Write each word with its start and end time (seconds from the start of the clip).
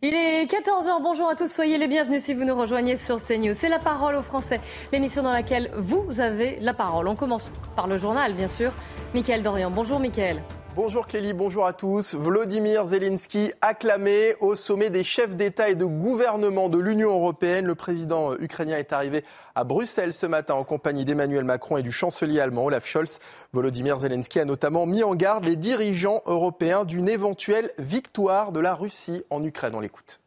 Il 0.00 0.14
est 0.14 0.44
14h, 0.44 1.02
bonjour 1.02 1.28
à 1.28 1.34
tous, 1.34 1.52
soyez 1.52 1.76
les 1.76 1.88
bienvenus 1.88 2.22
si 2.22 2.32
vous 2.32 2.44
nous 2.44 2.54
rejoignez 2.54 2.94
sur 2.94 3.16
CNews. 3.16 3.52
C'est 3.52 3.68
la 3.68 3.80
parole 3.80 4.14
aux 4.14 4.22
Français, 4.22 4.60
l'émission 4.92 5.24
dans 5.24 5.32
laquelle 5.32 5.72
vous 5.76 6.20
avez 6.20 6.56
la 6.60 6.72
parole. 6.72 7.08
On 7.08 7.16
commence 7.16 7.50
par 7.74 7.88
le 7.88 7.96
journal, 7.96 8.32
bien 8.32 8.46
sûr. 8.46 8.70
Mickaël 9.12 9.42
Dorian, 9.42 9.72
bonjour 9.72 9.98
Mickaël. 9.98 10.40
Bonjour 10.78 11.08
Kelly, 11.08 11.32
bonjour 11.32 11.66
à 11.66 11.72
tous. 11.72 12.14
Vladimir 12.14 12.86
Zelensky 12.86 13.50
acclamé 13.60 14.36
au 14.38 14.54
sommet 14.54 14.90
des 14.90 15.02
chefs 15.02 15.34
d'État 15.34 15.70
et 15.70 15.74
de 15.74 15.84
gouvernement 15.84 16.68
de 16.68 16.78
l'Union 16.78 17.10
européenne. 17.10 17.66
Le 17.66 17.74
président 17.74 18.36
ukrainien 18.36 18.78
est 18.78 18.92
arrivé 18.92 19.24
à 19.56 19.64
Bruxelles 19.64 20.12
ce 20.12 20.24
matin 20.24 20.54
en 20.54 20.62
compagnie 20.62 21.04
d'Emmanuel 21.04 21.42
Macron 21.42 21.78
et 21.78 21.82
du 21.82 21.90
chancelier 21.90 22.38
allemand 22.38 22.66
Olaf 22.66 22.86
Scholz. 22.86 23.18
Volodymyr 23.52 23.98
Zelensky 23.98 24.38
a 24.38 24.44
notamment 24.44 24.86
mis 24.86 25.02
en 25.02 25.16
garde 25.16 25.46
les 25.46 25.56
dirigeants 25.56 26.22
européens 26.26 26.84
d'une 26.84 27.08
éventuelle 27.08 27.72
victoire 27.80 28.52
de 28.52 28.60
la 28.60 28.76
Russie 28.76 29.24
en 29.30 29.42
Ukraine. 29.42 29.74
On 29.74 29.80
l'écoute. 29.80 30.20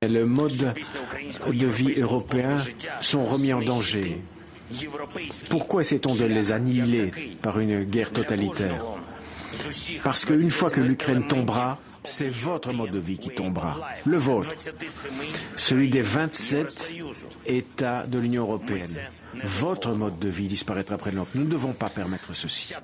Les 0.00 0.24
modes 0.24 0.72
de 1.46 1.66
vie 1.66 2.00
européens 2.00 2.56
sont 3.02 3.26
remis 3.26 3.52
en 3.52 3.60
danger. 3.60 4.22
Pourquoi 5.50 5.82
essaie-t-on 5.82 6.14
de 6.14 6.24
les 6.24 6.52
annihiler 6.52 7.12
par 7.42 7.58
une 7.58 7.84
guerre 7.84 8.14
totalitaire? 8.14 8.82
Parce 10.04 10.24
qu'une 10.24 10.50
fois 10.50 10.70
que 10.70 10.80
l'Ukraine 10.80 11.26
tombera, 11.26 11.78
c'est 12.04 12.30
votre 12.30 12.72
mode 12.72 12.90
de 12.90 12.98
vie 12.98 13.18
qui 13.18 13.30
tombera, 13.30 13.78
le 14.04 14.16
vôtre, 14.16 14.50
celui 15.56 15.88
des 15.88 16.02
27 16.02 16.94
États 17.46 18.06
de 18.06 18.18
l'Union 18.18 18.42
européenne. 18.42 18.98
Votre 19.44 19.92
mode 19.92 20.18
de 20.18 20.28
vie 20.28 20.48
disparaîtra 20.48 20.96
après 20.96 21.12
nôtre. 21.12 21.30
Nous 21.34 21.44
ne 21.44 21.50
devons 21.50 21.72
pas 21.72 21.88
permettre 21.88 22.34
ceci. 22.34 22.74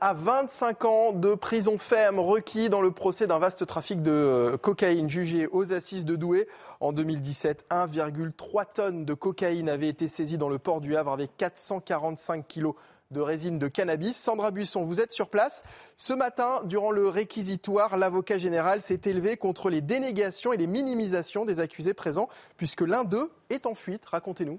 À 0.00 0.12
25 0.12 0.84
ans 0.84 1.12
de 1.12 1.34
prison 1.34 1.78
ferme 1.78 2.18
requis 2.18 2.68
dans 2.68 2.82
le 2.82 2.90
procès 2.90 3.26
d'un 3.26 3.38
vaste 3.38 3.66
trafic 3.66 4.02
de 4.02 4.10
euh, 4.10 4.56
cocaïne 4.58 5.08
jugé 5.08 5.48
aux 5.50 5.72
assises 5.72 6.04
de 6.04 6.16
Douai. 6.16 6.46
En 6.80 6.92
2017, 6.92 7.64
1,3 7.70 8.64
tonnes 8.74 9.04
de 9.06 9.14
cocaïne 9.14 9.70
avaient 9.70 9.88
été 9.88 10.06
saisies 10.06 10.36
dans 10.36 10.50
le 10.50 10.58
port 10.58 10.82
du 10.82 10.96
Havre 10.96 11.12
avec 11.12 11.30
445 11.38 12.46
kilos 12.46 12.74
de 13.10 13.20
résine 13.20 13.58
de 13.58 13.68
cannabis. 13.68 14.16
Sandra 14.16 14.50
Buisson, 14.50 14.84
vous 14.84 15.00
êtes 15.00 15.12
sur 15.12 15.28
place. 15.28 15.62
Ce 15.96 16.12
matin, 16.12 16.62
durant 16.64 16.90
le 16.90 17.08
réquisitoire, 17.08 17.96
l'avocat 17.96 18.38
général 18.38 18.80
s'est 18.80 19.00
élevé 19.04 19.36
contre 19.36 19.70
les 19.70 19.80
dénégations 19.80 20.52
et 20.52 20.56
les 20.56 20.66
minimisations 20.66 21.44
des 21.44 21.60
accusés 21.60 21.94
présents, 21.94 22.28
puisque 22.56 22.82
l'un 22.82 23.04
d'eux 23.04 23.30
est 23.50 23.66
en 23.66 23.74
fuite. 23.74 24.04
Racontez-nous. 24.06 24.58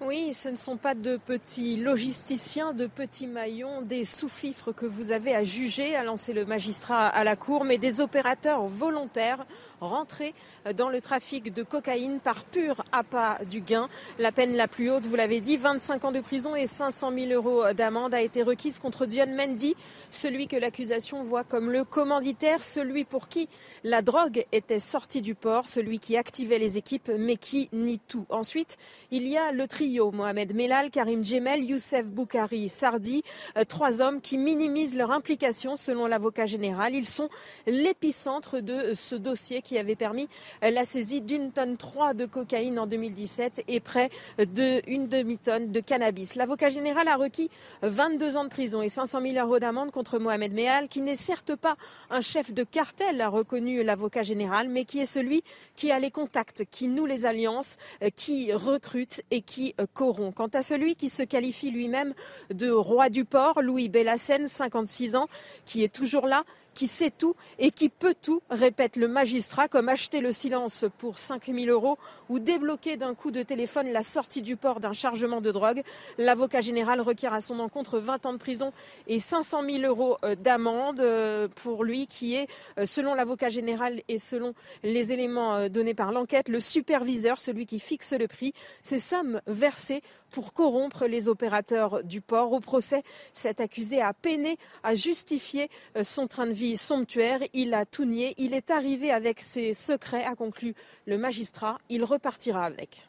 Oui, 0.00 0.32
ce 0.32 0.48
ne 0.48 0.54
sont 0.54 0.76
pas 0.76 0.94
de 0.94 1.16
petits 1.16 1.76
logisticiens, 1.76 2.72
de 2.72 2.86
petits 2.86 3.26
maillons, 3.26 3.82
des 3.82 4.04
sous-fifres 4.04 4.70
que 4.70 4.86
vous 4.86 5.10
avez 5.10 5.34
à 5.34 5.42
juger, 5.42 5.96
a 5.96 6.04
lancé 6.04 6.32
le 6.32 6.44
magistrat 6.44 7.08
à 7.08 7.24
la 7.24 7.34
cour, 7.34 7.64
mais 7.64 7.78
des 7.78 8.00
opérateurs 8.00 8.64
volontaires 8.64 9.44
rentrés 9.80 10.34
dans 10.76 10.88
le 10.88 11.00
trafic 11.00 11.52
de 11.52 11.64
cocaïne 11.64 12.20
par 12.20 12.44
pur 12.44 12.84
appât 12.92 13.40
du 13.50 13.60
gain. 13.60 13.88
La 14.20 14.30
peine 14.30 14.54
la 14.54 14.68
plus 14.68 14.88
haute, 14.88 15.04
vous 15.04 15.16
l'avez 15.16 15.40
dit, 15.40 15.56
25 15.56 16.04
ans 16.04 16.12
de 16.12 16.20
prison 16.20 16.54
et 16.54 16.68
500 16.68 17.10
000 17.12 17.32
euros 17.32 17.64
d'amende 17.72 18.14
a 18.14 18.22
été 18.22 18.44
requise 18.44 18.78
contre 18.78 19.04
Dion 19.04 19.26
Mendy, 19.26 19.74
celui 20.12 20.46
que 20.46 20.56
l'accusation 20.56 21.24
voit 21.24 21.42
comme 21.42 21.72
le 21.72 21.82
commanditaire, 21.82 22.62
celui 22.62 23.02
pour 23.02 23.26
qui 23.26 23.48
la 23.82 24.00
drogue 24.02 24.44
était 24.52 24.78
sortie 24.78 25.22
du 25.22 25.34
port, 25.34 25.66
celui 25.66 25.98
qui 25.98 26.16
activait 26.16 26.60
les 26.60 26.78
équipes 26.78 27.10
mais 27.18 27.36
qui 27.36 27.68
nie 27.72 27.98
tout. 27.98 28.26
Ensuite, 28.28 28.76
il 29.10 29.26
y 29.26 29.36
a 29.36 29.50
le 29.50 29.66
tri 29.66 29.87
Mohamed 29.96 30.54
Melal, 30.54 30.90
Karim 30.90 31.24
Djemel, 31.24 31.64
Youssef 31.64 32.04
Boukari, 32.04 32.68
Sardi, 32.68 33.22
euh, 33.56 33.64
trois 33.64 34.02
hommes 34.02 34.20
qui 34.20 34.36
minimisent 34.36 34.96
leur 34.96 35.10
implication 35.10 35.76
selon 35.76 36.06
l'avocat 36.06 36.46
général. 36.46 36.94
Ils 36.94 37.06
sont 37.06 37.28
l'épicentre 37.66 38.60
de 38.60 38.92
ce 38.92 39.14
dossier 39.14 39.62
qui 39.62 39.78
avait 39.78 39.96
permis 39.96 40.28
euh, 40.62 40.70
la 40.70 40.84
saisie 40.84 41.20
d'une 41.20 41.52
tonne 41.52 41.76
3 41.76 42.14
de 42.14 42.26
cocaïne 42.26 42.78
en 42.78 42.86
2017 42.86 43.64
et 43.66 43.80
près 43.80 44.10
d'une 44.38 45.06
demi-tonne 45.06 45.72
de 45.72 45.80
cannabis. 45.80 46.34
L'avocat 46.34 46.68
général 46.68 47.08
a 47.08 47.16
requis 47.16 47.50
22 47.82 48.36
ans 48.36 48.44
de 48.44 48.50
prison 48.50 48.82
et 48.82 48.88
500 48.88 49.22
000 49.22 49.46
euros 49.46 49.58
d'amende 49.58 49.90
contre 49.90 50.18
Mohamed 50.18 50.52
Melal, 50.52 50.88
qui 50.88 51.00
n'est 51.00 51.16
certes 51.16 51.56
pas 51.56 51.76
un 52.10 52.20
chef 52.20 52.52
de 52.52 52.62
cartel, 52.62 53.20
a 53.20 53.28
reconnu 53.28 53.82
l'avocat 53.82 54.22
général, 54.22 54.68
mais 54.68 54.84
qui 54.84 55.00
est 55.00 55.06
celui 55.06 55.42
qui 55.76 55.90
a 55.90 55.98
les 55.98 56.10
contacts, 56.10 56.64
qui 56.70 56.88
noue 56.88 57.06
les 57.06 57.24
alliances, 57.24 57.76
euh, 58.02 58.10
qui 58.14 58.52
recrute 58.52 59.22
et 59.30 59.40
qui 59.40 59.74
Coron. 59.86 60.32
Quant 60.32 60.48
à 60.48 60.62
celui 60.62 60.94
qui 60.94 61.08
se 61.08 61.22
qualifie 61.22 61.70
lui-même 61.70 62.14
de 62.52 62.70
roi 62.70 63.08
du 63.08 63.24
port, 63.24 63.62
Louis 63.62 63.88
Bellassène, 63.88 64.48
56 64.48 65.16
ans, 65.16 65.28
qui 65.64 65.84
est 65.84 65.92
toujours 65.92 66.26
là, 66.26 66.44
qui 66.78 66.86
sait 66.86 67.10
tout 67.10 67.34
et 67.58 67.72
qui 67.72 67.88
peut 67.88 68.14
tout, 68.14 68.40
répète 68.50 68.94
le 68.94 69.08
magistrat, 69.08 69.66
comme 69.66 69.88
acheter 69.88 70.20
le 70.20 70.30
silence 70.30 70.84
pour 70.98 71.18
5 71.18 71.46
000 71.46 71.66
euros 71.66 71.98
ou 72.28 72.38
débloquer 72.38 72.96
d'un 72.96 73.16
coup 73.16 73.32
de 73.32 73.42
téléphone 73.42 73.90
la 73.90 74.04
sortie 74.04 74.42
du 74.42 74.54
port 74.54 74.78
d'un 74.78 74.92
chargement 74.92 75.40
de 75.40 75.50
drogue. 75.50 75.82
L'avocat 76.18 76.60
général 76.60 77.00
requiert 77.00 77.32
à 77.32 77.40
son 77.40 77.58
encontre 77.58 77.98
20 77.98 78.26
ans 78.26 78.32
de 78.32 78.38
prison 78.38 78.72
et 79.08 79.18
500 79.18 79.64
000 79.68 79.82
euros 79.82 80.18
euh, 80.24 80.36
d'amende 80.36 81.00
euh, 81.00 81.48
pour 81.48 81.82
lui 81.82 82.06
qui 82.06 82.36
est, 82.36 82.46
euh, 82.78 82.86
selon 82.86 83.14
l'avocat 83.14 83.48
général 83.48 84.00
et 84.06 84.18
selon 84.18 84.54
les 84.84 85.10
éléments 85.10 85.68
donnés 85.68 85.94
par 85.94 86.12
l'enquête, 86.12 86.48
le 86.48 86.60
superviseur, 86.60 87.40
celui 87.40 87.66
qui 87.66 87.80
fixe 87.80 88.12
le 88.12 88.28
prix. 88.28 88.52
Ces 88.84 89.00
sommes 89.00 89.40
versées 89.48 90.00
pour 90.30 90.52
corrompre 90.52 91.06
les 91.06 91.28
opérateurs 91.28 92.04
du 92.04 92.20
port. 92.20 92.52
Au 92.52 92.60
procès, 92.60 93.02
cet 93.32 93.60
accusé 93.60 94.00
a 94.00 94.12
peiné 94.12 94.58
à 94.82 94.94
justifier 94.94 95.70
son 96.02 96.26
train 96.26 96.46
de 96.46 96.52
vie 96.52 96.76
somptuaire. 96.76 97.40
Il 97.52 97.74
a 97.74 97.86
tout 97.86 98.04
nié. 98.04 98.34
Il 98.36 98.54
est 98.54 98.70
arrivé 98.70 99.10
avec 99.10 99.40
ses 99.40 99.74
secrets, 99.74 100.24
a 100.24 100.34
conclu 100.34 100.74
le 101.06 101.18
magistrat. 101.18 101.78
Il 101.88 102.04
repartira 102.04 102.64
avec. 102.64 103.07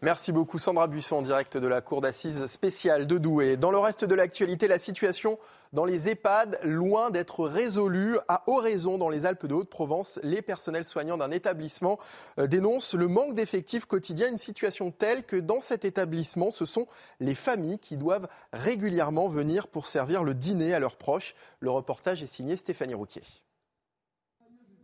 Merci 0.00 0.30
beaucoup 0.30 0.60
Sandra 0.60 0.86
Buisson 0.86 1.16
en 1.16 1.22
direct 1.22 1.56
de 1.56 1.66
la 1.66 1.80
cour 1.80 2.00
d'assises 2.00 2.46
spéciale 2.46 3.08
de 3.08 3.18
Douai. 3.18 3.56
Dans 3.56 3.72
le 3.72 3.78
reste 3.78 4.04
de 4.04 4.14
l'actualité, 4.14 4.68
la 4.68 4.78
situation 4.78 5.40
dans 5.72 5.84
les 5.84 6.08
EHPAD, 6.08 6.60
loin 6.62 7.10
d'être 7.10 7.44
résolue, 7.48 8.16
à 8.28 8.44
Oraison 8.46 8.96
dans 8.96 9.08
les 9.08 9.26
Alpes 9.26 9.46
de 9.46 9.54
Haute-Provence, 9.54 10.20
les 10.22 10.40
personnels 10.40 10.84
soignants 10.84 11.16
d'un 11.16 11.32
établissement 11.32 11.98
euh, 12.38 12.46
dénoncent 12.46 12.94
le 12.94 13.08
manque 13.08 13.34
d'effectifs 13.34 13.86
quotidiens, 13.86 14.30
une 14.30 14.38
situation 14.38 14.92
telle 14.92 15.24
que 15.24 15.34
dans 15.34 15.60
cet 15.60 15.84
établissement, 15.84 16.52
ce 16.52 16.64
sont 16.64 16.86
les 17.18 17.34
familles 17.34 17.80
qui 17.80 17.96
doivent 17.96 18.28
régulièrement 18.52 19.26
venir 19.26 19.66
pour 19.66 19.88
servir 19.88 20.22
le 20.22 20.32
dîner 20.32 20.74
à 20.74 20.78
leurs 20.78 20.96
proches. 20.96 21.34
Le 21.58 21.70
reportage 21.70 22.22
est 22.22 22.28
signé 22.28 22.54
Stéphanie 22.54 22.94
Rouquier. 22.94 23.22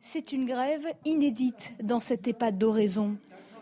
C'est 0.01 0.33
une 0.33 0.45
grève 0.45 0.87
inédite 1.05 1.73
dans 1.85 2.01
cet 2.01 2.27
EHPAD 2.27 2.59
d'Oraison. 2.59 3.17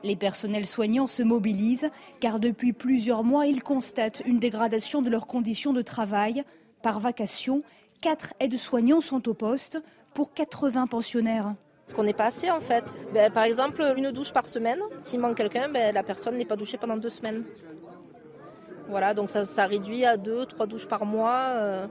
Les 0.05 0.17
personnels 0.17 0.67
soignants 0.67 1.07
se 1.07 1.23
mobilisent 1.23 1.91
car 2.21 2.41
depuis 2.41 2.73
plusieurs 2.73 3.23
mois, 3.23 3.47
ils 3.47 3.63
constatent 3.63 4.23
une 4.27 4.39
dégradation 4.39 5.03
de 5.03 5.11
leurs 5.11 5.27
conditions 5.27 5.73
de 5.73 5.83
travail. 5.83 6.45
Par 6.83 6.99
vacation, 6.99 7.61
quatre 8.01 8.35
aides-soignants 8.41 9.01
sont 9.01 9.29
au 9.29 9.35
poste 9.35 9.81
pour 10.15 10.35
80 10.35 10.89
pensionnaires. 10.89 11.55
Ce 11.87 11.95
qu'on 11.95 12.05
n'est 12.05 12.13
pas 12.13 12.27
assez 12.27 12.51
en 12.51 12.61
fait. 12.61 12.85
Ben, 13.13 13.31
par 13.31 13.45
exemple, 13.45 13.83
une 13.97 14.11
douche 14.11 14.33
par 14.33 14.47
semaine. 14.47 14.81
S'il 15.03 15.21
manque 15.21 15.37
quelqu'un, 15.37 15.69
ben, 15.69 15.95
la 15.95 16.03
personne 16.03 16.37
n'est 16.37 16.45
pas 16.45 16.57
douchée 16.57 16.79
pendant 16.79 16.97
deux 16.97 17.09
semaines. 17.09 17.45
Voilà, 18.89 19.15
donc 19.15 19.31
ça, 19.31 19.45
ça 19.45 19.67
réduit 19.67 20.05
à 20.05 20.17
deux, 20.17 20.47
trois 20.47 20.67
douches 20.67 20.87
par 20.87 21.07
mois. 21.07 21.55
Euh. 21.55 21.87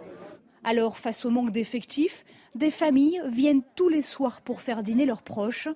Alors, 0.63 0.97
face 0.97 1.25
au 1.25 1.29
manque 1.29 1.51
d'effectifs, 1.51 2.23
des 2.55 2.71
familles 2.71 3.21
viennent 3.25 3.63
tous 3.75 3.89
les 3.89 4.01
soirs 4.01 4.41
pour 4.41 4.61
faire 4.61 4.83
dîner 4.83 5.05
leurs 5.05 5.23
proches. 5.23 5.69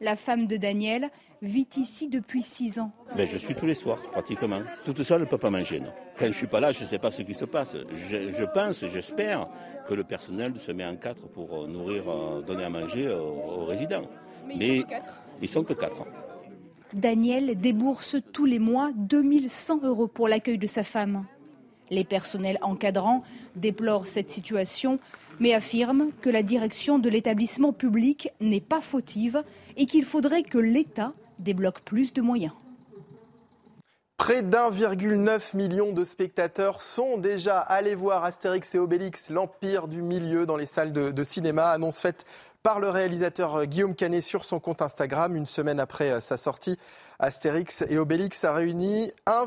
La 0.00 0.16
femme 0.16 0.46
de 0.46 0.56
Daniel 0.56 1.10
vit 1.42 1.68
ici 1.76 2.08
depuis 2.08 2.42
six 2.42 2.78
ans. 2.78 2.92
Ben, 3.16 3.26
je 3.26 3.36
suis 3.36 3.54
tous 3.54 3.66
les 3.66 3.74
soirs, 3.74 4.00
pratiquement. 4.12 4.60
Toute 4.84 5.02
seule, 5.02 5.22
elle 5.22 5.26
ne 5.26 5.30
peut 5.30 5.38
pas 5.38 5.50
manger. 5.50 5.80
Non. 5.80 5.92
Quand 6.16 6.26
je 6.26 6.30
ne 6.30 6.32
suis 6.32 6.46
pas 6.46 6.60
là, 6.60 6.70
je 6.72 6.82
ne 6.82 6.86
sais 6.86 6.98
pas 6.98 7.10
ce 7.10 7.22
qui 7.22 7.34
se 7.34 7.44
passe. 7.44 7.76
Je, 7.94 8.44
pense, 8.44 8.86
j'espère 8.86 9.48
que 9.86 9.94
le 9.94 10.04
personnel 10.04 10.54
se 10.58 10.70
met 10.70 10.86
en 10.86 10.96
quatre 10.96 11.26
pour 11.28 11.64
euh, 11.64 11.66
nourrir, 11.66 12.04
euh, 12.08 12.42
donner 12.42 12.64
à 12.64 12.70
manger 12.70 13.08
aux, 13.08 13.64
résidents. 13.64 14.08
Mais, 14.46 14.78
ils, 14.78 14.86
ils 15.42 15.48
sont 15.48 15.64
que 15.64 15.72
quatre. 15.72 16.06
Daniel 16.94 17.58
débourse 17.58 18.16
tous 18.32 18.44
les 18.44 18.58
mois 18.58 18.90
2100 18.94 19.80
euros 19.82 20.06
pour 20.06 20.28
l'accueil 20.28 20.58
de 20.58 20.66
sa 20.66 20.84
femme. 20.84 21.24
Les 21.90 22.04
personnels 22.04 22.58
encadrants 22.62 23.22
déplorent 23.56 24.06
cette 24.06 24.30
situation, 24.30 24.98
mais 25.40 25.54
affirment 25.54 26.10
que 26.20 26.30
la 26.30 26.42
direction 26.42 26.98
de 26.98 27.08
l'établissement 27.08 27.72
public 27.72 28.30
n'est 28.40 28.60
pas 28.60 28.80
fautive 28.80 29.42
et 29.76 29.86
qu'il 29.86 30.04
faudrait 30.04 30.42
que 30.42 30.58
l'État 30.58 31.12
débloque 31.42 31.80
plus 31.80 32.12
de 32.12 32.22
moyens. 32.22 32.54
Près 34.16 34.42
d'1,9 34.42 35.56
million 35.56 35.92
de 35.92 36.04
spectateurs 36.04 36.80
sont 36.80 37.18
déjà 37.18 37.58
allés 37.58 37.96
voir 37.96 38.22
Astérix 38.22 38.72
et 38.74 38.78
Obélix, 38.78 39.30
l'Empire 39.30 39.88
du 39.88 40.00
Milieu, 40.00 40.46
dans 40.46 40.56
les 40.56 40.66
salles 40.66 40.92
de, 40.92 41.22
cinéma. 41.24 41.70
Annonce 41.70 41.98
faite 41.98 42.24
par 42.62 42.78
le 42.78 42.88
réalisateur 42.88 43.66
Guillaume 43.66 43.96
Canet 43.96 44.22
sur 44.22 44.44
son 44.44 44.60
compte 44.60 44.80
Instagram 44.80 45.34
une 45.34 45.46
semaine 45.46 45.80
après 45.80 46.20
sa 46.20 46.36
sortie. 46.36 46.78
Astérix 47.18 47.84
et 47.88 47.98
Obélix 47.98 48.44
a 48.44 48.54
réuni 48.54 49.12
1, 49.26 49.46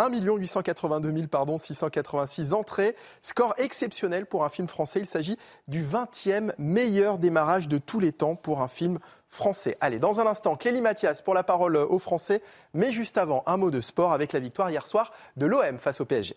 882 0.00 1.12
686 1.58 2.52
entrées. 2.52 2.96
Score 3.22 3.54
exceptionnel 3.58 4.26
pour 4.26 4.44
un 4.44 4.48
film 4.48 4.68
français. 4.68 5.00
Il 5.00 5.06
s'agit 5.06 5.36
du 5.68 5.84
20e 5.84 6.52
meilleur 6.58 7.18
démarrage 7.18 7.68
de 7.68 7.78
tous 7.78 8.00
les 8.00 8.12
temps 8.12 8.36
pour 8.36 8.60
un 8.60 8.68
film 8.68 8.98
français. 9.28 9.76
Allez, 9.80 9.98
dans 9.98 10.20
un 10.20 10.26
instant, 10.26 10.56
Clélie 10.56 10.80
Mathias 10.80 11.22
pour 11.22 11.34
la 11.34 11.42
parole 11.42 11.76
aux 11.76 11.98
Français. 11.98 12.42
Mais 12.74 12.92
juste 12.92 13.18
avant, 13.18 13.42
un 13.46 13.56
mot 13.56 13.70
de 13.70 13.80
sport 13.80 14.12
avec 14.12 14.32
la 14.32 14.40
victoire 14.40 14.70
hier 14.70 14.86
soir 14.86 15.12
de 15.36 15.46
l'OM 15.46 15.78
face 15.78 16.00
au 16.00 16.04
PSG. 16.04 16.36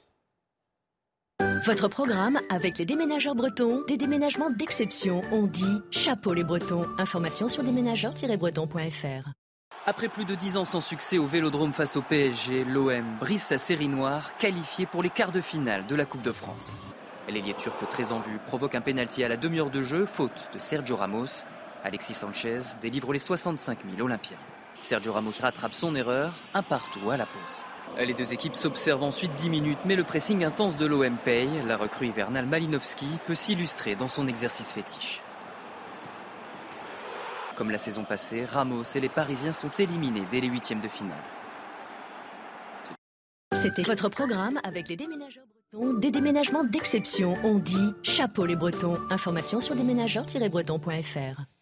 Votre 1.66 1.88
programme 1.88 2.40
avec 2.50 2.80
les 2.80 2.86
déménageurs 2.86 3.36
bretons, 3.36 3.84
des 3.88 3.98
déménagements 3.98 4.50
d'exception. 4.50 5.22
On 5.32 5.44
dit 5.44 5.82
chapeau 5.92 6.34
les 6.34 6.44
bretons. 6.44 6.86
Information 6.98 7.50
sur 7.50 7.64
déménageurs-bretons.fr. 7.64 9.41
Après 9.88 10.10
plus 10.10 10.26
de 10.26 10.36
10 10.36 10.58
ans 10.58 10.66
sans 10.66 10.80
succès 10.80 11.18
au 11.18 11.26
Vélodrome 11.26 11.74
face 11.74 11.96
au 11.96 12.04
PSG, 12.04 12.66
l'OM 12.66 13.04
brise 13.20 13.42
sa 13.42 13.58
série 13.58 13.88
noire, 13.88 14.38
qualifiée 14.38 14.86
pour 14.86 15.02
les 15.02 15.10
quarts 15.10 15.32
de 15.32 15.42
finale 15.42 15.88
de 15.88 15.96
la 15.96 16.06
Coupe 16.06 16.22
de 16.22 16.32
France. 16.32 16.80
L'ailier 17.28 17.56
turc 17.56 17.90
très 17.90 18.12
en 18.12 18.20
vue 18.20 18.38
provoque 18.46 18.76
un 18.76 18.82
pénalty 18.82 19.24
à 19.24 19.28
la 19.28 19.38
demi-heure 19.38 19.72
de 19.72 19.82
jeu, 19.82 20.06
faute 20.06 20.52
de 20.54 20.60
Sergio 20.60 20.96
Ramos. 20.96 21.46
Alexis 21.84 22.14
Sanchez 22.14 22.60
délivre 22.80 23.12
les 23.12 23.18
65 23.18 23.80
000 23.96 24.06
Olympiens. 24.06 24.38
Sergio 24.82 25.14
Ramos 25.14 25.42
rattrape 25.42 25.74
son 25.74 25.96
erreur, 25.96 26.32
un 26.54 26.62
partout 26.62 27.10
à 27.10 27.18
la 27.18 27.26
pause. 27.26 28.06
Les 28.06 28.14
deux 28.14 28.34
équipes 28.34 28.56
s'observent 28.56 29.04
ensuite 29.04 29.34
10 29.34 29.50
minutes, 29.50 29.80
mais 29.86 29.96
le 29.96 30.04
pressing 30.04 30.46
intense 30.46 30.78
de 30.78 30.86
l'OM 30.86 31.18
paye. 31.18 31.50
La 31.66 31.78
recrue 31.78 32.06
hivernale 32.06 32.46
Malinowski 32.46 33.08
peut 33.26 33.34
s'illustrer 33.36 33.96
dans 33.96 34.08
son 34.08 34.28
exercice 34.28 34.72
fétiche. 34.72 35.22
Comme 37.56 37.72
la 37.72 37.78
saison 37.78 38.04
passée, 38.04 38.46
Ramos 38.46 38.84
et 38.96 39.00
les 39.00 39.10
Parisiens 39.10 39.54
sont 39.54 39.70
éliminés 39.78 40.24
dès 40.32 40.40
les 40.40 40.48
huitièmes 40.48 40.82
de 40.82 40.88
finale. 40.88 41.18
C'était 43.54 43.84
votre 43.84 44.10
programme 44.10 44.60
avec 44.64 44.90
les 44.90 44.96
déménageurs 44.96 45.46
bretons. 45.72 46.00
Des 46.00 46.12
déménagements 46.12 46.64
d'exception. 46.64 47.36
On 47.44 47.60
dit 47.60 47.94
chapeau 48.02 48.46
les 48.46 48.56
bretons. 48.56 48.98
Information 49.10 49.62
sur 49.62 49.76
déménageurs-bretons.fr. 49.76 51.61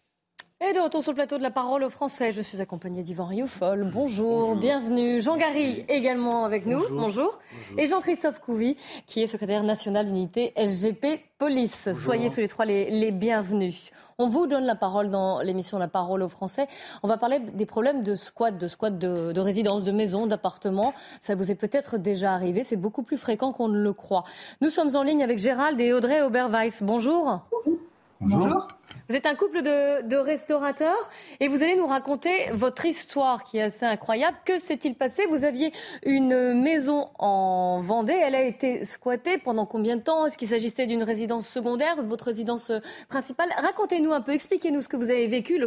Et 0.62 0.74
de 0.74 0.78
retour 0.78 1.02
sur 1.02 1.12
le 1.12 1.16
plateau 1.16 1.38
de 1.38 1.42
la 1.42 1.50
parole 1.50 1.82
aux 1.84 1.88
Français, 1.88 2.32
je 2.32 2.42
suis 2.42 2.60
accompagnée 2.60 3.02
d'Yvan 3.02 3.24
Rioufol. 3.24 3.90
Bonjour, 3.90 4.56
bienvenue. 4.56 5.18
Jean 5.18 5.38
Gary 5.38 5.86
également 5.88 6.44
avec 6.44 6.66
nous. 6.66 6.82
Bonjour. 6.90 7.38
Et 7.78 7.86
Jean-Christophe 7.86 8.40
Couvi, 8.40 8.76
qui 9.06 9.22
est 9.22 9.26
secrétaire 9.26 9.62
national 9.62 10.04
d'unité 10.04 10.52
SGP 10.56 11.22
Police. 11.38 11.88
Soyez 11.94 12.28
tous 12.28 12.40
les 12.40 12.48
trois 12.48 12.66
les 12.66 13.10
bienvenus. 13.10 13.90
On 14.18 14.28
vous 14.28 14.46
donne 14.46 14.66
la 14.66 14.74
parole 14.74 15.08
dans 15.08 15.40
l'émission 15.40 15.78
La 15.78 15.88
parole 15.88 16.22
aux 16.22 16.28
Français. 16.28 16.66
On 17.02 17.08
va 17.08 17.16
parler 17.16 17.38
des 17.38 17.64
problèmes 17.64 18.02
de 18.02 18.14
squat, 18.14 18.58
de 18.58 18.68
squat 18.68 18.98
de, 18.98 19.32
de 19.32 19.40
résidence, 19.40 19.82
de 19.82 19.92
maison, 19.92 20.26
d'appartement. 20.26 20.92
Ça 21.22 21.36
vous 21.36 21.50
est 21.50 21.54
peut-être 21.54 21.96
déjà 21.96 22.34
arrivé. 22.34 22.64
C'est 22.64 22.76
beaucoup 22.76 23.02
plus 23.02 23.16
fréquent 23.16 23.54
qu'on 23.54 23.68
ne 23.68 23.80
le 23.80 23.94
croit. 23.94 24.24
Nous 24.60 24.68
sommes 24.68 24.94
en 24.94 25.02
ligne 25.04 25.22
avec 25.22 25.38
Gérald 25.38 25.80
et 25.80 25.94
Audrey 25.94 26.20
Oberweiss. 26.20 26.82
Bonjour. 26.82 27.40
Bonjour. 27.50 27.78
Vous 28.20 29.16
êtes 29.16 29.24
un 29.24 29.34
couple 29.34 29.62
de, 29.62 30.16
restaurateurs 30.16 31.08
et 31.40 31.48
vous 31.48 31.62
allez 31.62 31.74
nous 31.74 31.86
raconter 31.86 32.50
votre 32.52 32.84
histoire 32.84 33.44
qui 33.44 33.56
est 33.56 33.62
assez 33.62 33.86
incroyable. 33.86 34.36
Que 34.44 34.58
s'est-il 34.58 34.94
passé? 34.94 35.24
Vous 35.30 35.44
aviez 35.44 35.72
une 36.04 36.52
maison 36.52 37.08
en 37.18 37.80
Vendée, 37.80 38.12
elle 38.12 38.34
a 38.34 38.42
été 38.42 38.84
squattée. 38.84 39.38
Pendant 39.38 39.64
combien 39.64 39.96
de 39.96 40.02
temps? 40.02 40.26
Est-ce 40.26 40.36
qu'il 40.36 40.48
s'agissait 40.48 40.86
d'une 40.86 41.02
résidence 41.02 41.48
secondaire 41.48 41.94
ou 41.98 42.02
de 42.02 42.08
votre 42.08 42.26
résidence 42.26 42.70
principale? 43.08 43.48
Racontez-nous 43.56 44.12
un 44.12 44.20
peu, 44.20 44.32
expliquez-nous 44.32 44.82
ce 44.82 44.88
que 44.88 44.96
vous 44.96 45.10
avez 45.10 45.26
vécu, 45.26 45.58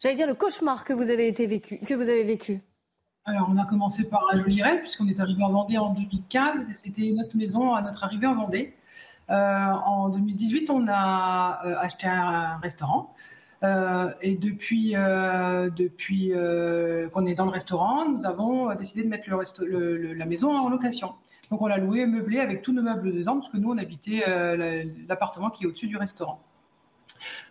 j'allais 0.00 0.14
dire 0.14 0.28
le 0.28 0.34
cauchemar 0.34 0.84
que 0.84 0.92
vous 0.92 1.10
avez 1.10 1.26
été 1.26 1.46
vécu, 1.46 1.80
que 1.80 1.94
vous 1.94 2.08
avez 2.08 2.24
vécu. 2.24 2.60
Alors, 3.24 3.48
on 3.52 3.58
a 3.58 3.64
commencé 3.64 4.08
par 4.08 4.24
la 4.32 4.38
jolie 4.38 4.62
rêve, 4.62 4.78
puisqu'on 4.80 5.08
est 5.08 5.18
arrivé 5.18 5.42
en 5.42 5.50
Vendée 5.50 5.78
en 5.78 5.92
2015, 5.92 6.70
et 6.70 6.74
c'était 6.74 7.10
notre 7.10 7.36
maison 7.36 7.74
à 7.74 7.82
notre 7.82 8.04
arrivée 8.04 8.28
en 8.28 8.36
Vendée. 8.36 8.76
Euh, 9.30 9.34
en 9.34 10.08
2018, 10.10 10.70
on 10.70 10.86
a 10.88 11.60
euh, 11.64 11.74
acheté 11.78 12.06
un 12.06 12.58
restaurant. 12.58 13.14
Euh, 13.64 14.12
et 14.20 14.36
depuis, 14.36 14.92
depuis 14.92 16.32
qu'on 17.12 17.26
est 17.26 17.34
dans 17.34 17.46
le 17.46 17.50
restaurant, 17.50 18.08
nous 18.08 18.26
avons 18.26 18.74
décidé 18.74 19.02
de 19.02 19.08
mettre 19.08 19.28
la 19.30 20.26
maison 20.26 20.56
en 20.56 20.68
location. 20.68 21.14
Donc 21.50 21.62
on 21.62 21.66
l'a 21.66 21.78
loué 21.78 22.06
meublé 22.06 22.40
avec 22.40 22.62
tous 22.62 22.72
nos 22.72 22.82
meubles 22.82 23.12
dedans, 23.12 23.38
parce 23.38 23.48
que 23.48 23.56
nous, 23.56 23.70
on 23.70 23.78
habitait 23.78 24.24
l'appartement 25.08 25.50
qui 25.50 25.64
est 25.64 25.66
au-dessus 25.66 25.88
du 25.88 25.96
restaurant. 25.96 26.40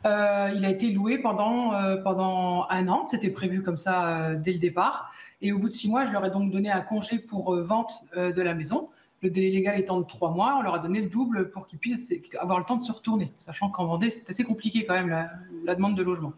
il 0.03 0.09
a 0.09 0.69
été 0.69 0.91
loué 0.91 1.17
pendant, 1.17 1.73
pendant 2.03 2.67
un 2.69 2.87
an, 2.87 3.07
c'était 3.07 3.31
prévu 3.31 3.63
comme 3.63 3.77
ça 3.77 4.35
dès 4.35 4.53
le 4.53 4.59
départ. 4.59 5.11
Et 5.41 5.51
au 5.51 5.57
bout 5.57 5.69
de 5.69 5.73
six 5.73 5.89
mois, 5.89 6.05
je 6.05 6.11
leur 6.11 6.23
ai 6.23 6.29
donc 6.29 6.51
donné 6.51 6.71
un 6.71 6.81
congé 6.81 7.17
pour 7.17 7.55
vente 7.55 7.93
de 8.15 8.41
la 8.41 8.53
maison. 8.53 8.89
Le 9.21 9.29
délai 9.29 9.49
légal 9.49 9.79
étant 9.79 9.99
de 9.99 10.05
trois 10.05 10.31
mois, 10.31 10.57
on 10.59 10.61
leur 10.61 10.75
a 10.75 10.79
donné 10.79 11.01
le 11.01 11.09
double 11.09 11.49
pour 11.49 11.67
qu'ils 11.67 11.79
puissent 11.79 12.13
avoir 12.39 12.59
le 12.59 12.65
temps 12.65 12.75
de 12.75 12.83
se 12.83 12.91
retourner, 12.91 13.31
sachant 13.37 13.69
qu'en 13.69 13.85
Vendée, 13.85 14.09
c'est 14.09 14.29
assez 14.29 14.43
compliqué 14.43 14.85
quand 14.85 14.93
même 14.93 15.09
la, 15.09 15.75
demande 15.75 15.97
de 15.97 16.03
logement. 16.03 16.33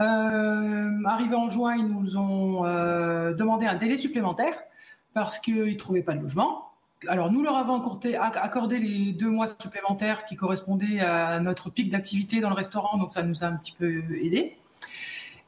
Euh, 0.00 1.04
arrivé 1.04 1.34
en 1.34 1.50
juin, 1.50 1.76
ils 1.76 1.86
nous 1.86 2.16
ont 2.16 2.64
euh, 2.64 3.34
demandé 3.34 3.66
un 3.66 3.76
délai 3.76 3.98
supplémentaire 3.98 4.54
parce 5.12 5.38
qu'ils 5.38 5.72
ne 5.72 5.74
trouvaient 5.74 6.02
pas 6.02 6.14
de 6.14 6.22
logement. 6.22 6.70
Alors 7.06 7.30
nous 7.30 7.42
leur 7.42 7.56
avons 7.56 7.82
accordé, 8.14 8.78
les 8.78 9.12
deux 9.12 9.30
mois 9.30 9.46
supplémentaires 9.48 10.24
qui 10.26 10.36
correspondaient 10.36 11.00
à 11.00 11.38
notre 11.40 11.70
pic 11.70 11.90
d'activité 11.90 12.40
dans 12.40 12.50
le 12.50 12.54
restaurant, 12.54 12.98
donc 12.98 13.12
ça 13.12 13.22
nous 13.22 13.44
a 13.44 13.46
un 13.46 13.56
petit 13.56 13.72
peu 13.72 14.02
aidé. 14.20 14.56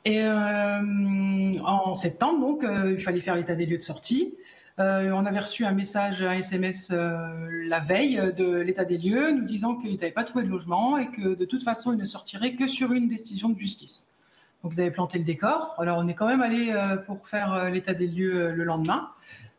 Et 0.05 0.23
euh, 0.23 1.59
en 1.65 1.95
septembre, 1.95 2.41
donc, 2.41 2.65
il 2.65 3.01
fallait 3.01 3.21
faire 3.21 3.37
l'état 3.37 3.55
des 3.55 3.67
lieux 3.67 3.79
de 3.79 3.83
sortie. 3.83 4.35
Euh, 4.79 5.11
on 5.13 5.27
avait 5.27 5.41
reçu 5.41 5.65
un 5.65 5.73
message, 5.73 6.23
un 6.23 6.33
SMS 6.33 6.91
euh, 6.93 7.17
la 7.67 7.81
veille 7.81 8.33
de 8.37 8.57
l'état 8.57 8.85
des 8.85 8.97
lieux, 8.97 9.31
nous 9.33 9.45
disant 9.45 9.77
qu'ils 9.77 9.97
n'avaient 9.97 10.13
pas 10.13 10.25
trouvé 10.25 10.45
de 10.45 10.51
logement 10.51 10.97
et 10.97 11.09
que 11.09 11.35
de 11.35 11.45
toute 11.45 11.63
façon, 11.63 11.93
ils 11.93 11.99
ne 11.99 12.07
sortiraient 12.07 12.55
que 12.55 12.67
sur 12.67 12.93
une 12.93 13.09
décision 13.09 13.51
de 13.51 13.59
justice. 13.59 14.09
Donc, 14.63 14.73
ils 14.75 14.81
avaient 14.81 14.91
planté 14.91 15.19
le 15.19 15.25
décor. 15.25 15.75
Alors, 15.79 15.99
on 15.99 16.09
est 16.09 16.15
quand 16.15 16.27
même 16.27 16.41
allé 16.41 16.71
euh, 16.71 16.97
pour 16.97 17.29
faire 17.29 17.71
l'état 17.71 17.95
des 17.95 18.07
lieux 18.07 18.53
le 18.53 18.65
lendemain. 18.65 19.11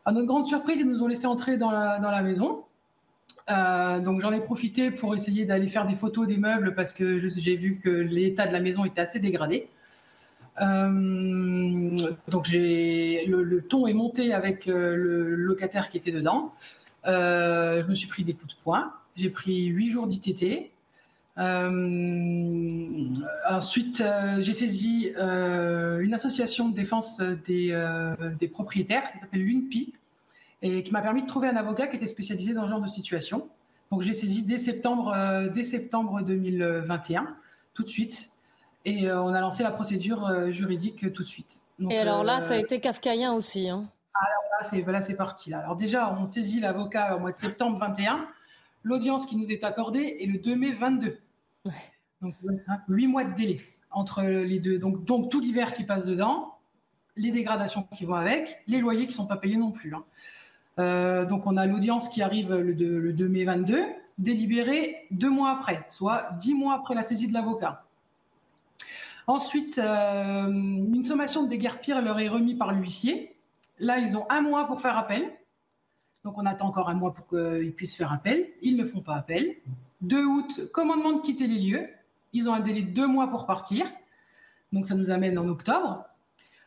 À 0.04 0.12
notre 0.12 0.26
grande 0.26 0.46
surprise, 0.46 0.80
ils 0.80 0.88
nous 0.88 1.02
ont 1.02 1.08
laissé 1.08 1.26
entrer 1.26 1.56
dans 1.56 1.70
la, 1.70 2.22
maison. 2.22 2.64
donc 3.48 4.20
j'en 4.20 4.32
ai 4.32 4.40
profité 4.40 4.90
pour 4.90 5.14
essayer 5.14 5.46
d'aller 5.46 5.68
faire 5.68 5.86
des 5.86 5.94
photos 5.94 6.26
des 6.26 6.36
meubles 6.36 6.74
parce 6.74 6.92
que 6.92 7.28
j'ai 7.28 7.56
vu 7.56 7.80
que 7.82 7.88
l'état 7.88 8.46
de 8.46 8.52
la 8.52 8.60
maison 8.60 8.84
était 8.84 9.00
assez 9.00 9.18
dégradé. 9.18 9.68
Euh, 10.60 11.96
donc 12.28 12.44
j'ai 12.44 13.26
le, 13.26 13.60
ton 13.62 13.88
est 13.88 13.92
monté 13.92 14.32
avec 14.32 14.68
euh, 14.68 14.94
le 14.94 15.34
locataire 15.34 15.90
qui 15.90 15.96
était 15.96 16.12
dedans. 16.12 16.54
Euh, 17.06 17.82
je 17.82 17.88
me 17.88 17.94
suis 17.94 18.08
pris 18.08 18.24
des 18.24 18.34
coups 18.34 18.56
de 18.56 18.62
poing. 18.62 18.92
J'ai 19.16 19.30
pris 19.30 19.66
huit 19.66 19.90
jours 19.90 20.06
d'ITT. 20.06 20.70
ensuite, 23.48 24.04
j'ai 24.40 24.52
saisi 24.52 25.12
une 25.16 26.14
association 26.14 26.68
de 26.68 26.74
défense 26.74 27.20
des, 27.20 28.48
propriétaires, 28.52 29.06
ça 29.06 29.18
s'appelle 29.18 29.44
l'UNPI, 29.44 29.92
et 30.62 30.82
qui 30.82 30.92
m'a 30.92 31.02
permis 31.02 31.22
de 31.22 31.28
trouver 31.28 31.48
un 31.48 31.56
avocat 31.56 31.86
qui 31.88 31.96
était 31.96 32.06
spécialisé 32.06 32.54
dans 32.54 32.64
ce 32.64 32.70
genre 32.70 32.80
de 32.80 32.88
situation. 32.88 33.48
Donc 33.92 34.02
j'ai 34.02 34.14
saisi 34.14 34.42
dès 34.42 34.58
septembre, 34.58 35.14
dès 35.54 35.62
septembre 35.62 36.22
2021, 36.22 37.36
tout 37.74 37.84
de 37.84 37.88
suite. 37.88 38.33
Et 38.84 39.08
euh, 39.08 39.22
on 39.22 39.32
a 39.32 39.40
lancé 39.40 39.62
la 39.62 39.70
procédure 39.70 40.26
euh, 40.26 40.50
juridique 40.50 41.12
tout 41.12 41.22
de 41.22 41.28
suite. 41.28 41.60
et 41.90 41.98
alors 41.98 42.22
là, 42.22 42.40
ça 42.40 42.54
a 42.54 42.56
euh, 42.56 42.60
été 42.60 42.80
kafkaïen 42.80 43.32
aussi. 43.32 43.68
Hein. 43.68 43.88
Alors 44.14 44.86
là, 44.92 45.00
c'est 45.00 45.16
parti. 45.16 45.50
Là. 45.50 45.60
Alors 45.60 45.76
déjà, 45.76 46.14
on 46.18 46.28
saisit 46.28 46.60
l'avocat 46.60 47.16
au 47.16 47.20
mois 47.20 47.32
de 47.32 47.36
septembre 47.36 47.78
21. 47.78 48.26
L'audience 48.82 49.24
qui 49.26 49.36
nous 49.36 49.50
est 49.50 49.64
accordée 49.64 50.18
est 50.20 50.26
le 50.26 50.38
2 50.38 50.56
mai 50.56 50.72
22. 50.72 51.18
Donc, 52.20 52.34
huit 52.88 53.06
mois 53.06 53.24
de 53.24 53.34
délai 53.34 53.60
entre 53.90 54.22
les 54.22 54.58
deux. 54.58 54.78
Donc, 54.78 55.04
donc 55.04 55.30
tout 55.30 55.40
l'hiver 55.40 55.72
qui 55.72 55.84
passe 55.84 56.04
dedans, 56.04 56.54
les 57.16 57.30
dégradations 57.30 57.86
qui 57.94 58.04
vont 58.04 58.14
avec, 58.14 58.62
les 58.66 58.78
loyers 58.78 59.02
qui 59.02 59.08
ne 59.08 59.14
sont 59.14 59.26
pas 59.26 59.36
payés 59.36 59.56
non 59.56 59.70
plus. 59.70 59.94
Hein. 59.94 61.24
donc, 61.24 61.46
on 61.46 61.56
a 61.56 61.66
l'audience 61.66 62.08
qui 62.08 62.22
arrive 62.22 62.52
le 62.52 62.74
2, 62.74 62.98
le 62.98 63.12
2 63.12 63.28
mai 63.28 63.44
22, 63.44 63.82
délibérée 64.18 65.06
deux 65.10 65.30
mois 65.30 65.50
après, 65.50 65.84
soit 65.88 66.30
dix 66.38 66.54
mois 66.54 66.74
après 66.74 66.94
la 66.94 67.02
saisie 67.02 67.28
de 67.28 67.32
l'avocat. 67.32 67.83
Ensuite, 69.26 69.78
euh, 69.78 70.46
une 70.48 71.04
sommation 71.04 71.44
de 71.44 71.48
déguerpir 71.48 72.00
leur 72.02 72.18
est 72.20 72.28
remise 72.28 72.58
par 72.58 72.72
l'huissier. 72.72 73.36
Là, 73.78 73.98
ils 73.98 74.16
ont 74.16 74.26
un 74.30 74.42
mois 74.42 74.66
pour 74.66 74.80
faire 74.80 74.98
appel. 74.98 75.32
Donc, 76.24 76.38
on 76.38 76.46
attend 76.46 76.66
encore 76.66 76.88
un 76.88 76.94
mois 76.94 77.12
pour 77.12 77.26
qu'ils 77.26 77.72
puissent 77.74 77.96
faire 77.96 78.12
appel. 78.12 78.46
Ils 78.62 78.76
ne 78.76 78.84
font 78.84 79.00
pas 79.00 79.14
appel. 79.14 79.56
2 80.02 80.24
août, 80.24 80.70
commandement 80.72 81.12
de 81.12 81.22
quitter 81.22 81.46
les 81.46 81.58
lieux. 81.58 81.88
Ils 82.32 82.48
ont 82.48 82.54
un 82.54 82.60
délai 82.60 82.82
de 82.82 82.92
deux 82.92 83.06
mois 83.06 83.28
pour 83.28 83.46
partir. 83.46 83.86
Donc, 84.72 84.86
ça 84.86 84.94
nous 84.94 85.10
amène 85.10 85.38
en 85.38 85.48
octobre. 85.48 86.04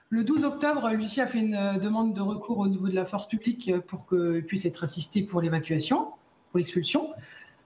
Le 0.09 0.23
12 0.23 0.45
octobre, 0.45 0.89
l'huissier 0.89 1.23
a 1.23 1.27
fait 1.27 1.39
une 1.39 1.55
euh, 1.55 1.77
demande 1.77 2.13
de 2.13 2.21
recours 2.21 2.59
au 2.59 2.67
niveau 2.67 2.87
de 2.87 2.95
la 2.95 3.05
force 3.05 3.27
publique 3.27 3.71
pour 3.87 4.07
qu'il 4.07 4.43
puisse 4.45 4.65
être 4.65 4.83
assisté 4.83 5.21
pour 5.21 5.41
l'évacuation, 5.41 6.11
pour 6.49 6.59
l'expulsion. 6.59 7.13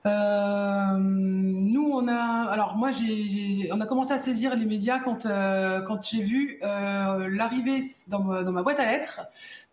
Euh, 0.06 0.98
nous, 0.98 1.92
on 1.92 2.08
a, 2.08 2.50
alors 2.50 2.76
moi, 2.76 2.90
j'ai, 2.92 3.70
on 3.72 3.80
a 3.82 3.86
commencé 3.86 4.12
à 4.14 4.18
saisir 4.18 4.56
les 4.56 4.66
médias 4.66 5.00
quand, 5.00 5.26
euh, 5.26 5.82
quand 5.82 6.04
j'ai 6.04 6.24
vu 6.24 6.60
euh, 6.64 7.30
l'arrivée 7.30 7.82
dans, 8.08 8.20
ma 8.20 8.64
boîte 8.64 8.80
à 8.80 8.86
lettres 8.86 9.22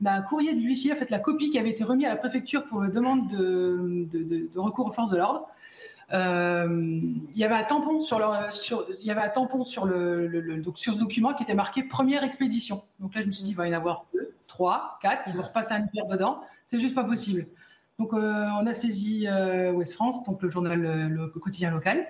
d'un 0.01 0.21
courrier 0.23 0.55
de 0.55 0.61
l'huissier, 0.61 0.93
en 0.93 0.97
fait, 0.97 1.11
la 1.11 1.19
copie 1.19 1.51
qui 1.51 1.59
avait 1.59 1.71
été 1.71 1.83
remise 1.83 2.07
à 2.07 2.11
la 2.11 2.17
préfecture 2.17 2.65
pour 2.65 2.83
la 2.83 2.91
demande 2.91 3.29
de, 3.29 4.49
recours 4.57 4.89
aux 4.89 4.93
forces 4.93 5.11
de 5.11 5.17
l'ordre. 5.17 5.49
il 6.13 7.37
y 7.37 7.45
avait 7.45 7.55
un 7.55 7.65
tampon 7.65 8.03
sur, 8.03 8.19
y 9.03 9.11
avait 9.11 9.23
un 9.23 9.29
tampon 9.31 9.65
le, 9.87 10.63
sur 10.75 10.95
ce 10.95 10.99
document 10.99 11.33
qui 11.33 11.43
était 11.43 11.55
marqué 11.55 11.83
première 11.83 12.23
expédition. 12.23 12.83
Donc 13.01 13.15
là, 13.15 13.23
je 13.23 13.27
me 13.27 13.33
suis 13.33 13.45
dit, 13.45 13.51
il 13.51 13.57
va 13.57 13.67
y 13.67 13.71
en 13.71 13.77
avoir 13.77 14.05
deux, 14.13 14.35
trois, 14.47 14.99
quatre, 15.01 15.23
ils 15.29 15.37
vont 15.37 15.43
repasser 15.43 15.73
un 15.73 15.87
hiver 15.87 16.07
dedans. 16.07 16.41
C'est 16.67 16.81
juste 16.81 16.95
pas 16.95 17.05
possible. 17.05 17.47
Donc, 17.99 18.13
euh, 18.13 18.47
on 18.61 18.67
a 18.67 18.75
saisi 18.75 19.27
euh, 19.27 19.73
Ouest 19.73 19.95
France, 19.95 20.23
donc 20.23 20.41
le 20.41 20.49
journal, 20.49 20.81
le, 20.81 21.27
quotidien 21.27 21.73
local. 21.73 22.07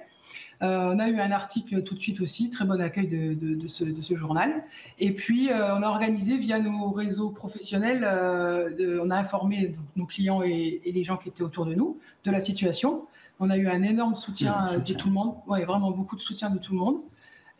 Euh, 0.61 0.93
on 0.93 0.99
a 0.99 1.09
eu 1.09 1.19
un 1.19 1.31
article 1.31 1.83
tout 1.83 1.95
de 1.95 2.01
suite 2.01 2.21
aussi, 2.21 2.51
très 2.51 2.67
bon 2.67 2.79
accueil 2.79 3.07
de, 3.09 3.69
ce, 3.69 4.15
journal. 4.15 4.65
Et 4.99 5.15
puis, 5.15 5.49
on 5.51 5.83
a 5.83 5.89
organisé 5.89 6.37
via 6.37 6.61
nos 6.61 6.91
réseaux 6.91 7.31
professionnels, 7.31 8.05
on 8.05 9.11
a 9.11 9.17
informé 9.17 9.73
nos 9.97 10.05
clients 10.05 10.43
et, 10.43 10.83
les 10.85 11.05
gens 11.05 11.17
qui 11.17 11.31
étaient 11.31 11.43
autour 11.45 11.65
de 11.65 11.75
nous 11.75 11.99
de 12.25 12.31
la 12.31 12.41
situation. 12.41 13.07
On 13.41 13.49
a 13.49 13.57
eu 13.57 13.69
un 13.69 13.83
énorme 13.83 14.17
soutien, 14.17 14.71
soutien. 14.71 14.79
de 14.81 14.93
tout 14.99 15.09
le 15.09 15.15
monde, 15.15 15.37
ouais, 15.47 15.65
vraiment 15.65 15.93
beaucoup 15.93 16.17
de 16.17 16.21
soutien 16.21 16.51
de 16.51 16.59
tout 16.59 16.73
le 16.73 16.81
monde. 16.81 16.97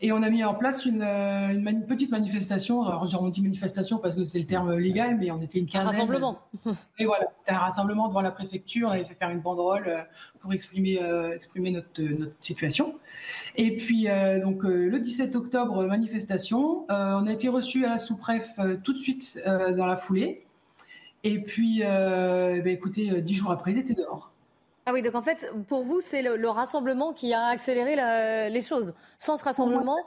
Et 0.01 0.13
on 0.13 0.23
a 0.23 0.29
mis 0.29 0.45
en 0.45 0.53
place 0.53 0.85
une, 0.85 1.01
euh, 1.01 1.71
petite 1.87 2.09
manifestation. 2.09 2.83
Alors, 2.83 3.05
on 3.19 3.29
dit 3.29 3.41
manifestation 3.41 3.97
parce 3.97 4.15
que 4.15 4.23
c'est 4.23 4.39
le 4.39 4.45
terme 4.45 4.77
légal, 4.77 5.17
mais 5.19 5.29
on 5.29 5.41
était 5.41 5.59
une 5.59 5.65
quinzaine. 5.65 5.87
Un 5.87 5.91
rassemblement. 5.91 6.39
Et 6.99 7.05
voilà, 7.05 7.25
c'était 7.39 7.51
un 7.51 7.59
rassemblement 7.59 8.07
devant 8.07 8.21
la 8.21 8.31
préfecture. 8.31 8.87
On 8.87 8.91
avait 8.91 9.03
fait 9.03 9.15
faire 9.15 9.29
une 9.29 9.41
banderole 9.41 9.83
euh, 9.87 10.01
pour 10.39 10.53
exprimer, 10.53 11.01
euh, 11.01 11.35
exprimer 11.35 11.71
notre, 11.71 12.01
notre, 12.01 12.31
situation. 12.39 12.97
Et 13.57 13.75
puis, 13.75 14.07
donc, 14.41 14.63
le 14.63 14.97
17 14.97 15.35
octobre, 15.35 15.83
manifestation. 15.85 16.85
on 16.87 17.27
a 17.27 17.31
été 17.33 17.49
reçu 17.49 17.85
à 17.85 17.89
la 17.89 17.97
sous-préf 17.97 18.57
tout 18.83 18.93
de 18.93 18.97
suite 18.97 19.41
dans 19.45 19.85
la 19.85 19.97
foulée. 19.97 20.45
Et 21.25 21.41
puis, 21.41 21.79
ben, 21.81 22.67
écoutez, 22.67 23.21
dix 23.21 23.35
jours 23.35 23.51
après, 23.51 23.73
ils 23.73 23.79
étaient 23.79 23.95
dehors. 23.95 24.31
Ah 24.89 24.91
oui, 24.91 25.03
donc 25.03 25.13
en 25.13 25.21
fait, 25.21 25.53
pour 25.67 25.83
vous, 25.83 26.01
c'est 26.01 26.23
le, 26.23 26.49
rassemblement 26.49 27.13
qui 27.13 27.31
a 27.31 27.45
accéléré 27.45 27.95
les 28.49 28.61
choses. 28.61 28.95
Sans 29.19 29.37
ce 29.37 29.43
rassemblement. 29.43 29.97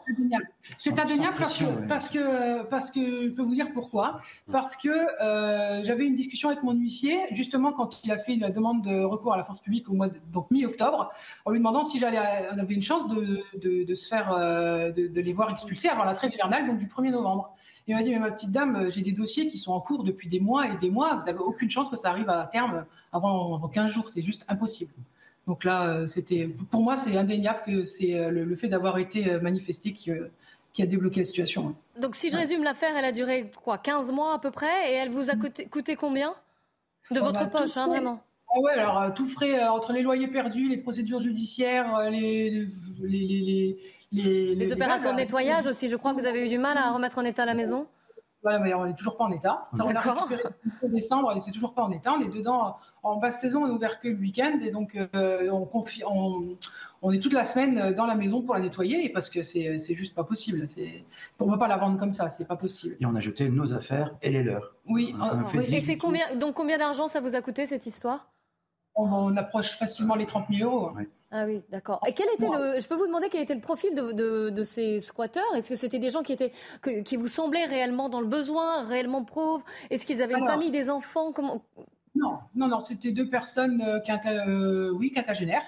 C'est 0.77 0.99
indéniable 0.99 1.37
parce 1.39 1.57
que, 1.57 1.87
parce, 1.87 2.09
que, 2.09 2.65
parce 2.65 2.91
que 2.91 3.01
je 3.27 3.29
peux 3.29 3.43
vous 3.43 3.55
dire 3.55 3.73
pourquoi. 3.73 4.21
Parce 4.51 4.75
que 4.75 4.89
euh, 4.89 5.85
j'avais 5.85 6.05
une 6.05 6.17
discussion 6.17 6.49
avec 6.49 6.65
mon 6.65 6.73
huissier, 6.73 7.17
justement, 7.31 7.73
quand 7.73 8.03
il 8.05 8.11
a 8.11 8.19
fait 8.19 8.35
la 8.35 8.51
demande 8.51 8.83
de 8.83 9.05
recours 9.05 9.35
à 9.35 9.37
la 9.37 9.45
force 9.45 9.61
publique 9.61 9.89
au 9.89 9.93
mois 9.93 10.09
de, 10.09 10.19
donc 10.33 10.51
mi-octobre, 10.51 11.13
en 11.45 11.53
lui 11.53 11.61
demandant 11.61 11.85
si 11.85 12.01
j'allais, 12.01 12.19
on 12.53 12.59
avait 12.59 12.75
une 12.75 12.83
chance 12.83 13.07
de, 13.07 13.45
de, 13.55 13.95
se 13.95 14.09
faire, 14.09 14.33
euh, 14.33 14.91
de, 14.91 15.21
les 15.21 15.33
voir 15.33 15.49
expulsés 15.49 15.91
avant 15.91 16.03
la 16.03 16.15
trêve 16.15 16.35
hivernale, 16.35 16.67
donc 16.67 16.79
du 16.79 16.87
1er 16.87 17.13
novembre. 17.13 17.55
Il 17.89 17.97
m'a 17.97 18.03
dit, 18.03 18.11
mais 18.11 18.19
ma 18.19 18.31
petite 18.31 18.53
dame, 18.53 18.77
euh, 18.77 18.91
j'ai 18.91 19.01
des 19.01 19.13
dossiers 19.13 19.49
qui 19.49 19.59
sont 19.59 19.73
en 19.73 19.81
cours 19.81 20.05
depuis 20.05 20.29
des 20.29 20.41
mois 20.41 20.69
et 20.69 20.77
des 20.79 20.91
mois. 20.91 21.17
Vous 21.17 21.27
n'avez 21.27 21.39
aucune 21.39 21.71
chance 21.71 21.91
que 21.91 21.97
ça 21.97 22.11
arrive 22.11 22.31
à 22.31 22.47
terme 22.47 22.85
avant, 23.13 23.69
15 23.69 23.91
jours. 23.91 24.09
C'est 24.09 24.23
juste 24.23 24.45
impossible. 24.49 24.93
Donc 25.49 25.65
là, 25.65 25.89
euh, 25.89 26.07
c'était, 26.07 26.49
pour 26.71 26.83
moi, 26.83 26.97
c'est 26.97 27.17
indéniable 27.17 27.61
que 27.67 27.85
c'est 27.85 28.17
euh, 28.17 28.31
le, 28.31 28.57
fait 28.57 28.69
d'avoir 28.69 28.99
été 28.99 29.41
manifesté 29.41 29.93
qui, 29.93 30.13
qui, 30.73 30.83
a 30.83 30.87
débloqué 30.87 31.21
la 31.21 31.25
situation. 31.25 31.75
Donc 32.01 32.15
si 32.15 32.31
je 32.31 32.37
résume 32.37 32.63
l'affaire, 32.63 32.97
elle 32.97 33.05
a 33.05 33.13
duré 33.13 33.51
quoi 33.63 33.79
15 33.79 34.13
mois 34.13 34.35
à 34.35 34.39
peu 34.39 34.53
près 34.53 34.93
et 34.93 34.95
elle 34.95 35.11
vous 35.11 35.29
a 35.31 35.35
coûté, 35.35 35.97
combien? 35.97 36.35
De 37.11 37.19
votre 37.19 37.51
poche, 37.51 37.77
hein, 37.77 37.89
vraiment 37.89 38.23
ah 38.55 38.61
ouais, 38.61 38.73
alors 38.73 39.15
tout 39.15 39.27
frais 39.27 39.67
entre 39.69 39.93
les 39.93 40.03
loyers 40.03 40.29
perdus, 40.29 40.69
les 40.69 40.77
procédures 40.77 41.21
judiciaires, 41.21 42.11
les, 42.11 42.67
les, 43.01 43.79
les, 44.13 44.73
opérations 44.73 45.13
de 45.13 45.17
nettoyage 45.17 45.67
aussi, 45.67 45.89
je 45.89 45.97
crois 45.97 46.13
que 46.13 46.21
vous 46.21 46.27
avez 46.27 46.45
eu 46.47 46.49
du 46.49 46.59
mal 46.59 46.77
à 46.77 46.93
remettre 46.93 47.19
en 47.19 47.25
état 47.25 47.47
la 47.47 47.55
maison 47.55 47.87
voilà, 48.43 48.59
mais 48.59 48.75
on 48.75 48.87
n'est 48.87 48.95
toujours 48.95 49.17
pas 49.17 49.25
en 49.25 49.31
état. 49.31 49.69
Ça, 49.73 49.85
on 49.87 49.95
a 49.95 50.01
récupéré 50.01 50.43
en 50.83 50.89
décembre 50.89 51.33
et 51.37 51.41
c'est 51.41 51.53
toujours 51.53 51.75
pas 51.75 51.83
en 51.85 51.93
état. 51.93 52.13
On 52.13 52.21
est 52.21 52.29
dedans 52.29 52.77
en 53.05 53.17
basse 53.19 53.41
saison, 53.41 53.63
on 53.63 53.69
est 53.69 53.71
ouvert 53.71 54.01
que 54.01 54.09
le 54.09 54.17
week-end 54.17 54.59
et 54.61 54.73
donc 54.73 54.97
euh, 55.15 55.49
on, 55.51 55.65
confie, 55.65 56.03
on, 56.05 57.13
est 57.13 57.21
toute 57.21 57.35
la 57.35 57.45
semaine 57.45 57.93
dans 57.93 58.07
la 58.07 58.17
maison 58.17 58.43
pour 58.43 58.55
la 58.55 58.61
nettoyer 58.61 59.09
parce 59.11 59.31
que 59.31 59.45
c'est 59.45 59.79
juste 59.95 60.15
pas 60.15 60.25
possible. 60.25 60.67
Pour 61.39 61.51
ne 61.51 61.57
pas 61.57 61.69
la 61.69 61.77
vendre 61.77 61.99
comme 61.99 62.13
ça, 62.13 62.29
c'est 62.29 62.47
pas 62.47 62.57
possible. 62.57 62.97
Et 63.01 63.07
on 63.07 63.15
a 63.15 63.21
jeté 63.21 63.49
nos 63.49 63.73
affaires 63.73 64.13
et 64.23 64.31
les 64.31 64.43
leurs. 64.43 64.75
Oui. 64.89 65.15
et 65.69 65.81
c'est 65.81 65.97
combien 65.97 66.35
donc 66.35 66.55
combien 66.55 66.79
d'argent 66.79 67.07
ça 67.07 67.21
vous 67.21 67.37
a 67.37 67.41
coûté 67.43 67.67
cette 67.67 67.87
histoire? 67.87 68.27
On, 68.95 69.37
approche 69.37 69.79
facilement 69.79 70.15
les 70.15 70.27
30 70.27 70.47
000 70.51 70.71
euros. 70.71 70.91
Ah 71.31 71.47
oui, 71.47 71.63
d'accord. 71.71 72.01
Et 72.07 72.13
quel 72.13 72.27
était 72.35 72.49
le, 72.49 72.79
je 72.79 72.87
peux 72.87 72.95
vous 72.95 73.07
demander 73.07 73.29
quel 73.31 73.41
était 73.41 73.55
le 73.55 73.61
profil 73.61 73.95
de, 73.95 74.63
ces 74.65 75.01
squatteurs? 75.01 75.55
Est-ce 75.57 75.71
que 75.71 75.77
c'était 75.77 75.99
des 75.99 76.11
gens 76.11 76.23
qui 76.23 76.33
étaient, 76.33 76.53
qui 77.05 77.17
vous 77.17 77.29
semblaient 77.29 77.65
réellement 77.65 78.09
dans 78.09 78.21
le 78.21 78.27
besoin, 78.27 78.85
réellement 78.85 79.25
pauvres? 79.25 79.65
Est-ce 79.91 80.05
qu'ils 80.05 80.23
avaient 80.23 80.35
une 80.35 80.47
famille, 80.47 80.71
des 80.71 80.91
enfants? 80.91 81.33
Comment? 81.33 81.63
Non, 82.15 82.39
non, 82.55 82.69
non, 82.69 82.81
c'était 82.81 83.13
deux 83.13 83.29
personnes, 83.29 83.81
euh, 83.81 83.99
euh, 84.27 84.91
oui, 84.91 85.13
quinquagénaires, 85.13 85.65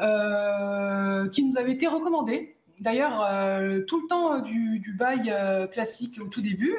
euh, 0.00 1.28
qui 1.28 1.44
nous 1.44 1.56
avaient 1.56 1.72
été 1.72 1.86
recommandées 1.86 2.56
D'ailleurs, 2.80 3.22
euh, 3.22 3.80
tout 3.82 4.02
le 4.02 4.06
temps 4.06 4.34
euh, 4.34 4.40
du, 4.40 4.94
bail 4.96 5.30
euh, 5.30 5.66
classique 5.66 6.20
au 6.20 6.28
tout 6.28 6.40
début, 6.40 6.76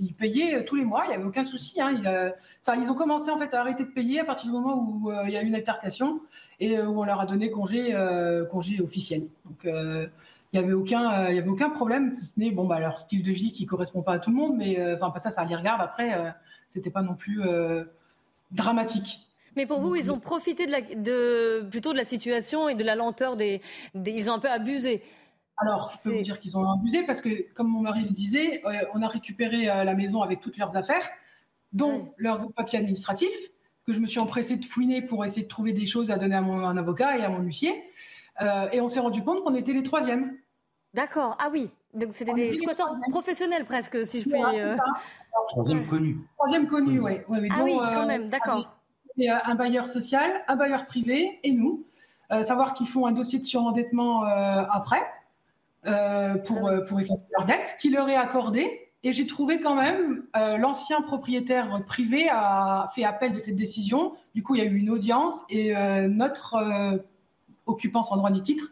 ils 0.00 0.14
payaient 0.14 0.64
tous 0.64 0.76
les 0.76 0.84
mois, 0.84 1.04
il 1.04 1.08
n'y 1.08 1.14
avait 1.14 1.24
aucun 1.24 1.44
souci. 1.44 1.80
Hein, 1.80 2.00
ils 2.02 2.90
ont 2.90 2.94
commencé 2.94 3.30
en 3.30 3.38
fait 3.38 3.52
à 3.54 3.60
arrêter 3.60 3.84
de 3.84 3.90
payer 3.90 4.20
à 4.20 4.24
partir 4.24 4.46
du 4.46 4.52
moment 4.52 4.76
où 4.76 5.12
il 5.26 5.30
y 5.30 5.36
a 5.36 5.42
eu 5.42 5.46
une 5.46 5.54
altercation 5.54 6.20
et 6.60 6.80
où 6.80 7.00
on 7.00 7.04
leur 7.04 7.20
a 7.20 7.26
donné 7.26 7.50
congé, 7.50 7.94
congé 8.50 8.80
officiel. 8.80 9.22
Donc, 9.44 9.64
il 9.64 10.10
n'y 10.52 10.58
avait 10.58 10.74
aucun, 10.74 11.28
il 11.30 11.36
y 11.36 11.38
avait 11.38 11.48
aucun 11.48 11.70
problème, 11.70 12.10
si 12.10 12.26
ce 12.26 12.38
n'est 12.38 12.50
bon 12.50 12.66
bah 12.66 12.78
leur 12.78 12.98
style 12.98 13.22
de 13.22 13.32
vie 13.32 13.52
qui 13.52 13.64
correspond 13.66 14.02
pas 14.02 14.14
à 14.14 14.18
tout 14.18 14.30
le 14.30 14.36
monde, 14.36 14.56
mais 14.56 14.78
enfin 14.94 15.10
pas 15.10 15.18
ça, 15.18 15.30
ça 15.30 15.44
les 15.44 15.56
regarde. 15.56 15.80
Après, 15.80 16.34
c'était 16.68 16.90
pas 16.90 17.02
non 17.02 17.14
plus 17.14 17.42
dramatique. 18.50 19.28
Mais 19.54 19.66
pour 19.66 19.80
vous, 19.80 19.96
ils 19.96 20.10
ont 20.10 20.18
profité 20.18 20.64
de, 20.66 20.70
la, 20.70 20.80
de, 20.80 21.62
plutôt 21.70 21.92
de 21.92 21.98
la 21.98 22.04
situation 22.04 22.70
et 22.70 22.74
de 22.74 22.84
la 22.84 22.94
lenteur 22.94 23.36
des, 23.36 23.60
des 23.94 24.10
ils 24.12 24.30
ont 24.30 24.34
un 24.34 24.38
peu 24.38 24.48
abusé. 24.48 25.02
Alors, 25.58 25.92
je 25.92 26.08
peux 26.08 26.16
vous 26.16 26.22
dire 26.22 26.40
qu'ils 26.40 26.56
ont 26.56 26.70
abusé 26.70 27.02
parce 27.02 27.20
que, 27.20 27.52
comme 27.52 27.68
mon 27.68 27.80
mari 27.80 28.02
le 28.04 28.10
disait, 28.10 28.62
euh, 28.64 28.84
on 28.94 29.02
a 29.02 29.08
récupéré 29.08 29.68
euh, 29.68 29.84
la 29.84 29.94
maison 29.94 30.22
avec 30.22 30.40
toutes 30.40 30.56
leurs 30.56 30.76
affaires, 30.76 31.06
dont 31.72 32.12
leurs 32.16 32.52
papiers 32.52 32.78
administratifs, 32.78 33.50
que 33.86 33.92
je 33.92 34.00
me 34.00 34.06
suis 34.06 34.20
empressée 34.20 34.56
de 34.56 34.64
fouiner 34.64 35.02
pour 35.02 35.24
essayer 35.24 35.42
de 35.42 35.48
trouver 35.48 35.72
des 35.72 35.86
choses 35.86 36.10
à 36.10 36.16
donner 36.16 36.36
à 36.36 36.40
mon 36.40 36.76
avocat 36.76 37.18
et 37.18 37.24
à 37.24 37.28
mon 37.28 37.40
huissier. 37.40 37.84
Euh, 38.40 38.68
et 38.72 38.80
on 38.80 38.88
s'est 38.88 39.00
rendu 39.00 39.22
compte 39.22 39.42
qu'on 39.44 39.54
était 39.54 39.72
les 39.72 39.82
troisièmes. 39.82 40.36
D'accord. 40.94 41.36
Ah 41.38 41.48
oui. 41.52 41.70
Donc 41.92 42.12
c'était 42.12 42.32
des 42.32 42.54
squatteurs 42.54 42.90
professionnels 43.10 43.64
presque, 43.64 44.06
si 44.06 44.20
je 44.20 44.28
puis. 44.28 44.40
Troisième 45.48 45.86
connu. 45.86 46.18
Troisième 46.38 46.66
connu, 46.66 47.00
oui. 47.00 47.18
ah 47.28 47.62
oui, 47.62 47.76
quand 47.76 48.06
même, 48.06 48.30
d'accord. 48.30 48.78
Un 49.18 49.54
bailleur 49.54 49.86
social, 49.86 50.42
un 50.48 50.56
bailleur 50.56 50.86
privé 50.86 51.38
et 51.42 51.52
nous. 51.52 51.84
savoir 52.42 52.72
qu'ils 52.72 52.88
font 52.88 53.06
un 53.06 53.12
dossier 53.12 53.38
de 53.38 53.44
surendettement 53.44 54.22
après. 54.22 55.02
Euh, 55.84 56.36
pour, 56.36 56.68
ah 56.68 56.74
euh, 56.74 56.84
pour 56.84 57.00
effacer 57.00 57.24
leur 57.36 57.44
dette, 57.44 57.74
qui 57.80 57.90
leur 57.90 58.08
est 58.08 58.14
accordée. 58.14 58.88
Et 59.02 59.12
j'ai 59.12 59.26
trouvé 59.26 59.60
quand 59.60 59.74
même, 59.74 60.22
euh, 60.36 60.56
l'ancien 60.56 61.02
propriétaire 61.02 61.82
privé 61.86 62.28
a 62.30 62.86
fait 62.94 63.02
appel 63.02 63.32
de 63.32 63.38
cette 63.38 63.56
décision. 63.56 64.12
Du 64.36 64.44
coup, 64.44 64.54
il 64.54 64.58
y 64.58 64.60
a 64.60 64.70
eu 64.70 64.76
une 64.76 64.90
audience 64.90 65.42
et 65.50 65.74
notre 66.08 67.02
occupant 67.66 68.04
sans 68.04 68.16
droit 68.16 68.30
ni 68.30 68.42
titre 68.42 68.66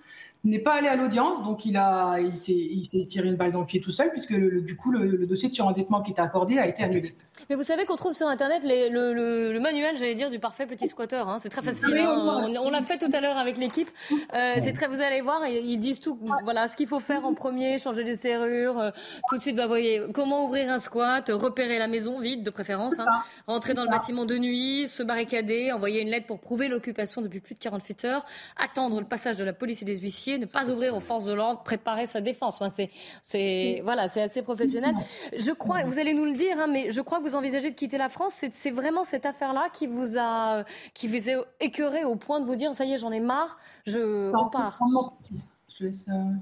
n'est 0.45 0.59
pas 0.59 0.75
allé 0.75 0.89
à 0.89 0.97
l'audience, 0.97 1.43
donc 1.43 1.67
il, 1.67 1.77
a, 1.77 2.19
il, 2.19 2.39
s'est, 2.39 3.07
tiré 3.07 3.29
une 3.29 3.37
balle 3.37 3.53
dans 3.53 3.61
le 3.61 3.67
pied 3.67 3.81
tout 3.81 3.91
seul, 3.91 4.11
puisque 4.11 4.35
du 4.35 4.77
coup, 4.77 4.91
le, 4.91 5.27
dossier 5.27 5.49
de 5.49 5.55
surendettement 5.55 6.01
qui 6.01 6.13
était 6.13 6.23
accordé 6.23 6.59
a 6.59 6.67
été 6.67 6.83
annulé. 6.83 7.13
Mais 7.49 7.57
vous 7.57 7.63
savez 7.63 7.85
qu'on 7.85 7.97
trouve 7.97 8.13
sur 8.13 8.27
Internet 8.27 8.63
le, 8.65 9.59
manuel, 9.59 9.97
j'allais 9.99 10.15
dire, 10.15 10.31
du 10.31 10.39
parfait 10.39 10.67
petit 10.67 10.89
squatteur. 10.89 11.29
Hein. 11.29 11.39
C'est 11.39 11.51
très 11.51 11.63
facile. 11.63 11.97
Hein. 11.99 12.51
On, 12.63 12.71
l'a 12.71 12.83
fait 12.83 12.99
tout 12.99 13.11
à 13.13 13.21
l'heure 13.21 13.37
avec 13.37 13.59
l'équipe. 13.59 13.89
Euh, 14.35 14.55
c'est 14.63 14.73
très, 14.73 14.87
vous 14.87 15.01
allez 15.01 15.21
voir, 15.21 15.47
ils 15.47 15.79
disent 15.79 16.01
tout. 16.01 16.19
Voilà, 16.45 16.69
ce 16.69 16.77
qu'il 16.77 16.87
faut 16.87 17.01
faire 17.01 17.27
en 17.27 17.35
premier, 17.35 17.79
changer 17.79 18.03
les 18.03 18.17
serrures, 18.17 18.79
euh, 18.79 18.91
tout 19.29 19.37
de 19.37 19.43
suite, 19.43 19.57
bah, 19.57 19.67
voyez, 19.67 20.03
comment 20.15 20.47
ouvrir 20.47 20.71
un 20.71 20.79
squat, 20.79 21.31
repérer 21.33 21.79
la 21.79 21.89
maison 21.89 22.19
vide 22.19 22.43
de 22.43 22.51
préférence, 22.51 22.99
hein. 22.99 23.07
rentrer 23.47 23.75
dans 23.75 23.85
le 23.85 23.91
bâtiment 23.91 24.25
de 24.25 24.39
nuit, 24.39 24.89
se 24.89 25.03
barricader, 25.03 25.73
envoyer 25.73 26.01
une 26.01 26.09
lettre 26.09 26.27
pour 26.27 26.41
prouver 26.41 26.69
l'occupation 26.69 27.21
depuis 27.21 27.41
plus 27.41 27.55
de 27.55 27.61
48 27.61 28.05
heures, 28.07 28.25
attendre 28.57 29.01
le 29.01 29.07
passage 29.07 29.37
de 29.37 29.45
la 29.45 29.53
police 29.53 29.83
et 29.83 29.85
des 29.85 29.97
huissiers 29.97 30.30
ne 30.39 30.47
pas 30.47 30.71
ouvrir 30.71 30.95
aux 30.95 31.01
forces 31.01 31.25
de 31.25 31.33
l'ordre, 31.33 31.63
préparer 31.63 32.07
sa 32.07 32.21
défense. 32.21 32.61
Enfin, 32.61 32.87
c'est, 33.25 33.81
voilà, 33.85 34.09
c'est 34.09 34.23
assez 34.23 34.43
professionnel. 34.43 34.95
Je 35.37 35.53
crois, 35.53 35.85
vous 35.85 35.99
allez 35.99 36.15
nous 36.15 36.25
le 36.25 36.33
dire, 36.33 36.59
hein, 36.59 36.67
mais 36.67 36.91
je 36.91 37.01
crois 37.01 37.19
que 37.19 37.29
vous 37.29 37.35
envisagez 37.35 37.71
de 37.71 37.77
quitter 37.77 37.99
la 37.99 38.09
France. 38.09 38.45
C'est 38.53 38.71
vraiment 38.71 39.05
cette 39.05 39.27
affaire-là 39.27 39.69
qui 39.73 39.87
vous 39.87 40.19
a, 40.19 40.65
qui 40.95 41.09
vous 41.09 41.31
a 41.31 41.45
écœuré 41.61 42.05
au 42.05 42.17
point 42.17 42.41
de 42.41 42.47
vous 42.47 42.57
dire, 42.57 42.75
ça 42.75 42.85
y 42.85 42.93
est, 42.93 42.99
j'en 42.99 43.13
ai 43.13 43.21
marre, 43.21 43.59
je 43.87 44.31
repars. 44.37 44.79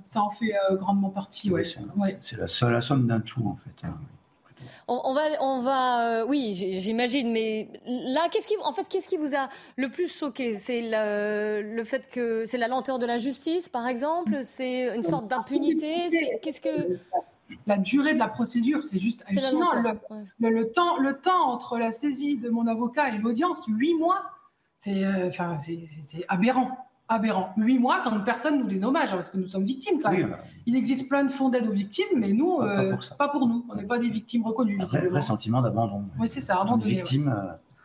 ça 0.05 0.23
en 0.23 0.31
fait 0.31 0.53
grandement 0.73 1.11
partie. 1.11 1.51
Ouais. 1.51 1.65
C'est 2.21 2.39
la 2.39 2.49
seule 2.49 2.83
somme 2.83 3.07
d'un 3.07 3.21
tout, 3.21 3.47
en 3.47 3.57
fait. 3.57 3.87
Hein. 3.87 3.95
On, 4.89 5.15
va, 5.15 5.23
on 5.41 5.61
va, 5.61 6.27
oui, 6.27 6.55
j'imagine. 6.55 7.31
Mais 7.33 7.69
là, 7.87 8.29
qu'est-ce 8.31 8.47
qui, 8.47 8.55
en 8.63 8.73
fait, 8.73 8.89
qu'est-ce 8.89 9.09
qui 9.09 9.17
vous 9.17 9.35
a 9.35 9.49
le 9.77 9.89
plus 9.89 10.13
choqué? 10.13 10.59
C'est 10.65 10.83
le, 10.83 11.63
le, 11.63 11.85
fait 11.85 12.09
que 12.09 12.45
c'est 12.47 12.59
la 12.59 12.69
lenteur 12.69 12.99
de 12.99 13.07
la 13.07 13.19
justice, 13.19 13.69
par 13.69 13.87
exemple? 13.87 14.39
C'est 14.43 14.95
une 14.95 15.05
sorte 15.05 15.27
d'impunité? 15.27 16.39
Qu'est-ce 16.43 16.61
que 16.61 16.99
la 17.67 17.79
durée 17.79 18.15
de 18.15 18.19
la 18.19 18.29
procédure, 18.29 18.85
c'est 18.85 18.99
juste 18.99 19.25
hallucinant. 19.27 19.69
Le, 20.41 20.71
temps, 20.71 20.99
le 20.99 21.19
temps 21.19 21.51
entre 21.51 21.79
la 21.79 21.93
saisie 21.93 22.39
de 22.39 22.51
mon 22.51 22.67
avocat 22.67 23.09
et 23.11 23.19
l'audience, 23.19 23.65
huit 23.69 23.95
mois, 23.95 24.23
c'est 24.77 25.05
euh, 25.05 25.31
aberrant. 26.29 26.88
Aberrant. 27.11 27.55
Huit 27.57 27.79
mois 27.79 28.01
sans 28.01 28.19
que 28.19 28.25
personne 28.25 28.59
nous 28.59 28.67
dédommage, 28.67 29.11
hein, 29.11 29.17
parce 29.17 29.31
que 29.31 29.39
nous 29.39 29.49
sommes 29.49 29.65
victimes 29.65 30.01
quand 30.03 30.13
même. 30.13 30.37
Il 30.67 30.77
existe 30.77 31.09
plein 31.09 31.25
de 31.25 31.31
fonds 31.31 31.49
d'aide 31.49 31.67
aux 31.67 31.73
victimes, 31.73 32.07
mais 32.17 32.33
nous, 32.33 32.61
euh, 32.61 32.97
pas, 33.19 33.29
pour 33.29 33.47
nous. 33.49 33.65
On 33.71 33.77
n'est 33.77 33.87
pas 33.87 33.99
des 33.99 34.11
victimes 34.11 34.45
reconnues. 34.45 34.79
Un 34.81 35.09
vrai, 35.09 35.23
sentiment 35.23 35.63
d'abandon. 35.63 36.05
Oui, 36.19 36.29
c'est 36.29 36.43
ça, 36.43 36.61
abandonné. 36.61 36.97
Victime, 36.97 37.35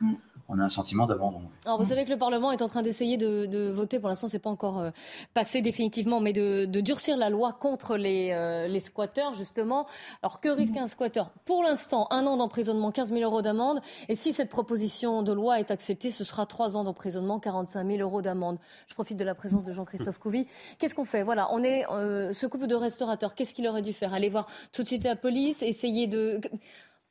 euh, 0.02 0.06
mm 0.06 0.16
on 0.50 0.60
a 0.60 0.64
un 0.64 0.70
sentiment 0.70 1.06
d'abandon. 1.06 1.42
Alors 1.66 1.80
vous 1.80 1.88
savez 1.88 2.06
que 2.06 2.10
le 2.10 2.18
Parlement 2.18 2.52
est 2.52 2.62
en 2.62 2.68
train 2.68 2.82
d'essayer 2.82 3.18
de, 3.18 3.70
voter, 3.72 4.00
pour 4.00 4.10
l'instant 4.10 4.28
c'est 4.28 4.40
pas 4.40 4.50
encore 4.50 4.80
euh, 4.80 4.92
passé 5.34 5.62
définitivement, 5.62 6.20
mais 6.20 6.34
de, 6.34 6.66
durcir 6.66 7.18
la 7.18 7.30
loi 7.30 7.54
contre 7.54 7.98
les, 7.98 8.32
euh, 8.32 8.68
les 8.68 8.80
squatteurs 8.80 9.34
justement. 9.34 9.88
Alors 10.22 10.40
que 10.40 10.50
risque 10.50 10.76
un 10.78 10.88
squatteur? 10.88 11.32
Pour 11.46 11.64
l'instant, 11.64 12.08
un 12.12 12.26
an 12.28 12.38
d'emprisonnement, 12.38 12.92
15 12.92 13.10
000 13.10 13.22
euros 13.22 13.42
d'amende, 13.42 13.80
et 14.10 14.16
si 14.16 14.34
cette 14.34 14.50
proposition 14.50 15.24
de 15.24 15.32
loi 15.32 15.60
est 15.60 15.72
acceptée, 15.72 16.12
ce 16.12 16.24
sera 16.24 16.46
trois 16.46 16.76
ans 16.76 16.84
d'emprisonnement, 16.84 17.40
45 17.40 17.88
000 17.88 18.00
euros 18.02 18.22
d'amende. 18.22 18.58
Je 18.88 18.94
profite 18.94 19.18
de 19.18 19.24
la 19.24 19.36
présence 19.36 19.64
de 19.64 19.74
Jean-Christophe 19.74 20.20
Couvi. 20.20 20.48
Qu'est-ce 20.78 20.96
qu'on 20.96 21.06
fait? 21.06 21.24
Voilà, 21.24 21.50
on 21.52 21.64
est 21.64 21.86
euh, 21.90 22.34
ce 22.34 22.48
couple 22.48 22.68
de 22.68 22.76
restaurateurs. 22.76 23.36
Qu'est-ce 23.36 23.54
qu'il 23.54 23.68
aurait 23.68 23.82
dû 23.82 23.94
faire? 23.94 24.14
Aller 24.14 24.30
voir 24.30 24.48
tout 24.72 24.84
de 24.84 24.88
suite 24.88 25.04
la 25.04 25.16
police, 25.16 25.62
essayer 25.62 26.08
de 26.08 26.42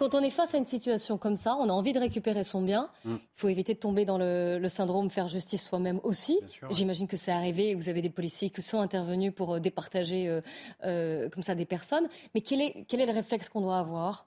quand 0.03 0.17
on 0.17 0.23
est 0.25 0.31
face 0.31 0.53
à 0.53 0.59
une 0.59 0.67
situation 0.67 1.17
comme 1.17 1.37
ça, 1.37 1.55
on 1.61 1.69
a 1.69 1.73
envie 1.73 1.93
de 1.93 2.01
récupérer 2.01 2.43
son 2.43 2.61
bien. 2.61 2.89
Mm. 3.05 3.15
Il 3.15 3.19
faut 3.37 3.49
éviter 3.49 3.75
de 3.75 3.79
tomber 3.79 4.05
dans 4.05 4.19
le, 4.19 4.67
syndrome 4.67 5.11
faire 5.11 5.29
justice 5.29 5.63
soi-même 5.63 6.01
aussi. 6.03 6.41
J'imagine 6.71 7.07
que 7.07 7.17
c'est 7.17 7.31
arrivé 7.31 7.71
et 7.71 7.75
vous 7.77 7.89
avez 7.89 8.03
des 8.03 8.11
policiers 8.11 8.51
qui 8.51 8.63
sont 8.63 8.81
intervenus 8.81 9.33
pour 9.33 9.55
euh, 9.55 9.61
départager 9.61 10.29
euh, 10.29 10.41
euh, 10.85 11.29
comme 11.29 11.45
ça 11.45 11.55
des 11.55 11.67
personnes. 11.67 12.09
Mais 12.35 12.41
quel 12.41 12.61
est, 12.61 12.85
quel 12.89 13.01
est 13.01 13.07
le 13.07 13.13
réflexe 13.13 13.49
qu'on 13.49 13.61
doit 13.61 13.79
avoir? 13.79 14.27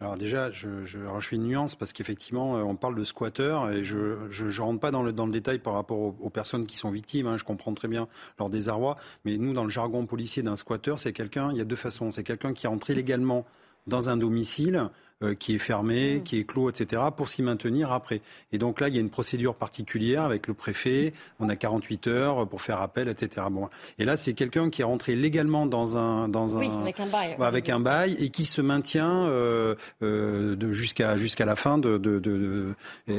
Alors 0.00 0.16
déjà, 0.16 0.50
je, 0.50 0.82
je, 0.82 0.98
fais 1.20 1.36
une 1.36 1.44
nuance 1.44 1.76
parce 1.76 1.92
qu'effectivement, 1.92 2.54
on 2.54 2.74
parle 2.74 2.96
de 2.96 3.04
squatteurs 3.04 3.70
et 3.70 3.84
je 3.84 3.96
ne 3.96 4.60
rentre 4.60 4.80
pas 4.80 4.90
dans 4.90 5.04
le, 5.04 5.12
dans 5.12 5.26
le 5.26 5.32
détail 5.32 5.60
par 5.60 5.74
rapport 5.74 5.98
aux, 5.98 6.30
personnes 6.30 6.66
qui 6.66 6.76
sont 6.76 6.90
victimes. 6.90 7.28
Hein, 7.28 7.36
je 7.36 7.44
comprends 7.44 7.72
très 7.74 7.86
bien 7.86 8.08
leur 8.40 8.50
désarroi. 8.50 8.96
Mais 9.24 9.38
nous, 9.38 9.52
dans 9.52 9.62
le 9.62 9.70
jargon 9.70 10.04
policier 10.04 10.42
d'un 10.42 10.56
squatteur, 10.56 10.98
c'est 10.98 11.12
quelqu'un, 11.12 11.52
il 11.52 11.58
y 11.58 11.60
a 11.60 11.64
deux 11.64 11.76
façons. 11.76 12.10
C'est 12.10 12.24
quelqu'un 12.24 12.52
qui 12.52 12.66
est 12.66 12.68
entré 12.68 12.96
légalement 12.96 13.46
dans 13.86 14.08
un 14.08 14.16
domicile 14.16 14.90
qui 15.38 15.54
est 15.54 15.58
fermé, 15.58 16.16
mm. 16.16 16.22
qui 16.22 16.38
est 16.38 16.44
clos, 16.44 16.68
etc., 16.68 17.02
pour 17.16 17.28
s'y 17.28 17.42
maintenir 17.42 17.92
après. 17.92 18.20
Et 18.52 18.58
donc 18.58 18.80
là, 18.80 18.88
il 18.88 18.94
y 18.94 18.98
a 18.98 19.00
une 19.00 19.10
procédure 19.10 19.54
particulière 19.54 20.22
avec 20.22 20.46
le 20.46 20.54
préfet. 20.54 21.12
On 21.40 21.48
a 21.48 21.56
48 21.56 22.06
heures 22.08 22.48
pour 22.48 22.62
faire 22.62 22.80
appel, 22.80 23.08
etc. 23.08 23.46
Bon. 23.50 23.68
Et 23.98 24.04
là, 24.04 24.16
c'est 24.16 24.32
quelqu'un 24.34 24.70
qui 24.70 24.82
est 24.82 24.84
rentré 24.84 25.14
légalement 25.14 25.66
dans 25.66 25.96
un, 25.96 26.28
dans 26.28 26.58
un, 26.58 26.80
avec 26.80 27.00
un 27.00 27.06
bail, 27.06 27.36
avec 27.40 27.68
un 27.68 27.80
bail 27.80 28.16
et 28.18 28.30
qui 28.30 28.44
se 28.44 28.60
maintient 28.60 29.26
euh, 29.26 29.74
euh, 30.02 30.72
jusqu'à 30.72 31.16
jusqu'à 31.16 31.44
la 31.44 31.56
fin 31.56 31.78
de, 31.78 31.98
de, 31.98 32.18
de, 32.18 32.74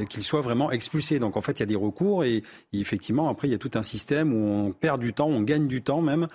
qu'il 0.10 0.24
soit 0.24 0.42
vraiment 0.42 0.72
expulsé. 0.72 1.20
Donc 1.20 1.38
en 1.38 1.42
fait, 1.42 1.54
il 1.54 1.60
y 1.62 1.64
a 1.64 1.68
des 1.68 1.76
recours 1.76 2.24
et, 2.24 2.44
effectivement, 2.74 3.30
après, 3.30 3.48
il 3.48 3.52
y 3.52 3.56
a 3.56 3.60
tout 3.60 3.72
un 3.76 3.84
système 3.84 4.34
où 4.34 4.68
on 4.68 4.72
perd 4.72 5.00
du 5.00 5.14
temps, 5.14 5.28
on 5.28 5.42
gagne 5.42 5.68
du 5.68 5.82
temps 5.82 6.02
même 6.02 6.28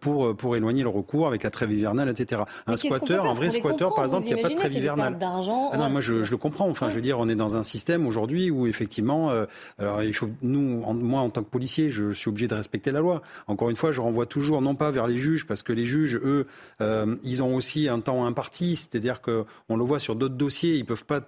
pour 0.00 0.36
pour 0.36 0.56
éloigner 0.56 0.82
le 0.82 0.88
recours 0.88 1.26
avec 1.26 1.42
la 1.42 1.50
trêve 1.50 1.72
hivernale, 1.72 2.08
etc. 2.08 2.42
Un 2.66 2.76
squatteur, 2.76 3.26
un 3.26 3.32
vrai 3.32 3.50
squatteur, 3.50 3.94
par 3.94 4.04
exemple, 4.04 4.26
il 4.28 4.34
n'y 4.34 4.40
a 4.40 4.42
pas 4.42 4.50
de 4.50 4.54
trêve 4.54 4.72
hivernale 4.72 5.15
d'argent. 5.16 5.70
Ah 5.72 5.78
non, 5.78 5.90
moi 5.90 6.00
je, 6.00 6.14
le 6.14 6.36
comprends. 6.36 6.68
Enfin, 6.68 6.90
je 6.90 6.94
veux 6.94 7.00
dire, 7.00 7.18
on 7.18 7.28
est 7.28 7.34
dans 7.34 7.56
un 7.56 7.62
système 7.62 8.06
aujourd'hui 8.06 8.50
où 8.50 8.66
effectivement, 8.66 9.30
euh, 9.30 9.46
alors 9.78 10.02
il 10.02 10.14
faut 10.14 10.28
nous, 10.42 10.80
moi 10.94 11.20
en 11.20 11.30
tant 11.30 11.42
que 11.42 11.48
policier, 11.48 11.90
je 11.90 12.12
suis 12.12 12.28
obligé 12.28 12.48
de 12.48 12.54
respecter 12.54 12.90
la 12.90 13.00
loi. 13.00 13.22
Encore 13.46 13.70
une 13.70 13.76
fois, 13.76 13.92
je 13.92 14.00
renvoie 14.00 14.26
toujours 14.26 14.62
non 14.62 14.74
pas 14.74 14.90
vers 14.90 15.06
les 15.06 15.18
juges 15.18 15.46
parce 15.46 15.62
que 15.62 15.72
les 15.72 15.86
juges, 15.86 16.16
eux, 16.16 16.46
euh, 16.80 17.16
ils 17.24 17.42
ont 17.42 17.54
aussi 17.54 17.88
un 17.88 18.00
temps 18.00 18.26
imparti, 18.26 18.76
c'est-à-dire 18.76 19.20
que 19.20 19.44
on 19.68 19.76
le 19.76 19.84
voit 19.84 19.98
sur 19.98 20.16
d'autres 20.16 20.36
dossiers, 20.36 20.76
ils 20.76 20.84
peuvent 20.84 21.04
pas 21.04 21.20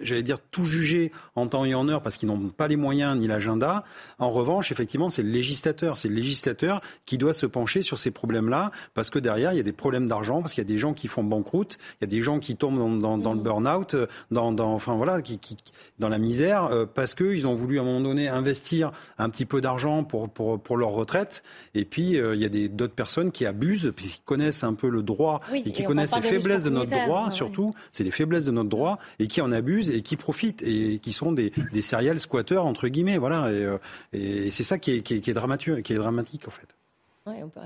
j'allais 0.00 0.22
dire, 0.22 0.38
tout 0.50 0.64
juger 0.64 1.12
en 1.34 1.46
temps 1.46 1.64
et 1.64 1.74
en 1.74 1.88
heure 1.88 2.02
parce 2.02 2.16
qu'ils 2.16 2.28
n'ont 2.28 2.48
pas 2.48 2.68
les 2.68 2.76
moyens 2.76 3.18
ni 3.18 3.26
l'agenda. 3.26 3.84
En 4.18 4.30
revanche, 4.30 4.72
effectivement, 4.72 5.10
c'est 5.10 5.22
le 5.22 5.30
législateur. 5.30 5.98
C'est 5.98 6.08
le 6.08 6.14
législateur 6.14 6.80
qui 7.06 7.18
doit 7.18 7.32
se 7.32 7.46
pencher 7.46 7.82
sur 7.82 7.98
ces 7.98 8.10
problèmes-là 8.10 8.70
parce 8.94 9.10
que 9.10 9.18
derrière, 9.18 9.52
il 9.52 9.56
y 9.56 9.60
a 9.60 9.64
des 9.64 9.72
problèmes 9.72 10.06
d'argent, 10.06 10.40
parce 10.40 10.54
qu'il 10.54 10.62
y 10.62 10.66
a 10.66 10.68
des 10.68 10.78
gens 10.78 10.94
qui 10.94 11.08
font 11.08 11.24
banqueroute, 11.24 11.78
il 12.00 12.04
y 12.04 12.04
a 12.04 12.08
des 12.08 12.22
gens 12.22 12.38
qui 12.38 12.56
tombent 12.56 13.00
dans, 13.00 13.18
dans, 13.18 13.32
le 13.32 13.40
mmh. 13.40 13.42
burn-out, 13.42 13.96
dans, 14.30 14.52
dans, 14.52 14.72
enfin 14.72 14.96
voilà, 14.96 15.22
qui, 15.22 15.38
qui, 15.38 15.56
dans 15.98 16.08
la 16.08 16.18
misère 16.18 16.64
euh, 16.64 16.86
parce 16.86 17.14
qu'ils 17.14 17.46
ont 17.46 17.54
voulu 17.54 17.78
à 17.78 17.82
un 17.82 17.84
moment 17.84 18.00
donné 18.00 18.28
investir 18.28 18.92
un 19.18 19.30
petit 19.30 19.46
peu 19.46 19.60
d'argent 19.60 20.04
pour, 20.04 20.28
pour, 20.28 20.60
pour 20.60 20.76
leur 20.76 20.90
retraite. 20.90 21.42
Et 21.74 21.84
puis, 21.84 22.18
euh, 22.18 22.34
il 22.34 22.40
y 22.40 22.44
a 22.44 22.68
d'autres 22.68 22.94
personnes 22.94 23.30
qui 23.30 23.46
abusent, 23.46 23.92
puisqu'ils 23.94 24.24
connaissent 24.24 24.64
un 24.64 24.74
peu 24.74 24.88
le 24.88 25.02
droit 25.02 25.40
et 25.52 25.72
qui 25.72 25.84
connaissent 25.84 26.16
les 26.16 26.22
faiblesses 26.22 26.64
de 26.64 26.70
notre 26.70 26.90
droit, 26.90 27.30
surtout. 27.30 27.74
C'est 27.92 28.04
les 28.04 28.10
faiblesses 28.10 28.44
de 28.44 28.52
notre 28.52 28.68
droit 28.68 28.98
et 29.18 29.26
qui 29.26 29.40
en 29.40 29.52
abusent 29.52 29.81
et 29.90 30.02
qui 30.02 30.16
profitent 30.16 30.62
et 30.62 30.98
qui 30.98 31.12
sont 31.12 31.32
des, 31.32 31.52
des 31.72 31.82
serial 31.82 32.18
squatteurs 32.20 32.66
entre 32.66 32.88
guillemets. 32.88 33.18
Voilà, 33.18 33.52
et, 33.52 33.64
euh, 33.64 33.78
et 34.12 34.50
c'est 34.50 34.64
ça 34.64 34.78
qui 34.78 34.92
est, 34.92 35.02
qui, 35.02 35.14
est, 35.14 35.20
qui 35.20 35.30
est 35.30 35.34
dramatique, 35.34 35.82
qui 35.82 35.92
est 35.92 35.96
dramatique 35.96 36.48
en 36.48 36.52
fait. 36.52 36.76
Ouais, 37.24 37.40
on 37.44 37.48
peut 37.48 37.60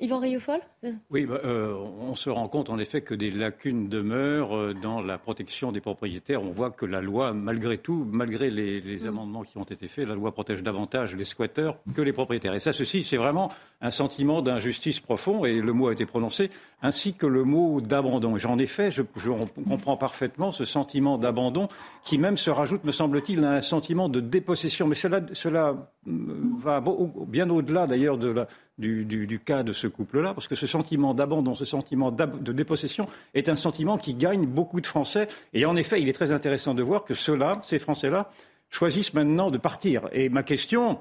Yvan 0.00 0.18
Rioufol 0.18 0.60
Oui, 1.08 1.24
bah, 1.24 1.40
euh, 1.42 1.72
on 1.72 2.14
se 2.14 2.28
rend 2.28 2.46
compte 2.48 2.68
en 2.68 2.78
effet 2.78 3.00
que 3.00 3.14
des 3.14 3.30
lacunes 3.30 3.88
demeurent 3.88 4.54
euh, 4.54 4.74
dans 4.74 5.00
la 5.00 5.16
protection 5.16 5.72
des 5.72 5.80
propriétaires. 5.80 6.42
On 6.42 6.50
voit 6.50 6.70
que 6.70 6.84
la 6.84 7.00
loi, 7.00 7.32
malgré 7.32 7.78
tout, 7.78 8.06
malgré 8.10 8.50
les, 8.50 8.82
les 8.82 9.04
mm. 9.04 9.08
amendements 9.08 9.44
qui 9.44 9.56
ont 9.56 9.64
été 9.64 9.88
faits, 9.88 10.06
la 10.06 10.14
loi 10.14 10.32
protège 10.32 10.62
davantage 10.62 11.16
les 11.16 11.24
squatteurs 11.24 11.78
que 11.94 12.02
les 12.02 12.12
propriétaires. 12.12 12.52
Et 12.52 12.60
ça, 12.60 12.74
ceci, 12.74 13.02
c'est 13.02 13.16
vraiment 13.16 13.50
un 13.80 13.90
sentiment 13.90 14.42
d'injustice 14.42 15.00
profond, 15.00 15.44
et 15.44 15.60
le 15.60 15.72
mot 15.72 15.88
a 15.88 15.92
été 15.92 16.04
prononcé, 16.04 16.50
ainsi 16.82 17.14
que 17.14 17.26
le 17.26 17.44
mot 17.44 17.80
d'abandon. 17.80 18.36
Et 18.36 18.44
en 18.46 18.58
effet, 18.58 18.90
je, 18.90 19.02
je 19.16 19.30
comprends 19.68 19.96
parfaitement 19.96 20.50
ce 20.50 20.64
sentiment 20.64 21.18
d'abandon 21.18 21.68
qui 22.02 22.18
même 22.18 22.36
se 22.36 22.50
rajoute, 22.50 22.84
me 22.84 22.92
semble-t-il, 22.92 23.44
à 23.44 23.52
un 23.52 23.60
sentiment 23.60 24.08
de 24.08 24.20
dépossession. 24.20 24.88
Mais 24.88 24.96
cela, 24.96 25.20
cela 25.32 25.90
euh, 26.08 26.12
va 26.58 26.82
bien 27.26 27.48
au-delà 27.50 27.86
d'ailleurs 27.86 28.18
de 28.18 28.28
la 28.28 28.48
du, 28.78 29.40
cas 29.44 29.62
de 29.62 29.72
ce 29.72 29.86
couple-là, 29.86 30.34
parce 30.34 30.46
que 30.46 30.54
ce 30.54 30.66
sentiment 30.66 31.14
d'abandon, 31.14 31.54
ce 31.54 31.64
sentiment 31.64 32.10
de 32.12 32.52
dépossession 32.52 33.08
est 33.34 33.48
un 33.48 33.56
sentiment 33.56 33.98
qui 33.98 34.14
gagne 34.14 34.46
beaucoup 34.46 34.80
de 34.80 34.86
Français. 34.86 35.28
Et 35.52 35.66
en 35.66 35.76
effet, 35.76 36.00
il 36.00 36.08
est 36.08 36.12
très 36.12 36.32
intéressant 36.32 36.74
de 36.74 36.82
voir 36.82 37.04
que 37.04 37.14
ceux-là, 37.14 37.60
ces 37.62 37.78
Français-là, 37.78 38.30
choisissent 38.70 39.14
maintenant 39.14 39.50
de 39.50 39.58
partir. 39.58 40.08
Et 40.12 40.28
ma 40.28 40.42
question, 40.42 41.00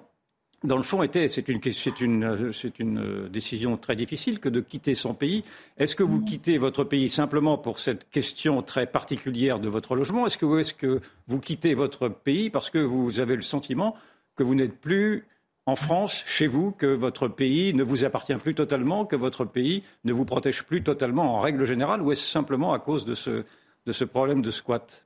dans 0.68 0.78
le 0.78 0.84
fond, 0.84 1.02
était, 1.02 1.30
c'est 1.30 1.48
une, 1.48 1.60
une, 2.02 2.52
une, 2.80 3.00
euh, 3.00 3.30
décision 3.30 3.78
très 3.78 3.96
difficile 3.96 4.40
que 4.40 4.50
de 4.50 4.60
quitter 4.60 4.96
son 4.96 5.14
pays. 5.14 5.44
Est-ce 5.78 5.96
que 5.96 6.04
vous 6.04 6.22
quittez 6.22 6.58
votre 6.58 6.84
pays 6.84 7.10
simplement 7.10 7.58
pour 7.58 7.80
cette 7.80 8.10
question 8.10 8.62
très 8.62 8.86
particulière 8.86 9.60
de 9.60 9.70
votre 9.70 9.96
logement? 9.96 10.28
Est-ce 10.28 10.38
que, 10.38 10.60
est 10.60 10.70
-ce 10.70 10.74
que 10.74 11.00
vous 11.28 11.40
quittez 11.40 11.74
votre 11.74 12.10
pays 12.10 12.50
parce 12.50 12.70
que 12.70 12.80
vous 12.80 13.20
avez 13.20 13.36
le 13.36 13.42
sentiment 13.42 13.96
que 14.36 14.44
vous 14.44 14.56
n'êtes 14.56 14.78
plus 14.80 15.26
en 15.66 15.76
France, 15.76 16.24
chez 16.26 16.48
vous, 16.48 16.72
que 16.72 16.88
votre 16.88 17.28
pays 17.28 17.74
ne 17.74 17.84
vous 17.84 18.06
appartient 18.06 18.36
plus 18.36 18.56
totalement, 18.56 19.06
que 19.06 19.18
votre 19.18 19.44
pays 19.44 19.84
ne 20.06 20.14
vous 20.14 20.24
protège 20.24 20.64
plus 20.64 20.82
totalement 20.82 21.36
en 21.36 21.40
règle 21.40 21.66
générale, 21.66 22.02
ou 22.02 22.12
est-ce 22.14 22.26
simplement 22.26 22.72
à 22.74 22.80
cause 22.80 23.04
de 23.04 23.16
ce, 23.16 23.44
de 23.86 23.92
ce 23.92 24.06
problème 24.06 24.42
de 24.42 24.52
squat? 24.52 25.04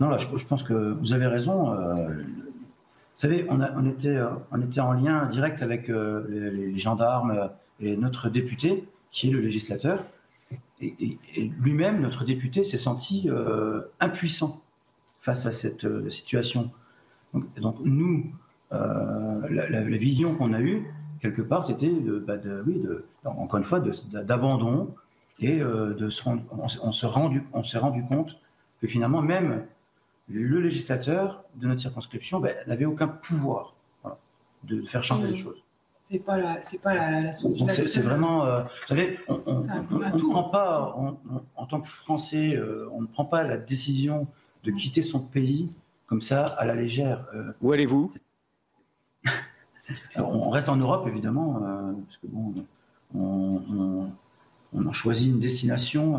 Non, 0.00 0.08
là, 0.08 0.16
je, 0.18 0.26
pense 0.44 0.62
que 0.62 0.94
vous 1.00 1.12
avez 1.12 1.26
raison. 1.26 1.72
Euh, 1.72 2.22
savez, 3.18 3.46
on, 3.48 3.60
on, 3.60 3.86
était, 3.90 4.80
en 4.80 4.92
lien 4.92 5.26
direct 5.26 5.62
avec 5.62 5.88
euh, 5.88 6.26
les, 6.28 6.78
gendarmes 6.78 7.50
et 7.80 7.96
notre 7.96 8.28
député, 8.28 8.84
qui 9.10 9.28
est 9.28 9.32
le 9.32 9.40
législateur. 9.40 10.04
Et, 10.80 11.18
lui-même, 11.60 12.00
notre 12.00 12.24
député, 12.24 12.64
s'est 12.64 12.76
senti 12.76 13.28
euh, 13.30 13.80
impuissant 14.00 14.62
face 15.20 15.46
à 15.46 15.52
cette 15.52 15.86
situation. 16.10 16.70
Donc, 17.32 17.60
donc 17.60 17.76
nous, 17.82 18.32
euh, 18.72 19.40
la, 19.48 19.80
vision 19.96 20.34
qu'on 20.34 20.52
a 20.52 20.60
eue, 20.60 20.86
quelque 21.20 21.42
part, 21.42 21.64
c'était 21.64 21.90
de, 21.90 22.18
bah, 22.18 22.34
oui, 22.66 22.80
de, 22.80 23.04
encore 23.24 23.58
une 23.58 23.64
fois, 23.64 23.80
d'abandon 24.12 24.94
et 25.38 25.60
euh, 25.60 25.94
de 25.94 26.08
se 26.08 26.22
on 26.28 26.92
s'est 26.92 27.06
rendu 27.78 28.04
compte 28.04 28.36
que 28.80 28.86
finalement, 28.86 29.22
même 29.22 29.64
le 30.28 30.60
législateur 30.60 31.44
de 31.54 31.66
notre 31.66 31.80
circonscription 31.80 32.40
bah, 32.40 32.50
n'avait 32.66 32.84
aucun 32.84 33.08
pouvoir 33.08 33.74
de 34.64 34.82
faire 34.82 35.02
changer 35.02 35.28
les 35.28 35.34
mmh. 35.34 35.36
choses. 35.36 35.62
C'est 36.00 36.24
pas 36.24 36.38
la, 36.38 36.62
c'est 36.62 36.80
pas 36.80 36.94
la, 36.94 37.32
solution. 37.32 37.66
C'est 37.68 38.00
vraiment, 38.00 38.44
euh, 38.44 38.62
vous 38.62 38.86
savez, 38.86 39.18
on 39.28 39.58
ne 39.58 40.30
prend 40.30 40.44
pas, 40.44 40.94
en 41.56 41.66
tant 41.66 41.80
que 41.80 41.88
Français, 41.88 42.60
on 42.92 43.02
ne 43.02 43.06
prend 43.06 43.24
pas 43.24 43.42
la 43.44 43.56
décision 43.56 44.28
de 44.62 44.70
quitter 44.70 45.02
son 45.02 45.20
pays 45.20 45.68
comme 46.06 46.22
ça 46.22 46.44
à 46.44 46.64
la 46.64 46.76
légère. 46.76 47.26
Où 47.60 47.72
allez-vous? 47.72 48.12
On 50.16 50.50
reste 50.50 50.68
en 50.68 50.76
Europe, 50.76 51.06
évidemment, 51.06 51.62
euh, 51.62 51.92
parce 51.92 52.16
que 52.18 52.26
bon, 52.26 52.54
on, 53.14 54.88
a 54.88 54.92
choisi 54.92 55.28
une 55.28 55.40
destination. 55.40 56.18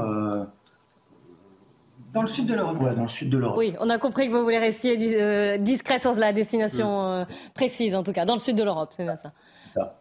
Euh, 2.17 2.21
dans 2.21 2.21
le 2.23 2.27
sud 2.27 2.45
de 2.47 2.55
l'Europe. 2.55 2.81
Ouais, 2.81 2.95
dans 2.95 3.01
le 3.03 3.07
sud 3.07 3.29
de 3.29 3.37
l'Europe. 3.37 3.57
Oui, 3.57 3.73
on 3.79 3.89
a 3.89 3.97
compris 3.97 4.27
que 4.27 4.33
vous 4.33 4.43
voulez 4.43 4.57
rester 4.57 4.97
euh, 5.21 5.57
discret 5.57 5.99
sur 5.99 6.13
la 6.13 6.33
destination 6.33 7.25
précise, 7.53 7.95
en 7.95 8.03
tout 8.03 8.13
cas, 8.13 8.25
dans 8.25 8.33
le 8.33 8.39
sud 8.39 8.55
de 8.55 8.63
l'Europe, 8.63 8.93
c'est 8.95 9.03
bien 9.03 9.17
ça. 9.17 9.33
ça 9.73 9.97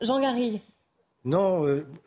Jean 0.00 0.20
Garry. 0.20 0.60
Non, 1.24 1.64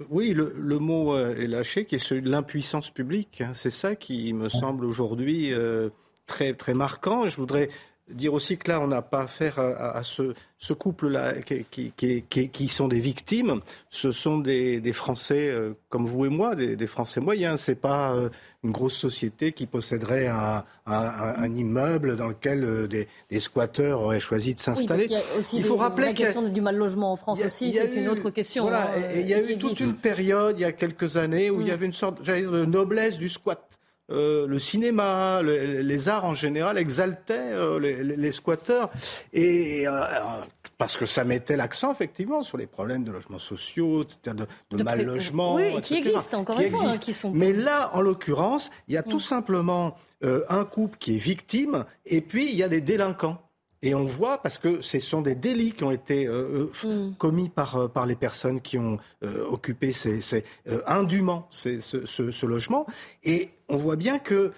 oui, 0.10 0.34
le, 0.34 0.80
mot 0.80 1.18
est 1.18 1.48
lâché, 1.48 1.86
qui 1.86 1.96
est 1.96 2.12
l'impuissance 2.12 2.90
publique. 2.90 3.42
Hein. 3.42 3.52
c'est 3.54 3.70
ça 3.70 3.96
qui 3.96 4.34
me 4.34 4.50
semble 4.50 4.84
aujourd'hui 4.84 5.54
très, 6.28 6.54
très 6.54 6.74
marquant. 6.74 7.26
Je 7.28 7.38
voudrais 7.38 7.70
dire 8.10 8.34
aussi 8.34 8.58
que 8.58 8.72
là, 8.72 8.80
on 8.80 8.88
n'a 8.88 9.02
pas 9.02 9.22
affaire 9.22 9.60
à, 9.60 10.04
ce, 10.04 10.34
ce 10.58 10.74
couple-là 10.74 11.42
qui, 11.42 11.66
qui, 11.70 11.92
qui, 11.92 12.50
qui, 12.50 12.68
sont 12.68 12.88
des 12.88 13.00
victimes. 13.00 13.62
Ce 13.90 14.12
sont 14.12 14.38
des, 14.38 14.80
des 14.80 14.94
Français 14.94 15.50
euh, 15.50 15.74
comme 15.90 16.06
vous 16.06 16.26
et 16.26 16.30
moi, 16.30 16.56
des, 16.56 16.76
des 16.76 16.88
Français 16.88 17.20
moyens. 17.20 17.62
C'est 17.62 17.76
pas 17.76 18.14
euh, 18.14 18.30
une 18.64 18.72
grosse 18.72 18.96
société 18.96 19.54
qui 19.54 19.66
posséderait 19.66 20.28
un, 20.28 20.64
un, 20.86 21.56
immeuble 21.56 22.16
dans 22.16 22.28
lequel 22.28 22.64
euh, 22.64 22.88
des, 22.88 23.08
des, 23.32 23.40
squatteurs 23.40 24.02
auraient 24.02 24.20
choisi 24.20 24.54
de 24.54 24.60
s'installer. 24.60 25.08
il, 25.54 25.64
faut 25.64 25.76
rappeler 25.76 26.08
la 26.08 26.14
question 26.14 26.48
du 26.48 26.62
mal 26.62 26.76
logement 26.76 27.12
en 27.12 27.16
France 27.16 27.44
aussi, 27.44 27.74
c'est 27.74 27.96
une 27.96 28.08
autre 28.08 28.30
question. 28.30 28.64
Voilà, 28.64 28.92
hein, 28.92 29.02
et 29.14 29.22
il 29.22 29.28
y 29.28 29.34
a 29.34 29.42
eu 29.42 29.58
toute 29.58 29.80
une 29.80 29.96
période, 29.96 30.60
il 30.60 30.62
y 30.62 30.66
a 30.66 30.72
quelques 30.72 31.18
années, 31.18 31.50
où 31.50 31.62
il 31.62 31.68
y 31.68 31.72
mm. 31.72 31.74
avait 31.74 31.86
une 31.86 31.94
sorte, 31.94 32.20
j'allais 32.22 32.42
dire, 32.42 32.52
de 32.52 32.66
noblesse 32.66 33.18
du 33.18 33.30
squat. 33.30 33.68
Euh, 34.12 34.46
le 34.46 34.60
cinéma, 34.60 35.42
les 35.42 36.10
arts 36.10 36.26
en 36.26 36.36
général 36.36 36.78
exaltaient 36.78 37.54
euh, 37.54 37.80
les, 37.80 38.32
squatteurs 38.32 38.92
et 39.34 39.88
euh, 39.88 39.92
parce 40.78 40.96
que 40.96 41.08
ça 41.08 41.24
mettait 41.24 41.56
l'accent 41.56 41.92
effectivement 41.92 42.44
sur 42.44 42.58
les 42.58 42.68
problèmes 42.68 43.04
de 43.04 43.12
logements 43.12 43.40
sociaux, 43.40 44.04
de, 44.04 44.46
de, 44.78 44.84
mal 44.84 45.04
logement, 45.04 45.56
oui, 45.56 45.82
qui 45.82 45.96
existent 45.96 46.40
encore 46.40 46.60
une 46.60 46.76
fois, 46.76 46.92
hein, 46.92 46.98
qui 47.00 47.14
sont. 47.14 47.32
Mais 47.32 47.52
là, 47.52 47.96
en 47.96 48.02
l'occurrence, 48.02 48.70
il 48.88 48.94
y 48.94 48.98
a 48.98 49.04
tout 49.04 49.18
mm. 49.18 49.22
simplement 49.22 49.96
un 50.22 50.66
couple 50.66 50.98
qui 51.00 51.16
est 51.16 51.20
victime 51.20 51.86
et 52.06 52.22
puis 52.22 52.48
il 52.50 52.56
y 52.56 52.64
a 52.64 52.68
des 52.68 52.82
délinquants. 52.82 53.42
Et 53.86 53.94
on 53.94 54.04
voit, 54.04 54.42
parce 54.42 54.58
que 54.58 54.82
ce 54.82 54.98
sont 54.98 55.22
des 55.22 55.36
délits 55.36 55.72
qui 55.72 55.84
ont 55.84 55.92
été 55.92 56.26
euh, 56.26 56.72
euh, 56.84 57.10
mm. 57.10 57.16
commis 57.18 57.50
par, 57.50 57.76
euh, 57.76 57.88
par 57.88 58.08
les 58.08 58.16
personnes 58.16 58.60
qui 58.60 58.80
ont 58.80 58.98
occupé 59.48 59.92
ces, 59.92 60.22
ces 60.22 60.44
indûment 60.88 61.48
ce, 61.52 61.80
ce, 61.80 62.46
logement. 62.46 62.88
Et 63.24 63.50
on 63.70 63.78
voit 63.78 63.96
bien 63.96 64.18
que 64.18 64.52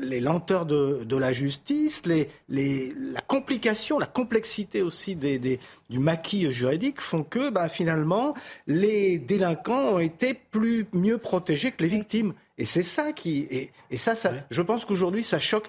les 0.00 0.20
lenteurs 0.20 0.66
de, 0.66 1.04
de 1.04 1.16
la 1.16 1.32
justice, 1.32 2.06
les, 2.06 2.28
les, 2.48 2.92
la 2.96 3.20
complication, 3.20 3.98
la 4.00 4.06
complexité 4.06 4.82
aussi 4.82 5.14
des, 5.14 5.38
des, 5.38 5.60
du 5.88 6.00
maquis 6.00 6.50
juridique 6.50 7.00
font 7.00 7.22
que 7.22 7.50
ben, 7.50 7.68
finalement 7.68 8.34
les 8.66 9.18
délinquants 9.18 9.94
ont 9.94 9.98
été 9.98 10.34
plus 10.34 10.86
mieux 10.92 11.18
protégés 11.18 11.70
que 11.70 11.82
les 11.82 11.88
victimes. 11.88 12.32
Et 12.58 12.64
c'est 12.64 12.84
ça 12.84 13.12
qui 13.12 13.46
et, 13.50 13.70
et 13.90 13.96
ça, 13.96 14.16
ça 14.16 14.32
je 14.50 14.62
pense 14.62 14.84
qu'aujourd'hui 14.84 15.22
ça 15.22 15.38
choque 15.38 15.68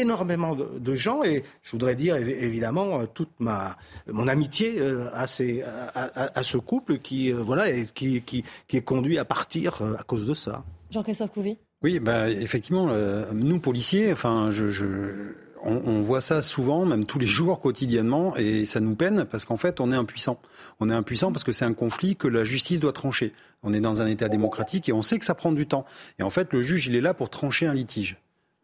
énormément 0.00 0.54
de, 0.54 0.94
gens 0.94 1.22
et 1.22 1.42
je 1.62 1.70
voudrais 1.72 1.94
dire 1.94 2.16
évidemment 2.16 3.00
euh, 3.00 3.06
toute 3.12 3.30
ma 3.38 3.76
mon 4.10 4.28
amitié 4.28 4.76
euh, 4.78 5.08
à, 5.12 5.26
ces, 5.26 5.62
à, 5.62 6.42
ce 6.42 6.56
couple 6.56 6.98
qui 6.98 7.32
euh, 7.32 7.36
voilà 7.36 7.70
et 7.70 7.86
qui, 7.92 8.22
qui, 8.22 8.44
qui, 8.68 8.76
est 8.76 8.82
conduit 8.82 9.18
à 9.18 9.24
partir 9.24 9.82
à 9.98 10.02
cause 10.02 10.26
de 10.26 10.34
ça. 10.34 10.64
Jean-Christophe 10.90 11.32
Couvi. 11.32 11.58
Oui, 11.82 12.00
bah, 12.00 12.30
effectivement, 12.30 12.88
nous 13.32 13.60
policiers, 13.60 14.10
enfin, 14.10 14.50
je, 14.50 14.70
je 14.70 15.34
on, 15.62 15.82
on, 15.84 16.02
voit 16.02 16.20
ça 16.20 16.42
souvent, 16.42 16.86
même 16.86 17.04
tous 17.04 17.18
les 17.18 17.26
jours, 17.26 17.60
quotidiennement, 17.60 18.36
et 18.36 18.64
ça 18.64 18.80
nous 18.80 18.94
peine 18.94 19.24
parce 19.24 19.44
qu'en 19.44 19.56
fait, 19.56 19.80
on 19.80 19.92
est 19.92 19.96
impuissant. 19.96 20.40
On 20.80 20.88
est 20.88 20.94
impuissant 20.94 21.32
parce 21.32 21.44
que 21.44 21.52
c'est 21.52 21.64
un 21.64 21.74
conflit 21.74 22.16
que 22.16 22.28
la 22.28 22.44
justice 22.44 22.80
doit 22.80 22.92
trancher. 22.92 23.34
On 23.62 23.74
est 23.74 23.80
dans 23.80 24.00
un 24.00 24.06
État 24.06 24.28
démocratique 24.28 24.88
et 24.88 24.92
on 24.92 25.02
sait 25.02 25.18
que 25.18 25.24
ça 25.24 25.34
prend 25.34 25.52
du 25.52 25.66
temps. 25.66 25.84
Et 26.18 26.22
en 26.22 26.30
fait, 26.30 26.52
le 26.52 26.62
juge, 26.62 26.86
il 26.86 26.94
est 26.94 27.00
là 27.00 27.14
pour 27.14 27.30
trancher 27.30 27.66
un 27.66 27.74
litige. 27.74 28.16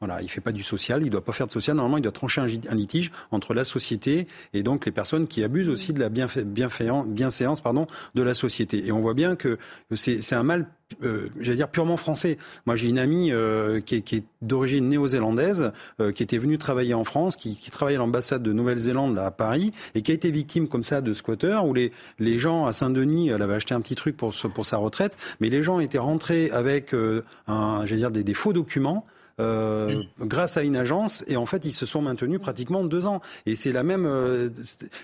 Voilà, 0.02 0.20
il 0.20 0.28
fait 0.28 0.40
pas 0.40 0.50
du 0.50 0.64
social, 0.64 1.04
il 1.04 1.10
doit 1.10 1.24
pas 1.24 1.30
faire 1.30 1.46
de 1.46 1.52
social. 1.52 1.76
Normalement, 1.76 1.96
il 1.96 2.02
doit 2.02 2.10
trancher 2.10 2.40
un, 2.40 2.74
litige 2.74 3.12
entre 3.30 3.54
la 3.54 3.62
société 3.62 4.26
et 4.52 4.64
donc 4.64 4.84
les 4.84 4.90
personnes 4.90 5.28
qui 5.28 5.44
abusent 5.44 5.68
aussi 5.68 5.92
de 5.92 6.00
la 6.00 6.08
bienséance 6.08 7.60
pardon, 7.60 7.86
de 8.16 8.22
la 8.22 8.34
société. 8.34 8.84
Et 8.84 8.90
on 8.90 9.00
voit 9.00 9.14
bien 9.14 9.36
que 9.36 9.58
c'est 9.94 10.34
un 10.34 10.42
mal 10.42 10.66
euh, 11.04 11.28
j'allais 11.38 11.54
dire 11.56 11.68
purement 11.68 11.96
français. 11.96 12.36
Moi, 12.66 12.74
j'ai 12.74 12.88
une 12.88 12.98
amie 12.98 13.30
euh, 13.30 13.80
qui 13.80 13.94
est, 13.94 14.12
est 14.12 14.24
d'origine 14.42 14.88
néo-zélandaise, 14.88 15.70
euh, 16.00 16.10
qui 16.10 16.24
était 16.24 16.36
venue 16.36 16.58
travailler 16.58 16.94
en 16.94 17.04
France, 17.04 17.36
qui, 17.36 17.56
qui 17.56 17.70
travaillait 17.70 17.96
à 17.96 18.00
l'ambassade 18.00 18.42
de 18.42 18.52
Nouvelle-Zélande 18.52 19.16
à 19.20 19.30
Paris, 19.30 19.70
et 19.94 20.02
qui 20.02 20.10
a 20.10 20.14
été 20.14 20.32
victime 20.32 20.66
comme 20.66 20.82
ça 20.82 21.00
de 21.00 21.12
squatteurs, 21.14 21.64
où 21.64 21.74
les, 21.74 21.92
les 22.18 22.40
gens 22.40 22.66
à 22.66 22.72
Saint-Denis, 22.72 23.28
elle 23.28 23.42
avait 23.42 23.54
acheté 23.54 23.72
un 23.72 23.80
petit 23.80 23.94
truc 23.94 24.16
pour, 24.16 24.34
pour 24.52 24.66
sa 24.66 24.78
retraite, 24.78 25.16
mais 25.40 25.48
les 25.48 25.62
gens 25.62 25.78
étaient 25.78 25.96
rentrés 25.98 26.50
avec 26.50 26.92
un, 27.46 27.86
j'allais 27.86 28.00
dire 28.00 28.10
des, 28.10 28.24
des 28.24 28.34
faux 28.34 28.52
documents. 28.52 29.06
Euh, 29.40 30.02
grâce 30.20 30.56
à 30.56 30.62
une 30.62 30.76
agence 30.76 31.24
et 31.26 31.36
en 31.36 31.46
fait 31.46 31.64
ils 31.64 31.72
se 31.72 31.86
sont 31.86 32.02
maintenus 32.02 32.40
pratiquement 32.40 32.84
deux 32.84 33.06
ans. 33.06 33.20
Et 33.46 33.56
c'est 33.56 33.72
la 33.72 33.82
même 33.82 34.04
euh, 34.06 34.50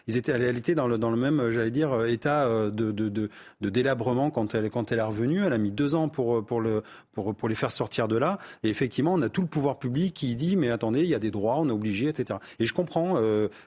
ils 0.07 0.17
étaient 0.17 0.33
à 0.33 0.37
réalité 0.37 0.75
dans 0.75 0.87
le 0.87 0.99
dans 0.99 1.11
le 1.11 1.17
même 1.17 1.51
j'allais 1.51 1.71
dire 1.71 2.05
état 2.05 2.45
euh, 2.45 2.71
de, 2.71 2.93
de, 2.93 3.09
de, 3.09 3.31
de, 3.61 3.71
délabrement 3.71 4.31
quand 4.31 4.55
elle 4.55 4.71
quand 4.71 4.93
elle 4.93 4.99
est 4.99 5.03
revenue. 5.03 5.45
Elle 5.45 5.53
a 5.53 5.59
mis 5.59 5.71
deux 5.71 5.95
ans 5.95 6.09
pour 6.09 6.45
pour 6.45 6.61
le 6.61 6.83
pour 7.13 7.35
pour 7.35 7.49
les 7.49 7.55
faire 7.55 7.73
sortir 7.73 8.09
de 8.09 8.17
là. 8.17 8.39
Et 8.63 8.69
effectivement 8.69 9.15
on 9.15 9.23
a 9.23 9.29
tout 9.29 9.43
le 9.43 9.49
pouvoir 9.49 9.79
public 9.79 10.15
qui 10.15 10.37
dit 10.37 10.57
mais 10.57 10.71
attendez 10.71 11.01
il 11.01 11.09
y 11.09 11.15
a 11.15 11.19
des 11.19 11.31
droits 11.31 11.57
on 11.59 11.69
est 11.69 11.73
obligé 11.73 12.09
etc 12.09 12.39
et 12.59 12.67
je 12.67 12.75
comprends 12.75 13.21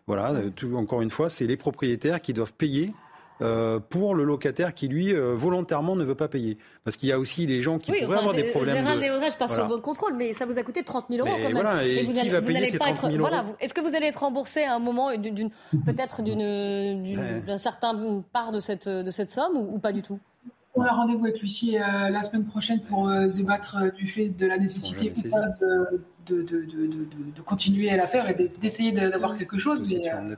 voilà 0.07 0.33
tout, 0.55 0.75
encore 0.75 1.01
une 1.01 1.09
fois 1.09 1.29
c'est 1.29 1.47
les 1.47 1.57
propriétaires 1.57 2.21
qui 2.21 2.33
doivent 2.33 2.53
payer 2.53 2.93
euh, 3.41 3.79
pour 3.79 4.15
le 4.15 4.23
locataire 4.23 4.73
qui, 4.73 4.87
lui, 4.87 5.13
euh, 5.13 5.33
volontairement 5.35 5.95
ne 5.95 6.03
veut 6.03 6.15
pas 6.15 6.27
payer. 6.27 6.57
Parce 6.83 6.97
qu'il 6.97 7.09
y 7.09 7.11
a 7.11 7.19
aussi 7.19 7.47
des 7.47 7.61
gens 7.61 7.79
qui 7.79 7.91
pourraient 7.91 8.17
avoir 8.17 8.33
des 8.33 8.43
problèmes. 8.43 8.75
Gérald 8.75 9.01
de... 9.01 9.37
passe 9.37 9.53
sur 9.53 9.67
votre 9.67 9.81
contrôle, 9.81 10.15
mais 10.15 10.33
ça 10.33 10.45
vous 10.45 10.59
a 10.59 10.63
coûté 10.63 10.83
30 10.83 11.05
000 11.09 11.25
euros 11.25 11.35
quand 11.37 11.43
même. 11.43 11.53
Voilà, 11.53 11.83
et, 11.83 12.03
vous 12.03 12.13
qui 12.13 12.29
va 12.29 12.41
payer 12.41 12.65
ces 12.67 12.77
30 12.77 13.11
000 13.11 13.17
euros 13.17 13.55
Est-ce 13.59 13.73
que 13.73 13.81
vous 13.81 13.95
allez 13.95 14.07
être 14.07 14.19
remboursé 14.19 14.63
à 14.63 14.75
un 14.75 14.79
moment, 14.79 15.09
peut-être 15.85 16.21
d'une, 16.21 17.43
d'un 17.45 17.57
certain 17.57 18.23
part 18.31 18.51
de 18.51 18.59
cette, 18.59 18.87
de 18.87 19.11
cette 19.11 19.31
somme 19.31 19.55
ou, 19.55 19.79
pas 19.79 19.91
du 19.91 20.01
tout? 20.01 20.19
On 20.73 20.83
a 20.83 20.91
rendez-vous 20.91 21.25
avec 21.25 21.41
l'huissier 21.41 21.81
euh, 21.81 22.09
la 22.09 22.23
semaine 22.23 22.45
prochaine 22.45 22.79
pour 22.79 23.09
débattre 23.09 23.91
du 23.93 24.07
fait 24.07 24.29
de 24.29 24.47
la 24.47 24.57
nécessité 24.57 25.11
ou 25.17 25.29
pas 25.29 25.49
de, 25.59 26.01
de, 26.29 26.41
de, 26.43 26.63
de, 27.35 27.41
continuer 27.41 27.89
à 27.89 27.97
la 27.97 28.07
faire 28.07 28.29
et 28.29 28.47
d'essayer 28.61 28.91
d'avoir 28.91 29.37
quelque 29.37 29.57
chose. 29.57 29.83
Mais, 29.89 30.37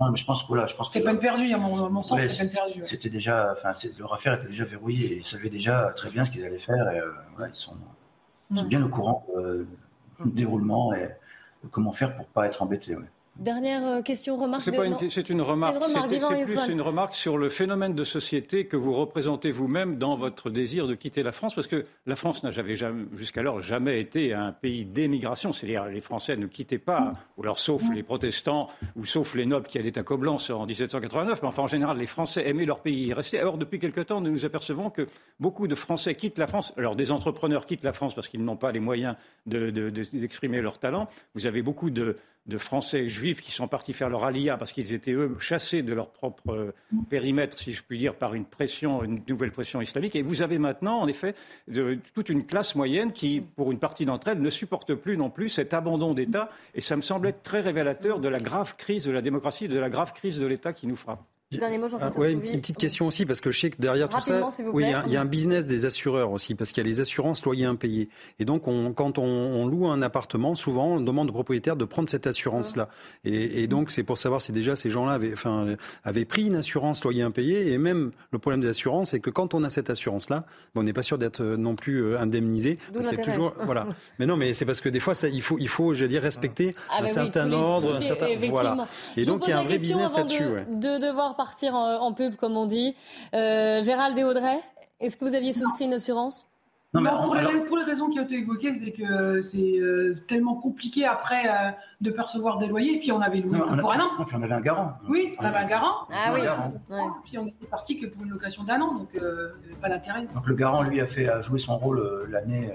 non, 0.00 0.10
mais 0.10 0.16
je 0.16 0.24
pense 0.24 0.42
que 0.42 0.48
voilà, 0.48 0.66
je 0.66 0.74
pense 0.74 0.92
c'est 0.92 1.02
peine 1.02 1.20
perdue, 1.20 1.52
à 1.52 1.56
mon, 1.56 2.02
sens, 2.02 2.20
c'est 2.20 2.36
peine 2.36 2.50
perdue. 2.50 2.82
C'était 2.84 3.10
déjà, 3.10 3.52
enfin, 3.52 3.72
leur 3.98 4.12
affaire 4.12 4.34
était 4.34 4.48
déjà 4.48 4.64
verrouillée 4.64 5.12
et 5.12 5.16
ils 5.18 5.26
savaient 5.26 5.50
déjà 5.50 5.92
très 5.94 6.10
bien 6.10 6.24
ce 6.24 6.32
qu'ils 6.32 6.44
allaient 6.44 6.58
faire 6.58 6.90
et 6.90 6.98
euh, 6.98 7.12
ils, 7.48 7.54
sont, 7.54 7.76
bien 8.50 8.84
au 8.84 8.88
courant 8.88 9.24
euh, 9.36 9.66
du 10.24 10.32
déroulement 10.32 10.92
et 10.94 11.10
de 11.62 11.68
comment 11.70 11.92
faire 11.92 12.16
pour 12.16 12.26
pas 12.26 12.46
être 12.46 12.60
embêtés. 12.60 12.96
Dernière 13.36 13.84
euh, 13.84 14.02
question, 14.02 14.36
remarque. 14.36 14.62
C'est 14.62 14.70
une, 14.70 15.42
remarque. 15.42 15.76
C'est 15.88 16.44
plus 16.44 16.68
une 16.68 16.80
remarque 16.80 17.14
sur 17.16 17.36
le 17.36 17.48
phénomène 17.48 17.92
de 17.92 18.04
société 18.04 18.66
que 18.66 18.76
vous 18.76 18.94
représentez 18.94 19.50
vous-même 19.50 19.96
dans 19.96 20.16
votre 20.16 20.50
désir 20.50 20.86
de 20.86 20.94
quitter 20.94 21.24
la 21.24 21.32
France, 21.32 21.54
parce 21.54 21.66
que 21.66 21.84
la 22.06 22.14
France 22.14 22.44
n'a 22.44 22.50
jusqu'alors 23.16 23.60
jamais 23.60 24.00
été 24.00 24.34
un 24.34 24.52
pays 24.52 24.84
d'émigration. 24.84 25.52
C'est-à-dire 25.52 25.86
les 25.86 26.00
Français 26.00 26.36
ne 26.36 26.46
quittaient 26.46 26.78
pas, 26.78 27.12
ou 27.36 27.42
alors 27.42 27.58
sauf 27.58 27.82
les 27.92 28.04
protestants 28.04 28.68
ou 28.94 29.04
sauf 29.04 29.34
les 29.34 29.46
nobles 29.46 29.66
qui 29.66 29.78
allaient 29.78 29.98
à 29.98 30.04
Coblence 30.04 30.50
en 30.50 30.64
1789. 30.64 31.42
Mais 31.42 31.48
enfin, 31.48 31.64
en 31.64 31.68
général, 31.68 31.98
les 31.98 32.06
Français 32.06 32.48
aimaient 32.48 32.66
leur 32.66 32.80
pays 32.80 33.06
y 33.06 33.12
rester. 33.12 33.42
Or, 33.42 33.58
depuis 33.58 33.80
quelque 33.80 34.00
temps, 34.00 34.20
nous 34.20 34.30
nous 34.30 34.44
apercevons 34.44 34.90
que 34.90 35.08
beaucoup 35.40 35.66
de 35.66 35.74
Français 35.74 36.14
quittent 36.14 36.38
la 36.38 36.46
France. 36.46 36.72
Alors, 36.76 36.94
des 36.94 37.10
entrepreneurs 37.10 37.66
quittent 37.66 37.84
la 37.84 37.92
France 37.92 38.14
parce 38.14 38.28
qu'ils 38.28 38.44
n'ont 38.44 38.56
pas 38.56 38.70
les 38.70 38.80
moyens 38.80 39.16
d'exprimer 39.44 40.60
leur 40.60 40.78
talent. 40.78 41.08
Vous 41.34 41.46
avez 41.46 41.62
beaucoup 41.62 41.90
de 41.90 42.14
de 42.46 42.58
Français 42.58 43.08
juifs 43.08 43.40
qui 43.40 43.52
sont 43.52 43.68
partis 43.68 43.92
faire 43.92 44.10
leur 44.10 44.24
alia 44.24 44.56
parce 44.56 44.72
qu'ils 44.72 44.92
étaient, 44.92 45.12
eux, 45.12 45.36
chassés 45.38 45.82
de 45.82 45.94
leur 45.94 46.10
propre 46.10 46.50
euh, 46.50 46.74
périmètre, 47.08 47.58
si 47.58 47.72
je 47.72 47.82
puis 47.82 47.98
dire, 47.98 48.14
par 48.14 48.34
une 48.34 48.44
pression, 48.44 49.02
une 49.02 49.22
nouvelle 49.28 49.50
pression 49.50 49.80
islamique. 49.80 50.14
Et 50.14 50.22
vous 50.22 50.42
avez 50.42 50.58
maintenant, 50.58 51.00
en 51.00 51.08
effet, 51.08 51.34
toute 52.12 52.28
une 52.28 52.44
classe 52.44 52.74
moyenne 52.74 53.12
qui, 53.12 53.40
pour 53.40 53.72
une 53.72 53.78
partie 53.78 54.04
d'entre 54.04 54.28
elles, 54.28 54.40
ne 54.40 54.50
supporte 54.50 54.94
plus 54.94 55.16
non 55.16 55.30
plus 55.30 55.48
cet 55.48 55.72
abandon 55.72 56.12
d'État. 56.12 56.50
Et 56.74 56.80
ça 56.80 56.96
me 56.96 57.02
semble 57.02 57.28
être 57.28 57.42
très 57.42 57.60
révélateur 57.60 58.20
de 58.20 58.28
la 58.28 58.40
grave 58.40 58.76
crise 58.76 59.04
de 59.04 59.12
la 59.12 59.22
démocratie, 59.22 59.68
de 59.68 59.78
la 59.78 59.90
grave 59.90 60.12
crise 60.12 60.38
de 60.38 60.46
l'État 60.46 60.72
qui 60.72 60.86
nous 60.86 60.96
frappe. 60.96 61.22
Dernier 61.52 61.78
mot, 61.78 61.86
ah, 62.00 62.10
ouais, 62.18 62.32
une, 62.32 62.40
petite 62.40 62.76
question 62.76 63.06
aussi, 63.06 63.26
parce 63.26 63.40
que 63.40 63.52
je 63.52 63.60
sais 63.60 63.70
que 63.70 63.80
derrière 63.80 64.08
tout 64.08 64.20
ça, 64.20 64.48
oui, 64.72 64.84
il 65.06 65.12
y, 65.12 65.16
a 65.16 65.20
un 65.20 65.24
business 65.24 65.66
des 65.66 65.84
assureurs 65.84 66.32
aussi, 66.32 66.54
parce 66.54 66.72
qu'il 66.72 66.82
y 66.82 66.86
a 66.86 66.88
les 66.88 67.00
assurances 67.00 67.44
loyers 67.44 67.66
impayés. 67.66 68.08
Et 68.38 68.44
donc, 68.44 68.66
on, 68.66 68.92
quand 68.92 69.18
on, 69.18 69.66
loue 69.66 69.86
un 69.86 70.02
appartement, 70.02 70.54
souvent, 70.54 70.96
on 70.96 71.00
demande 71.00 71.30
au 71.30 71.32
propriétaire 71.32 71.76
de 71.76 71.84
prendre 71.84 72.08
cette 72.08 72.26
assurance-là. 72.26 72.88
Et, 73.24 73.66
donc, 73.66 73.90
c'est 73.90 74.02
pour 74.02 74.18
savoir 74.18 74.42
si 74.42 74.52
déjà 74.52 74.74
ces 74.74 74.90
gens-là 74.90 75.12
avaient, 75.12 75.32
enfin, 75.32 75.76
avaient 76.02 76.24
pris 76.24 76.46
une 76.46 76.56
assurance 76.56 77.04
loyer 77.04 77.22
impayé. 77.22 77.72
Et 77.72 77.78
même, 77.78 78.10
le 78.32 78.38
problème 78.38 78.60
des 78.60 78.68
assurances, 78.68 79.10
c'est 79.10 79.20
que 79.20 79.30
quand 79.30 79.54
on 79.54 79.62
a 79.62 79.68
cette 79.68 79.90
assurance-là, 79.90 80.46
on 80.74 80.82
n'est 80.82 80.92
pas 80.92 81.02
sûr 81.02 81.18
d'être 81.18 81.40
euh, 81.40 81.56
non 81.56 81.76
plus 81.76 82.02
euh, 82.02 82.20
indemnisé. 82.20 82.78
Parce 82.92 83.08
qu'il 83.08 83.18
toujours, 83.18 83.54
voilà. 83.64 83.86
Mais 84.18 84.26
non, 84.26 84.36
mais 84.36 84.54
c'est 84.54 84.64
parce 84.64 84.80
que 84.80 84.88
des 84.88 85.00
fois, 85.00 85.14
ça, 85.14 85.28
il 85.28 85.42
faut, 85.42 85.56
il 85.58 85.68
faut, 85.68 85.94
je 85.94 86.02
veux 86.02 86.08
dire, 86.08 86.22
respecter 86.22 86.74
ah, 86.90 87.00
un 87.02 87.08
certain 87.08 87.52
ordre, 87.52 87.94
un 87.94 88.00
certain, 88.00 88.26
voilà. 88.48 88.88
Et 89.16 89.24
donc, 89.24 89.46
il 89.46 89.50
y 89.50 89.52
a 89.52 89.60
un 89.60 89.62
vrai 89.62 89.78
business 89.78 90.16
là-dessus. 90.16 90.42
De, 90.42 90.98
de 90.98 91.06
devoir 91.06 91.36
partir 91.44 91.74
en, 91.74 92.12
pub, 92.14 92.36
comme 92.36 92.56
on 92.56 92.64
dit. 92.64 92.94
Euh, 93.34 93.82
Gérald 93.82 94.16
et 94.16 94.24
Audrey, 94.24 94.58
est-ce 95.00 95.18
que 95.18 95.26
vous 95.26 95.34
aviez 95.34 95.52
souscrit 95.52 95.84
une 95.84 95.92
assurance? 95.92 96.48
Non, 96.94 97.02
mais 97.02 97.10
pour, 97.66 97.76
les, 97.76 97.82
raisons 97.82 98.08
qui 98.08 98.18
ont 98.18 98.22
été 98.22 98.38
évoquées, 98.38 98.74
c'est 98.76 98.92
que 98.92 99.42
c'est 99.42 99.78
euh, 99.78 100.14
tellement 100.26 100.54
compliqué 100.54 101.04
après 101.04 101.42
euh, 101.46 101.70
de 102.00 102.10
percevoir 102.10 102.56
des 102.58 102.68
loyers. 102.68 102.94
Et 102.94 102.98
puis 103.00 103.12
on 103.12 103.20
avait 103.20 103.40
loué 103.40 103.58
pour 103.58 103.92
un 103.92 104.00
an. 104.00 104.10
Non, 104.18 104.24
puis 104.24 104.36
on 104.38 104.42
avait 104.42 104.54
un 104.54 104.60
garant. 104.60 104.92
Oui, 105.08 105.32
on 105.38 105.44
avait 105.44 105.58
un 105.58 105.66
garant. 105.66 106.08
Ah 106.10 106.32
oui. 106.32 106.40
Puis 107.24 107.36
on 107.36 107.46
était 107.46 107.66
parti 107.66 108.00
que 108.00 108.06
pour 108.06 108.22
une 108.22 108.30
location 108.30 108.62
d'un 108.62 108.80
an, 108.80 108.94
donc 108.94 109.08
pas 109.82 109.88
d'intérêt. 109.90 110.26
Donc 110.34 110.46
le 110.46 110.54
garant, 110.54 110.82
lui, 110.82 111.00
a 111.02 111.06
fait 111.06 111.28
jouer 111.42 111.58
son 111.58 111.76
rôle 111.76 112.26
l'année 112.30 112.72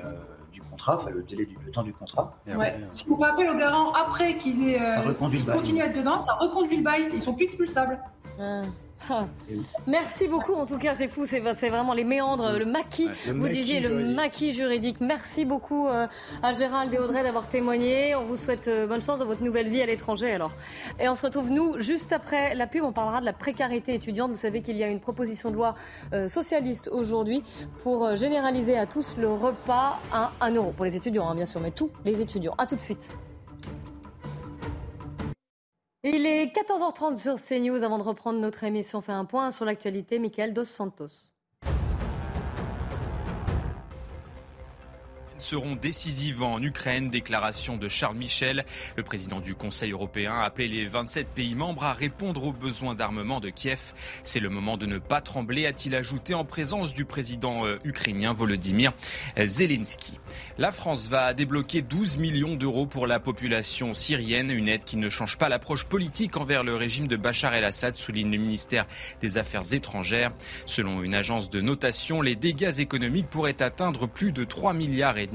du 0.52 0.62
contrat, 0.62 0.98
enfin, 0.98 1.12
le 1.12 1.24
délai 1.24 1.46
du 1.46 1.58
le 1.66 1.72
temps 1.72 1.84
du 1.84 1.94
contrat. 1.94 2.36
ouais. 2.48 2.76
si 2.92 3.06
on 3.10 3.16
fait 3.16 3.26
appel 3.26 3.50
au 3.50 3.56
garant 3.56 3.94
après 3.94 4.38
qu'ils 4.38 4.70
aient 4.70 4.80
continué 5.52 5.82
à 5.82 5.86
être 5.86 5.98
dedans, 5.98 6.20
ça 6.20 6.34
reconduit 6.34 6.78
le 6.78 6.84
bail. 6.84 7.08
Ils 7.14 7.22
sont 7.22 7.34
plus 7.34 7.46
expulsables. 7.46 8.00
Ah. 8.40 8.64
Ah. 9.10 9.28
Merci 9.88 10.28
beaucoup, 10.28 10.54
en 10.54 10.66
tout 10.66 10.78
cas, 10.78 10.94
c'est 10.94 11.08
fou, 11.08 11.26
c'est 11.26 11.40
vraiment 11.40 11.94
les 11.94 12.04
méandres, 12.04 12.52
le 12.58 12.66
maquis, 12.66 13.10
vous 13.28 13.48
disiez 13.48 13.80
le 13.80 14.14
maquis 14.14 14.52
juridique. 14.52 14.98
Merci 15.00 15.46
beaucoup 15.46 15.88
euh, 15.88 16.06
à 16.44 16.52
Gérald 16.52 16.94
et 16.94 17.00
Audrey 17.00 17.24
d'avoir 17.24 17.48
témoigné. 17.48 18.14
On 18.16 18.26
vous 18.26 18.36
souhaite 18.36 18.68
euh, 18.68 18.88
bonne 18.88 19.02
chance 19.02 19.20
dans 19.20 19.26
votre 19.26 19.42
nouvelle 19.42 19.70
vie 19.70 19.82
à 19.82 19.86
l'étranger 19.86 20.32
alors. 20.32 20.52
Et 21.00 21.08
on 21.08 21.16
se 21.16 21.26
retrouve, 21.26 21.50
nous, 21.50 21.80
juste 21.80 22.12
après 22.14 22.54
la 22.56 22.68
pub, 22.68 22.84
on 22.84 22.92
parlera 22.92 23.22
de 23.22 23.26
la 23.26 23.34
précarité 23.34 23.96
étudiante. 23.96 24.32
Vous 24.32 24.38
savez 24.38 24.62
qu'il 24.62 24.78
y 24.78 24.84
a 24.84 24.88
une 24.88 25.00
proposition 25.00 25.50
de 25.50 25.56
loi 25.56 25.76
euh, 26.14 26.28
socialiste 26.28 26.90
aujourd'hui 26.92 27.42
pour 27.84 28.16
généraliser 28.16 28.78
à 28.78 28.86
tous 28.86 29.18
le 29.18 29.30
repas 29.30 30.00
à 30.12 30.32
1 30.42 30.52
euro. 30.56 30.72
Pour 30.72 30.86
les 30.86 30.96
étudiants, 30.96 31.30
hein, 31.30 31.36
bien 31.36 31.46
sûr, 31.46 31.62
mais 31.62 31.72
tous 31.72 31.90
les 32.06 32.22
étudiants. 32.22 32.54
A 32.58 32.68
tout 32.68 32.76
de 32.76 32.82
suite. 32.82 33.10
Il 36.04 36.26
est 36.26 36.46
14h30 36.56 37.18
sur 37.18 37.36
CNews. 37.36 37.84
Avant 37.84 37.98
de 37.98 38.04
reprendre 38.04 38.40
notre 38.40 38.64
émission, 38.64 39.00
on 39.00 39.02
fait 39.02 39.12
un 39.12 39.26
point 39.26 39.52
sur 39.52 39.66
l'actualité. 39.66 40.18
Michael 40.18 40.54
Dos 40.54 40.64
Santos. 40.64 41.29
Seront 45.42 45.76
décisives 45.76 46.44
en 46.44 46.62
Ukraine. 46.62 47.10
Déclaration 47.10 47.78
de 47.78 47.88
Charles 47.88 48.18
Michel. 48.18 48.66
Le 48.96 49.04
président 49.04 49.40
du 49.40 49.56
Conseil 49.56 49.92
européen 49.92 50.34
a 50.34 50.44
appelé 50.44 50.68
les 50.68 50.88
27 50.88 51.28
pays 51.30 51.56
membres 51.56 51.84
à 51.84 51.94
répondre 51.94 52.44
aux 52.44 52.54
besoins 52.54 52.96
d'armement 52.96 53.40
de 53.40 53.50
Kiev. 53.50 53.94
C'est 54.24 54.40
le 54.40 54.50
moment 54.50 54.78
de 54.78 54.86
ne 54.86 54.98
pas 54.98 55.22
trembler, 55.22 55.66
a-t-il 55.66 55.96
ajouté 55.96 56.34
en 56.34 56.46
présence 56.46 56.94
du 56.94 57.06
président 57.06 57.66
euh, 57.66 57.78
ukrainien 57.84 58.34
Volodymyr 58.34 58.94
Zelensky. 59.38 60.20
La 60.58 60.72
France 60.72 61.10
va 61.10 61.34
débloquer 61.34 61.82
12 61.82 62.18
millions 62.18 62.56
d'euros 62.56 62.86
pour 62.86 63.08
la 63.08 63.20
population 63.20 63.94
syrienne, 63.94 64.52
une 64.52 64.68
aide 64.68 64.84
qui 64.84 64.98
ne 64.98 65.10
change 65.10 65.38
pas 65.38 65.50
l'approche 65.50 65.86
politique 65.86 66.38
envers 66.38 66.64
le 66.64 66.76
régime 66.76 67.08
de 67.08 67.16
Bachar 67.16 67.54
el-Assad, 67.54 67.96
souligne 67.96 68.32
le 68.32 68.38
ministère 68.38 68.86
des 69.22 69.38
Affaires 69.38 69.74
étrangères. 69.74 70.32
Selon 70.66 71.02
une 71.04 71.16
agence 71.16 71.50
de 71.50 71.62
notation, 71.62 72.22
les 72.22 72.36
dégâts 72.36 72.80
économiques 72.80 73.30
pourraient 73.30 73.62
atteindre 73.62 74.08
plus 74.08 74.32
de 74.32 74.44
3 74.44 74.74
milliards 74.74 75.18
et 75.18 75.28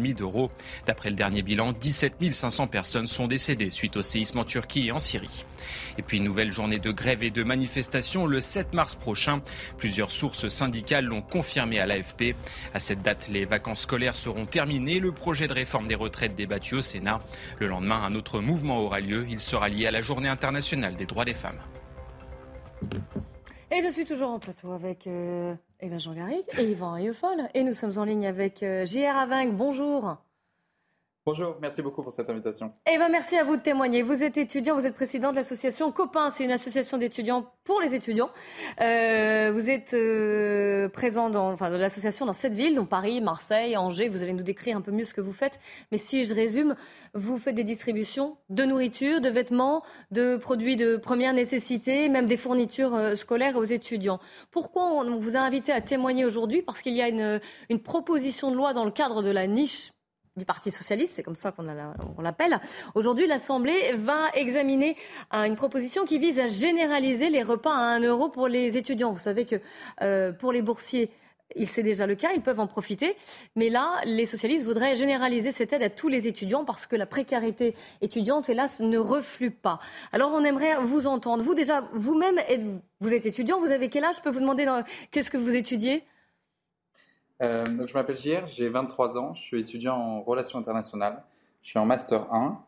D'après 0.86 1.10
le 1.10 1.16
dernier 1.16 1.42
bilan, 1.42 1.72
17 1.72 2.32
500 2.32 2.66
personnes 2.66 3.06
sont 3.06 3.26
décédées 3.26 3.70
suite 3.70 3.96
au 3.96 4.02
séisme 4.02 4.38
en 4.38 4.44
Turquie 4.44 4.88
et 4.88 4.92
en 4.92 4.98
Syrie. 4.98 5.44
Et 5.98 6.02
puis 6.02 6.18
une 6.18 6.24
nouvelle 6.24 6.52
journée 6.52 6.78
de 6.78 6.90
grève 6.90 7.22
et 7.22 7.30
de 7.30 7.42
manifestation 7.42 8.26
le 8.26 8.40
7 8.40 8.74
mars 8.74 8.94
prochain. 8.94 9.42
Plusieurs 9.78 10.10
sources 10.10 10.48
syndicales 10.48 11.04
l'ont 11.04 11.22
confirmé 11.22 11.78
à 11.80 11.86
l'AFP. 11.86 12.34
À 12.72 12.78
cette 12.78 13.02
date, 13.02 13.28
les 13.28 13.44
vacances 13.44 13.82
scolaires 13.82 14.14
seront 14.14 14.46
terminées. 14.46 15.00
Le 15.00 15.12
projet 15.12 15.46
de 15.46 15.52
réforme 15.52 15.88
des 15.88 15.94
retraites 15.94 16.34
débattu 16.34 16.76
au 16.76 16.82
Sénat. 16.82 17.20
Le 17.58 17.66
lendemain, 17.66 18.02
un 18.04 18.14
autre 18.14 18.40
mouvement 18.40 18.78
aura 18.78 19.00
lieu. 19.00 19.26
Il 19.28 19.40
sera 19.40 19.68
lié 19.68 19.86
à 19.86 19.90
la 19.90 20.02
Journée 20.02 20.28
internationale 20.28 20.96
des 20.96 21.06
droits 21.06 21.24
des 21.24 21.34
femmes. 21.34 21.60
Et 23.70 23.82
je 23.82 23.88
suis 23.88 24.04
toujours 24.04 24.30
en 24.30 24.38
plateau 24.38 24.72
avec 24.72 25.06
euh, 25.06 25.54
Jean 25.98 26.14
Garrigue 26.14 26.44
et 26.58 26.64
Yvan 26.64 26.94
Ayefol. 26.94 27.48
Et 27.54 27.62
nous 27.62 27.74
sommes 27.74 27.98
en 27.98 28.04
ligne 28.04 28.26
avec 28.26 28.62
euh, 28.62 28.86
JR 28.86 29.16
Aving. 29.16 29.52
Bonjour. 29.52 30.16
Bonjour, 31.26 31.56
merci 31.62 31.80
beaucoup 31.80 32.02
pour 32.02 32.12
cette 32.12 32.28
invitation. 32.28 32.74
Eh 32.86 32.98
ben, 32.98 33.08
merci 33.08 33.38
à 33.38 33.44
vous 33.44 33.56
de 33.56 33.62
témoigner. 33.62 34.02
Vous 34.02 34.22
êtes 34.22 34.36
étudiant, 34.36 34.74
vous 34.74 34.86
êtes 34.86 34.92
président 34.92 35.30
de 35.30 35.36
l'association 35.36 35.90
Copain, 35.90 36.28
c'est 36.28 36.44
une 36.44 36.52
association 36.52 36.98
d'étudiants 36.98 37.46
pour 37.64 37.80
les 37.80 37.94
étudiants. 37.94 38.28
Euh, 38.82 39.50
vous 39.50 39.70
êtes 39.70 39.94
euh, 39.94 40.90
présent 40.90 41.30
dans, 41.30 41.50
enfin, 41.50 41.70
de 41.70 41.76
l'association 41.76 42.26
dans 42.26 42.34
sept 42.34 42.52
villes, 42.52 42.74
dont 42.74 42.84
Paris, 42.84 43.22
Marseille, 43.22 43.74
Angers. 43.74 44.10
Vous 44.10 44.22
allez 44.22 44.34
nous 44.34 44.42
décrire 44.42 44.76
un 44.76 44.82
peu 44.82 44.92
mieux 44.92 45.06
ce 45.06 45.14
que 45.14 45.22
vous 45.22 45.32
faites. 45.32 45.58
Mais 45.92 45.96
si 45.96 46.26
je 46.26 46.34
résume, 46.34 46.76
vous 47.14 47.38
faites 47.38 47.54
des 47.54 47.64
distributions 47.64 48.36
de 48.50 48.64
nourriture, 48.64 49.22
de 49.22 49.30
vêtements, 49.30 49.82
de 50.10 50.36
produits 50.36 50.76
de 50.76 50.98
première 50.98 51.32
nécessité, 51.32 52.10
même 52.10 52.26
des 52.26 52.36
fournitures 52.36 52.94
euh, 52.94 53.14
scolaires 53.14 53.56
aux 53.56 53.64
étudiants. 53.64 54.20
Pourquoi 54.50 54.84
on 54.92 55.16
vous 55.16 55.36
a 55.36 55.40
invité 55.40 55.72
à 55.72 55.80
témoigner 55.80 56.26
aujourd'hui? 56.26 56.60
Parce 56.60 56.82
qu'il 56.82 56.92
y 56.92 57.00
a 57.00 57.08
une, 57.08 57.40
une 57.70 57.80
proposition 57.80 58.50
de 58.50 58.56
loi 58.56 58.74
dans 58.74 58.84
le 58.84 58.90
cadre 58.90 59.22
de 59.22 59.30
la 59.30 59.46
niche 59.46 59.93
du 60.36 60.44
Parti 60.44 60.70
socialiste, 60.70 61.12
c'est 61.14 61.22
comme 61.22 61.36
ça 61.36 61.52
qu'on 61.52 61.62
l'appelle. 62.22 62.60
Aujourd'hui, 62.94 63.26
l'Assemblée 63.26 63.94
va 63.98 64.30
examiner 64.34 64.96
une 65.32 65.54
proposition 65.54 66.04
qui 66.04 66.18
vise 66.18 66.38
à 66.38 66.48
généraliser 66.48 67.30
les 67.30 67.42
repas 67.42 67.72
à 67.72 67.94
1 67.96 68.00
euro 68.00 68.28
pour 68.28 68.48
les 68.48 68.76
étudiants. 68.76 69.12
Vous 69.12 69.18
savez 69.18 69.44
que 69.44 69.56
euh, 70.02 70.32
pour 70.32 70.50
les 70.50 70.62
boursiers, 70.62 71.10
c'est 71.66 71.84
déjà 71.84 72.06
le 72.06 72.16
cas, 72.16 72.32
ils 72.34 72.42
peuvent 72.42 72.58
en 72.58 72.66
profiter. 72.66 73.16
Mais 73.54 73.68
là, 73.68 74.00
les 74.06 74.26
socialistes 74.26 74.64
voudraient 74.64 74.96
généraliser 74.96 75.52
cette 75.52 75.72
aide 75.72 75.84
à 75.84 75.90
tous 75.90 76.08
les 76.08 76.26
étudiants 76.26 76.64
parce 76.64 76.86
que 76.86 76.96
la 76.96 77.06
précarité 77.06 77.76
étudiante, 78.00 78.48
hélas, 78.48 78.80
ne 78.80 78.98
reflue 78.98 79.52
pas. 79.52 79.78
Alors, 80.10 80.32
on 80.32 80.42
aimerait 80.42 80.78
vous 80.82 81.06
entendre. 81.06 81.44
Vous, 81.44 81.54
déjà, 81.54 81.88
vous-même, 81.92 82.40
vous 82.98 83.14
êtes 83.14 83.26
étudiant, 83.26 83.60
vous 83.60 83.70
avez 83.70 83.88
quel 83.88 84.04
âge? 84.04 84.16
Je 84.16 84.22
peux 84.22 84.30
vous 84.30 84.40
demander 84.40 84.66
qu'est-ce 85.12 85.30
que 85.30 85.36
vous 85.38 85.54
étudiez? 85.54 86.02
Euh, 87.42 87.64
donc 87.64 87.88
je 87.88 87.94
m'appelle 87.94 88.16
JR, 88.16 88.46
j'ai 88.46 88.68
23 88.68 89.18
ans, 89.18 89.34
je 89.34 89.42
suis 89.42 89.60
étudiant 89.60 89.96
en 89.96 90.22
relations 90.22 90.58
internationales, 90.58 91.22
je 91.62 91.70
suis 91.70 91.78
en 91.78 91.84
master 91.84 92.32
1, 92.32 92.60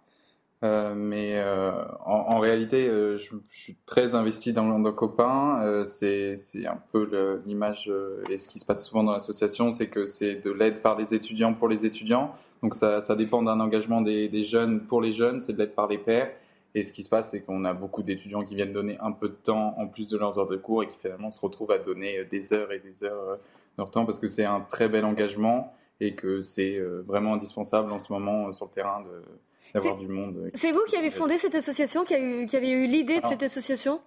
euh, 0.64 0.94
mais 0.94 1.34
euh, 1.36 1.84
en, 2.04 2.40
réalité 2.40 2.88
je, 2.88 3.36
suis 3.48 3.76
très 3.86 4.14
investi 4.14 4.52
dans, 4.52 4.78
dans 4.78 4.92
Copain, 4.92 5.84
c'est 5.84 6.36
un 6.66 6.80
peu 6.90 7.40
l'image 7.46 7.92
et 8.28 8.38
ce 8.38 8.48
qui 8.48 8.58
se 8.58 8.64
passe 8.64 8.86
souvent 8.86 9.04
dans 9.04 9.12
l'association, 9.12 9.70
c'est 9.70 9.88
que 9.88 10.06
c'est 10.06 10.36
de 10.36 10.50
l'aide 10.50 10.82
par 10.82 10.96
les 10.98 11.14
étudiants 11.14 11.54
pour 11.54 11.68
les 11.68 11.86
étudiants, 11.86 12.34
donc 12.62 12.74
ça, 12.74 13.00
ça 13.02 13.14
dépend 13.14 13.42
d'un 13.42 13.60
engagement 13.60 14.00
des, 14.00 14.28
des, 14.28 14.42
jeunes 14.42 14.80
pour 14.80 15.00
les 15.00 15.12
jeunes, 15.12 15.40
c'est 15.40 15.52
de 15.52 15.58
l'aide 15.58 15.74
par 15.74 15.86
les 15.86 15.98
pairs. 15.98 16.32
Et 16.74 16.82
ce 16.82 16.92
qui 16.92 17.02
se 17.02 17.08
passe, 17.08 17.30
c'est 17.30 17.40
qu'on 17.40 17.64
a 17.64 17.72
beaucoup 17.72 18.02
d'étudiants 18.02 18.44
qui 18.44 18.54
viennent 18.54 18.72
donner 18.72 18.98
un 19.00 19.12
peu 19.12 19.28
de 19.28 19.34
temps 19.34 19.74
en 19.78 19.86
plus 19.86 20.06
de 20.06 20.18
leurs 20.18 20.38
heures 20.38 20.48
de 20.48 20.56
cours 20.56 20.82
et 20.82 20.86
qui 20.86 20.98
finalement 20.98 21.30
se 21.30 21.40
retrouvent 21.40 21.70
à 21.70 21.78
donner 21.78 22.24
des 22.26 22.52
heures 22.52 22.70
et 22.70 22.78
des 22.80 23.02
heures 23.02 23.38
leur 23.78 23.90
temps 23.90 24.04
parce 24.04 24.20
que 24.20 24.28
c'est 24.28 24.44
un 24.44 24.60
très 24.60 24.88
bel 24.88 25.04
engagement 25.04 25.72
et 26.00 26.14
que 26.14 26.42
c'est 26.42 26.76
euh, 26.76 27.02
vraiment 27.06 27.34
indispensable 27.34 27.90
en 27.92 27.98
ce 27.98 28.12
moment 28.12 28.48
euh, 28.48 28.52
sur 28.52 28.66
le 28.66 28.70
terrain 28.70 29.02
d'avoir 29.74 29.96
du 29.96 30.08
monde. 30.08 30.50
C'est 30.54 30.72
vous 30.72 30.84
qui 30.88 30.96
avez 30.96 31.10
fondé 31.10 31.38
cette 31.38 31.54
association, 31.54 32.04
qui, 32.04 32.14
a 32.14 32.20
eu, 32.20 32.46
qui 32.46 32.56
avez 32.56 32.70
eu 32.70 32.86
l'idée 32.86 33.20
de 33.20 33.26
cette 33.26 33.42
association? 33.42 34.00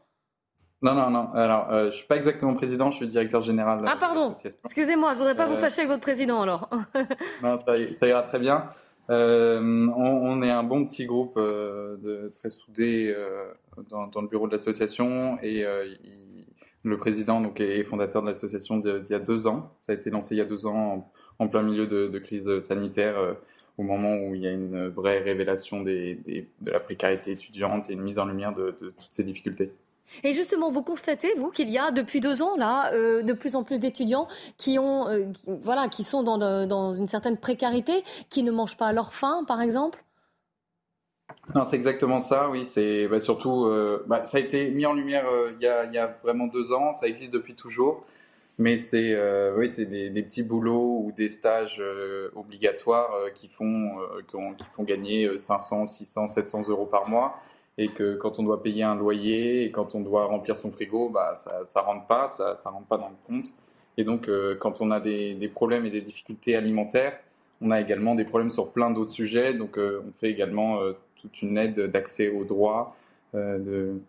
Non, 0.81 0.93
non, 0.93 1.09
non. 1.09 1.31
Alors, 1.33 1.71
euh, 1.71 1.91
je 1.91 1.97
suis 1.97 2.07
pas 2.07 2.15
exactement 2.15 2.53
président, 2.53 2.89
je 2.89 2.97
suis 2.97 3.07
directeur 3.07 3.41
général. 3.41 3.83
Ah, 3.85 3.97
pardon. 3.99 4.33
Excusez-moi, 4.65 5.13
je 5.13 5.17
voudrais 5.17 5.35
pas 5.35 5.45
vous 5.45 5.57
fâcher 5.57 5.79
avec 5.79 5.89
votre 5.89 6.01
président, 6.01 6.41
alors. 6.41 6.69
non, 7.43 7.57
ça, 7.91 8.07
ira 8.07 8.23
très 8.23 8.39
bien. 8.39 8.69
on, 9.09 10.41
est 10.41 10.51
un 10.51 10.63
bon 10.63 10.85
petit 10.85 11.05
groupe 11.05 11.37
de, 11.37 12.31
très 12.33 12.49
soudé 12.49 13.13
dans, 13.89 14.07
dans, 14.07 14.21
le 14.21 14.27
bureau 14.27 14.47
de 14.47 14.53
l'association 14.53 15.37
et 15.41 15.65
il, 16.03 16.28
le 16.83 16.97
président 16.97 17.41
donc, 17.41 17.59
est 17.59 17.83
fondateur 17.83 18.21
de 18.21 18.27
l'association 18.27 18.77
d'il 18.77 19.09
y 19.09 19.13
a 19.13 19.19
deux 19.19 19.47
ans. 19.47 19.71
Ça 19.81 19.91
a 19.91 19.95
été 19.95 20.09
lancé 20.09 20.35
il 20.35 20.37
y 20.37 20.41
a 20.41 20.45
deux 20.45 20.65
ans 20.65 21.11
en, 21.39 21.47
plein 21.47 21.61
milieu 21.61 21.87
de, 21.87 22.19
crise 22.19 22.59
sanitaire, 22.59 23.17
euh, 23.17 23.33
au 23.77 23.83
moment 23.83 24.15
où 24.17 24.35
il 24.35 24.41
y 24.41 24.47
a 24.47 24.51
une 24.51 24.87
vraie 24.89 25.19
révélation 25.19 25.81
de 25.81 26.17
la 26.65 26.79
précarité 26.79 27.31
étudiante 27.31 27.89
et 27.89 27.93
une 27.93 28.01
mise 28.01 28.19
en 28.19 28.25
lumière 28.25 28.53
de, 28.53 28.71
toutes 28.71 29.11
ces 29.11 29.23
difficultés. 29.23 29.71
Et 30.23 30.33
justement, 30.33 30.71
vous 30.71 30.81
constatez, 30.81 31.33
vous, 31.37 31.51
qu'il 31.51 31.69
y 31.69 31.77
a 31.77 31.91
depuis 31.91 32.19
deux 32.19 32.41
ans, 32.41 32.57
là, 32.57 32.91
euh, 32.93 33.21
de 33.21 33.31
plus 33.33 33.55
en 33.55 33.63
plus 33.63 33.79
d'étudiants 33.79 34.27
qui, 34.57 34.79
euh, 34.79 35.27
voilà, 35.45 35.87
qui 35.87 36.03
sont 36.03 36.23
dans, 36.23 36.37
dans, 36.65 36.93
une 36.93 37.07
certaine 37.07 37.37
précarité, 37.37 38.03
qui 38.29 38.41
ne 38.41 38.51
mangent 38.51 38.77
pas 38.77 38.87
à 38.87 38.93
leur 38.93 39.13
faim, 39.13 39.43
par 39.47 39.61
exemple? 39.61 40.03
Non, 41.55 41.63
c'est 41.63 41.75
exactement 41.75 42.19
ça, 42.19 42.49
oui. 42.49 42.65
C'est 42.65 43.07
bah, 43.07 43.19
surtout, 43.19 43.65
euh, 43.65 44.03
bah, 44.07 44.23
ça 44.23 44.37
a 44.37 44.39
été 44.39 44.69
mis 44.69 44.85
en 44.85 44.93
lumière 44.93 45.27
euh, 45.27 45.51
il, 45.55 45.61
y 45.63 45.67
a, 45.97 46.17
vraiment 46.23 46.47
deux 46.47 46.73
ans. 46.73 46.93
Ça 46.93 47.07
existe 47.07 47.33
depuis 47.33 47.55
toujours, 47.55 48.05
mais 48.59 48.77
c'est, 48.77 49.13
euh, 49.15 49.55
oui, 49.57 49.69
des, 49.85 50.21
petits 50.21 50.43
boulots 50.43 51.03
ou 51.05 51.11
des 51.15 51.27
stages 51.27 51.81
obligatoires 52.35 53.11
qui 53.33 53.47
font, 53.47 53.97
qui 54.27 54.65
font 54.75 54.83
gagner 54.83 55.37
500, 55.37 55.85
600, 55.87 56.27
700 56.27 56.69
euros 56.69 56.85
par 56.85 57.09
mois, 57.09 57.39
et 57.77 57.87
que 57.87 58.15
quand 58.15 58.39
on 58.39 58.43
doit 58.43 58.61
payer 58.61 58.83
un 58.83 58.95
loyer 58.95 59.63
et 59.63 59.71
quand 59.71 59.95
on 59.95 60.01
doit 60.01 60.25
remplir 60.25 60.57
son 60.57 60.71
frigo, 60.71 61.09
bah, 61.09 61.35
ça, 61.35 61.65
ça 61.65 61.81
rentre 61.81 62.05
pas, 62.05 62.27
ça, 62.27 62.55
pas 62.87 62.97
dans 62.97 63.09
le 63.09 63.15
compte. 63.25 63.51
Et 63.97 64.03
donc, 64.03 64.29
quand 64.59 64.81
on 64.81 64.91
a 64.91 64.99
des 64.99 65.51
problèmes 65.53 65.85
et 65.85 65.89
des 65.89 66.01
difficultés 66.01 66.55
alimentaires, 66.55 67.19
on 67.61 67.71
a 67.71 67.81
également 67.81 68.15
des 68.15 68.23
problèmes 68.23 68.49
sur 68.49 68.71
plein 68.71 68.91
d'autres 68.91 69.11
sujets. 69.11 69.53
Donc, 69.53 69.77
on 69.77 70.11
fait 70.13 70.29
également 70.29 70.79
toute 71.21 71.41
une 71.41 71.57
aide 71.57 71.79
d'accès 71.79 72.29
aux 72.29 72.43
droits, 72.43 72.95
euh, 73.35 73.59
de, 73.59 74.01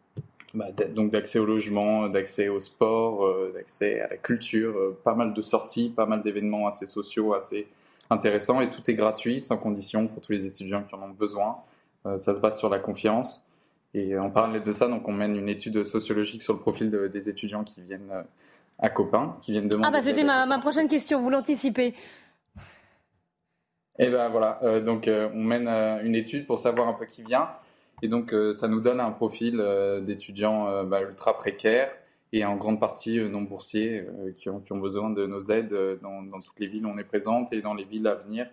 bah, 0.54 0.66
donc 0.94 1.10
d'accès 1.10 1.38
au 1.38 1.44
logement, 1.44 2.08
d'accès 2.08 2.48
au 2.48 2.60
sport, 2.60 3.24
euh, 3.24 3.52
d'accès 3.54 4.00
à 4.00 4.08
la 4.08 4.16
culture, 4.16 4.76
euh, 4.76 4.98
pas 5.04 5.14
mal 5.14 5.34
de 5.34 5.42
sorties, 5.42 5.92
pas 5.94 6.06
mal 6.06 6.22
d'événements 6.22 6.66
assez 6.66 6.86
sociaux, 6.86 7.34
assez 7.34 7.66
intéressants, 8.08 8.60
et 8.60 8.70
tout 8.70 8.88
est 8.90 8.94
gratuit, 8.94 9.40
sans 9.40 9.56
condition 9.56 10.08
pour 10.08 10.22
tous 10.22 10.32
les 10.32 10.46
étudiants 10.46 10.82
qui 10.82 10.94
en 10.94 11.02
ont 11.02 11.10
besoin. 11.10 11.58
ça 12.04 12.34
se 12.34 12.40
base 12.40 12.58
sur 12.58 12.68
la 12.68 12.78
confiance. 12.78 13.46
Et 13.92 14.16
en 14.16 14.30
parallèle 14.30 14.62
de 14.62 14.72
ça, 14.72 14.88
donc 14.88 15.06
on 15.06 15.12
mène 15.12 15.36
une 15.36 15.48
étude 15.48 15.84
sociologique 15.84 16.42
sur 16.42 16.54
le 16.54 16.60
profil 16.60 16.90
des 16.90 17.28
étudiants 17.28 17.62
qui 17.62 17.82
viennent 17.82 18.24
à 18.80 18.88
Copain, 18.88 19.36
qui 19.42 19.52
viennent 19.52 19.68
demander. 19.68 19.88
Ah 19.88 19.92
bah 19.92 20.02
c'était 20.02 20.24
ma, 20.24 20.46
ma, 20.46 20.58
prochaine 20.58 20.88
question, 20.88 21.20
vous 21.20 21.30
l'anticipez? 21.30 21.94
Et 24.00 24.08
ben 24.08 24.30
voilà, 24.30 24.58
euh, 24.62 24.80
donc 24.80 25.08
euh, 25.08 25.28
on 25.34 25.42
mène 25.42 25.68
euh, 25.68 26.02
une 26.02 26.14
étude 26.14 26.46
pour 26.46 26.58
savoir 26.58 26.88
un 26.88 26.94
peu 26.94 27.04
qui 27.04 27.22
vient. 27.22 27.50
Et 28.00 28.08
donc 28.08 28.34
ça 28.54 28.66
nous 28.66 28.80
donne 28.80 28.98
un 28.98 29.10
profil 29.10 29.62
d'étudiants 30.06 30.84
bah, 30.84 31.02
ultra 31.02 31.36
précaires 31.36 31.92
et 32.32 32.46
en 32.46 32.56
grande 32.56 32.80
partie 32.80 33.20
non 33.20 33.42
boursiers 33.42 34.06
qui 34.38 34.48
ont, 34.48 34.78
besoin 34.78 35.10
de 35.10 35.26
nos 35.26 35.38
aides 35.50 35.98
dans, 36.00 36.22
dans, 36.22 36.38
toutes 36.38 36.58
les 36.60 36.66
villes 36.66 36.86
où 36.86 36.88
on 36.88 36.96
est 36.96 37.04
présente 37.04 37.52
et 37.52 37.60
dans 37.60 37.74
les 37.74 37.84
villes 37.84 38.06
à 38.06 38.14
venir 38.14 38.48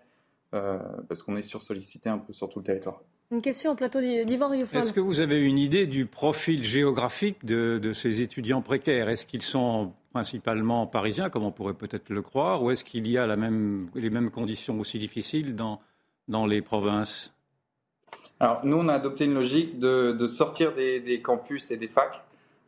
parce 0.52 1.24
qu'on 1.24 1.38
est 1.38 1.44
sursollicité 1.44 2.10
un 2.10 2.18
peu 2.18 2.34
sur 2.34 2.50
tout 2.50 2.60
le 2.60 2.66
territoire. 2.66 3.02
Une 3.30 3.42
question 3.42 3.72
au 3.72 3.76
plateau 3.76 4.00
d'Yvan 4.00 4.48
Rioufol. 4.48 4.80
Est-ce 4.80 4.94
que 4.94 5.02
vous 5.02 5.20
avez 5.20 5.42
une 5.42 5.58
idée 5.58 5.86
du 5.86 6.06
profil 6.06 6.64
géographique 6.64 7.44
de, 7.44 7.78
de 7.78 7.92
ces 7.92 8.22
étudiants 8.22 8.62
précaires? 8.62 9.10
Est-ce 9.10 9.26
qu'ils 9.26 9.42
sont 9.42 9.92
principalement 10.14 10.88
parisiens, 10.88 11.30
comme 11.30 11.44
on 11.44 11.52
pourrait 11.52 11.74
peut-être 11.74 12.10
le 12.10 12.22
croire, 12.22 12.64
ou 12.64 12.72
est-ce 12.72 12.86
qu'il 12.86 13.06
y 13.06 13.18
a 13.18 13.28
la 13.28 13.36
même, 13.36 13.90
les 13.96 14.10
mêmes 14.10 14.32
conditions 14.32 14.80
aussi 14.80 14.98
difficiles 14.98 15.56
dans, 15.56 15.82
dans 16.30 16.46
les 16.46 16.62
provinces? 16.62 17.34
Alors, 18.40 18.62
nous, 18.66 18.78
on 18.78 18.88
a 18.88 18.94
adopté 18.94 19.26
une 19.26 19.34
logique 19.34 19.78
de, 19.78 20.14
de 20.14 20.28
sortir 20.28 20.74
des, 20.74 21.02
des, 21.02 21.22
campus 21.22 21.70
et 21.72 21.78
des 21.78 21.88
facs. 21.88 22.24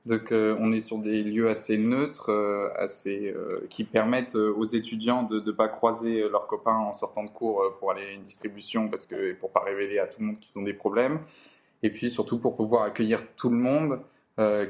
Donc, 0.09 0.31
euh, 0.31 0.57
on 0.59 0.71
est 0.71 0.81
sur 0.81 0.97
des 0.97 1.21
lieux 1.21 1.51
assez 1.51 1.77
neutres, 1.77 2.31
euh, 2.31 2.69
assez, 2.77 3.31
euh, 3.31 3.67
qui 3.69 3.83
permettent 3.83 4.33
aux 4.33 4.63
étudiants 4.63 5.21
de 5.21 5.39
ne 5.39 5.51
pas 5.51 5.67
croiser 5.67 6.27
leurs 6.27 6.47
copains 6.47 6.77
en 6.77 6.93
sortant 6.93 7.23
de 7.23 7.29
cours 7.29 7.63
pour 7.77 7.91
aller 7.91 8.01
à 8.01 8.11
une 8.11 8.23
distribution, 8.23 8.89
parce 8.89 9.05
que 9.05 9.33
pour 9.33 9.51
pas 9.51 9.59
révéler 9.59 9.99
à 9.99 10.07
tout 10.07 10.21
le 10.21 10.25
monde 10.25 10.39
qu'ils 10.39 10.57
ont 10.57 10.63
des 10.63 10.73
problèmes. 10.73 11.19
Et 11.83 11.91
puis 11.91 12.09
surtout 12.09 12.39
pour 12.39 12.55
pouvoir 12.55 12.83
accueillir 12.83 13.21
tout 13.35 13.49
le 13.49 13.57
monde, 13.57 13.99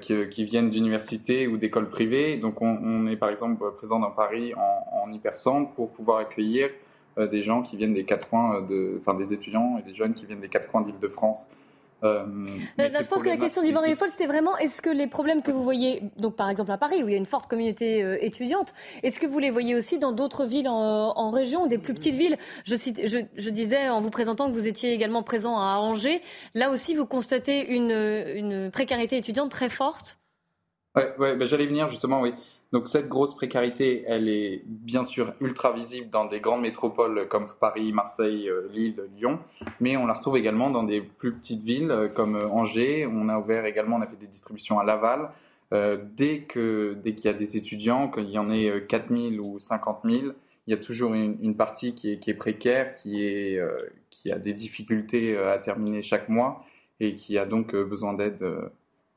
qui, 0.01 0.45
viennent 0.45 0.71
d'universités 0.71 1.47
ou 1.47 1.57
d'écoles 1.57 1.89
privées. 1.89 2.37
Donc 2.37 2.61
on, 2.61 2.79
on, 2.83 3.07
est 3.07 3.15
par 3.15 3.29
exemple 3.29 3.63
présent 3.75 3.99
dans 3.99 4.09
Paris 4.09 4.51
en, 4.55 5.03
en 5.03 5.11
hypercentre 5.11 5.71
pour 5.73 5.91
pouvoir 5.91 6.17
accueillir 6.17 6.69
des 7.17 7.41
gens 7.41 7.61
qui 7.61 7.77
viennent 7.77 7.93
des 7.93 8.03
quatre 8.03 8.27
coins, 8.27 8.61
de, 8.61 8.95
enfin 8.97 9.13
des 9.13 9.31
étudiants 9.31 9.77
et 9.77 9.83
des 9.83 9.93
jeunes 9.93 10.15
qui 10.15 10.25
viennent 10.25 10.41
des 10.41 10.49
quatre 10.49 10.71
coins 10.71 10.81
d'Île-de-France. 10.81 11.47
Euh, 12.03 12.25
je 12.77 13.07
pense 13.07 13.23
que 13.23 13.29
la 13.29 13.37
question 13.37 13.61
d'Yvan 13.61 13.81
Rieffol, 13.81 14.09
c'était 14.09 14.27
vraiment 14.27 14.57
est-ce 14.57 14.81
que 14.81 14.89
les 14.89 15.07
problèmes 15.07 15.41
que 15.41 15.51
vous 15.51 15.63
voyez, 15.63 16.01
donc 16.17 16.35
par 16.35 16.49
exemple 16.49 16.71
à 16.71 16.77
Paris, 16.77 17.03
où 17.03 17.07
il 17.07 17.11
y 17.11 17.15
a 17.15 17.17
une 17.17 17.25
forte 17.25 17.49
communauté 17.49 18.03
euh, 18.03 18.17
étudiante, 18.21 18.73
est-ce 19.03 19.19
que 19.19 19.27
vous 19.27 19.39
les 19.39 19.51
voyez 19.51 19.75
aussi 19.75 19.99
dans 19.99 20.11
d'autres 20.11 20.45
villes 20.45 20.69
en, 20.69 20.73
en, 21.15 21.31
région, 21.31 21.67
des 21.67 21.77
plus 21.77 21.93
petites 21.93 22.15
villes? 22.15 22.37
Je, 22.65 22.75
cite, 22.75 23.07
je, 23.07 23.19
je, 23.35 23.49
disais 23.49 23.89
en 23.89 23.99
vous 23.99 24.09
présentant 24.09 24.47
que 24.47 24.53
vous 24.53 24.67
étiez 24.67 24.93
également 24.93 25.23
présent 25.23 25.57
à 25.57 25.77
Angers. 25.77 26.21
Là 26.55 26.69
aussi, 26.69 26.95
vous 26.95 27.05
constatez 27.05 27.73
une, 27.75 27.91
une 27.91 28.71
précarité 28.71 29.17
étudiante 29.17 29.51
très 29.51 29.69
forte? 29.69 30.19
Ouais, 30.95 31.13
ouais 31.19 31.35
ben 31.35 31.47
j'allais 31.47 31.67
venir 31.67 31.89
justement, 31.89 32.21
oui. 32.21 32.33
Donc 32.71 32.87
cette 32.87 33.07
grosse 33.07 33.35
précarité, 33.35 34.03
elle 34.05 34.29
est 34.29 34.61
bien 34.65 35.03
sûr 35.03 35.33
ultra 35.41 35.73
visible 35.73 36.09
dans 36.11 36.25
des 36.25 36.39
grandes 36.39 36.61
métropoles 36.61 37.27
comme 37.27 37.47
Paris, 37.59 37.91
Marseille, 37.91 38.47
euh, 38.47 38.69
Lille, 38.71 39.01
Lyon, 39.15 39.39
mais 39.79 39.97
on 39.97 40.05
la 40.05 40.13
retrouve 40.13 40.37
également 40.37 40.69
dans 40.69 40.83
des 40.83 41.01
plus 41.01 41.33
petites 41.33 41.63
villes 41.63 41.89
euh, 41.89 42.09
comme 42.09 42.35
euh, 42.35 42.47
Angers. 42.47 43.07
On 43.07 43.27
a 43.27 43.39
ouvert 43.39 43.65
également, 43.65 43.95
on 43.95 44.01
a 44.01 44.07
fait 44.07 44.17
des 44.17 44.27
distributions 44.27 44.79
à 44.79 44.83
Laval. 44.83 45.31
Dès 45.71 46.41
que 46.47 46.97
dès 47.03 47.13
qu'il 47.13 47.25
y 47.25 47.33
a 47.33 47.37
des 47.37 47.55
étudiants, 47.55 48.09
qu'il 48.09 48.31
y 48.31 48.39
en 48.39 48.49
ait 48.49 48.87
4000 48.87 49.39
ou 49.39 49.59
50 49.59 49.99
000, 50.03 50.33
il 50.65 50.71
y 50.71 50.73
a 50.73 50.77
toujours 50.77 51.13
une, 51.13 51.55
partie 51.55 51.93
qui 51.93 52.09
est, 52.11 52.33
précaire, 52.33 52.91
qui, 52.91 53.23
est, 53.23 53.61
qui 54.09 54.31
a 54.31 54.39
des 54.39 54.55
difficultés 54.55 55.37
à 55.37 55.59
terminer 55.59 56.01
chaque 56.01 56.27
mois 56.27 56.65
et 56.99 57.13
qui 57.13 57.37
a 57.37 57.45
donc 57.45 57.75
besoin 57.75 58.15
d'aide, 58.15 58.43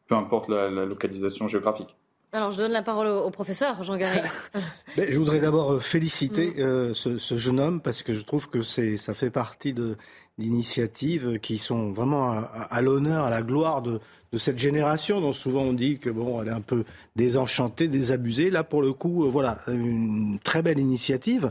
peu 0.06 0.14
importe 0.14 0.50
la 0.50 0.68
localisation 0.68 1.48
géographique. 1.48 1.96
Alors, 2.34 2.50
je 2.50 2.56
donne 2.56 2.72
la 2.72 2.82
parole 2.82 3.08
au, 3.08 3.26
au 3.26 3.30
professeur 3.30 3.82
Jean 3.82 3.96
Garry. 3.98 4.20
ben, 4.96 5.06
je 5.10 5.18
voudrais 5.18 5.38
d'abord 5.38 5.82
féliciter 5.82 6.54
euh, 6.58 6.94
ce, 6.94 7.18
ce, 7.18 7.36
jeune 7.36 7.60
homme 7.60 7.80
parce 7.82 8.02
que 8.02 8.14
je 8.14 8.24
trouve 8.24 8.48
que 8.48 8.62
c'est, 8.62 8.96
ça 8.96 9.12
fait 9.12 9.28
partie 9.28 9.74
de, 9.74 9.98
d'initiatives 10.38 11.38
qui 11.40 11.58
sont 11.58 11.92
vraiment 11.92 12.30
à, 12.32 12.80
l'honneur, 12.80 13.24
à 13.24 13.30
la 13.30 13.42
gloire 13.42 13.82
de, 13.82 14.00
cette 14.34 14.58
génération 14.58 15.20
dont 15.20 15.34
souvent 15.34 15.60
on 15.60 15.72
dit 15.74 15.98
que 15.98 16.08
bon, 16.08 16.40
elle 16.40 16.48
est 16.48 16.52
un 16.52 16.62
peu 16.62 16.84
désenchantée, 17.16 17.86
désabusée. 17.86 18.48
Là, 18.48 18.64
pour 18.64 18.80
le 18.80 18.94
coup, 18.94 19.24
euh, 19.24 19.28
voilà, 19.28 19.58
une 19.68 20.38
très 20.42 20.62
belle 20.62 20.78
initiative. 20.78 21.50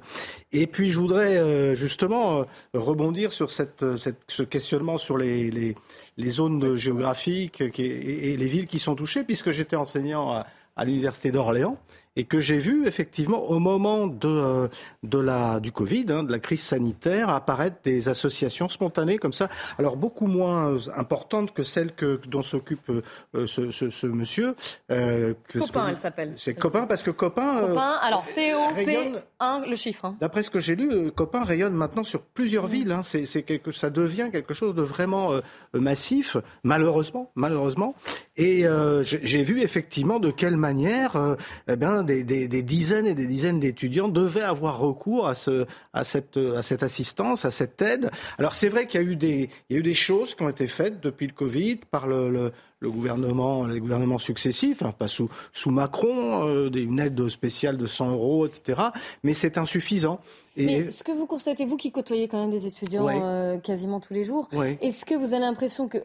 Et 0.51 0.65
puis, 0.65 0.89
je 0.89 0.99
voudrais 0.99 1.37
euh, 1.37 1.75
justement 1.75 2.39
euh, 2.39 2.43
rebondir 2.73 3.31
sur 3.31 3.51
cette, 3.51 3.85
ce 4.27 4.41
questionnement 4.41 4.97
sur 4.97 5.15
les, 5.15 5.51
les, 5.51 6.29
zones 6.29 6.75
géographiques 6.75 7.61
et, 7.61 8.35
les 8.35 8.47
villes 8.47 8.67
qui 8.67 8.79
sont 8.79 8.95
touchées, 8.95 9.23
puisque 9.23 9.51
j'étais 9.51 9.75
enseignant 9.75 10.43
à 10.75 10.85
l'université 10.85 11.31
d'Orléans 11.31 11.77
et 12.15 12.25
que 12.25 12.39
j'ai 12.39 12.57
vu 12.57 12.87
effectivement 12.87 13.49
au 13.49 13.59
moment 13.59 14.07
de, 14.07 14.69
de 15.03 15.17
la, 15.19 15.59
du 15.59 15.71
Covid, 15.71 16.05
hein, 16.09 16.23
de 16.23 16.31
la 16.31 16.39
crise 16.39 16.61
sanitaire, 16.61 17.29
apparaître 17.29 17.77
des 17.83 18.09
associations 18.09 18.69
spontanées 18.69 19.17
comme 19.17 19.33
ça, 19.33 19.49
alors 19.77 19.97
beaucoup 19.97 20.27
moins 20.27 20.75
importantes 20.95 21.53
que 21.53 21.63
celles 21.63 21.93
que, 21.93 22.19
dont 22.27 22.43
s'occupe 22.43 22.89
euh, 22.89 23.47
ce, 23.47 23.71
ce, 23.71 23.89
ce, 23.89 24.07
monsieur. 24.07 24.55
Euh, 24.91 25.33
Copain, 25.53 25.87
elle 25.89 25.97
s'appelle. 25.97 26.33
C'est 26.35 26.53
Copain 26.53 26.85
parce 26.85 27.03
que 27.03 27.11
Copain. 27.11 27.61
Copain, 27.61 27.93
euh, 27.93 28.05
alors 28.07 28.23
COP1, 28.23 29.69
le 29.69 29.75
chiffre. 29.75 30.05
Hein. 30.05 30.15
D'après 30.19 30.43
ce 30.43 30.49
que 30.49 30.59
j'ai 30.59 30.75
lu, 30.75 30.89
euh, 30.91 31.11
Copain 31.11 31.43
rayonne 31.43 31.73
maintenant 31.73 32.03
sur 32.03 32.21
plusieurs 32.21 32.65
mmh. 32.65 32.71
villes. 32.71 32.91
Hein. 32.91 33.03
C'est, 33.03 33.25
c'est 33.25 33.43
quelque, 33.43 33.71
ça 33.71 33.89
devient 33.89 34.29
quelque 34.31 34.53
chose 34.53 34.75
de 34.75 34.81
vraiment 34.81 35.31
euh, 35.31 35.41
massif, 35.73 36.37
malheureusement, 36.63 37.31
malheureusement. 37.35 37.95
Et 38.37 38.65
j'ai 39.03 39.43
vu 39.43 39.61
effectivement 39.61 40.19
de 40.19 40.31
quelle 40.31 40.57
manière, 40.57 41.35
eh 41.67 41.75
bien, 41.75 42.00
des, 42.03 42.23
des, 42.23 42.47
des, 42.47 42.63
dizaines 42.63 43.07
et 43.07 43.15
des 43.15 43.27
dizaines 43.27 43.59
d'étudiants 43.59 44.07
devaient 44.07 44.41
avoir 44.41 44.79
recours 44.79 45.27
à, 45.27 45.35
ce, 45.35 45.65
à, 45.93 46.03
cette, 46.03 46.37
à 46.37 46.61
cette 46.61 46.83
assistance, 46.83 47.45
à 47.45 47.51
cette 47.51 47.81
aide. 47.81 48.11
Alors 48.37 48.55
c'est 48.55 48.69
vrai 48.69 48.85
qu'il 48.85 49.01
y 49.01 49.03
a 49.03 49.07
eu 49.07 49.15
des, 49.15 49.49
il 49.69 49.73
y 49.73 49.77
a 49.77 49.79
eu 49.79 49.83
des 49.83 49.93
choses 49.93 50.35
qui 50.35 50.43
ont 50.43 50.49
été 50.49 50.67
faites 50.67 50.99
depuis 51.01 51.27
le 51.27 51.33
Covid 51.33 51.77
par 51.89 52.07
le, 52.07 52.29
le, 52.29 52.51
le 52.81 52.89
gouvernement, 52.89 53.65
les 53.65 53.79
gouvernements 53.79 54.17
successifs, 54.17 54.81
hein, 54.81 54.93
pas 54.97 55.07
sous, 55.07 55.29
sous 55.53 55.69
Macron, 55.69 56.47
euh, 56.47 56.69
une 56.73 56.99
aide 56.99 57.29
spéciale 57.29 57.77
de 57.77 57.85
100 57.85 58.11
euros, 58.11 58.47
etc. 58.47 58.81
Mais 59.23 59.33
c'est 59.33 59.57
insuffisant. 59.57 60.19
Et... 60.57 60.65
Mais 60.65 60.89
ce 60.89 61.03
que 61.03 61.11
vous 61.11 61.27
constatez, 61.27 61.65
vous 61.65 61.77
qui 61.77 61.91
côtoyez 61.91 62.27
quand 62.27 62.41
même 62.41 62.51
des 62.51 62.65
étudiants 62.65 63.05
ouais. 63.05 63.19
euh, 63.21 63.57
quasiment 63.57 63.99
tous 63.99 64.13
les 64.13 64.23
jours, 64.23 64.49
ouais. 64.53 64.77
est-ce 64.81 65.05
que 65.05 65.15
vous 65.15 65.33
avez 65.33 65.39
l'impression 65.39 65.87
que 65.87 65.99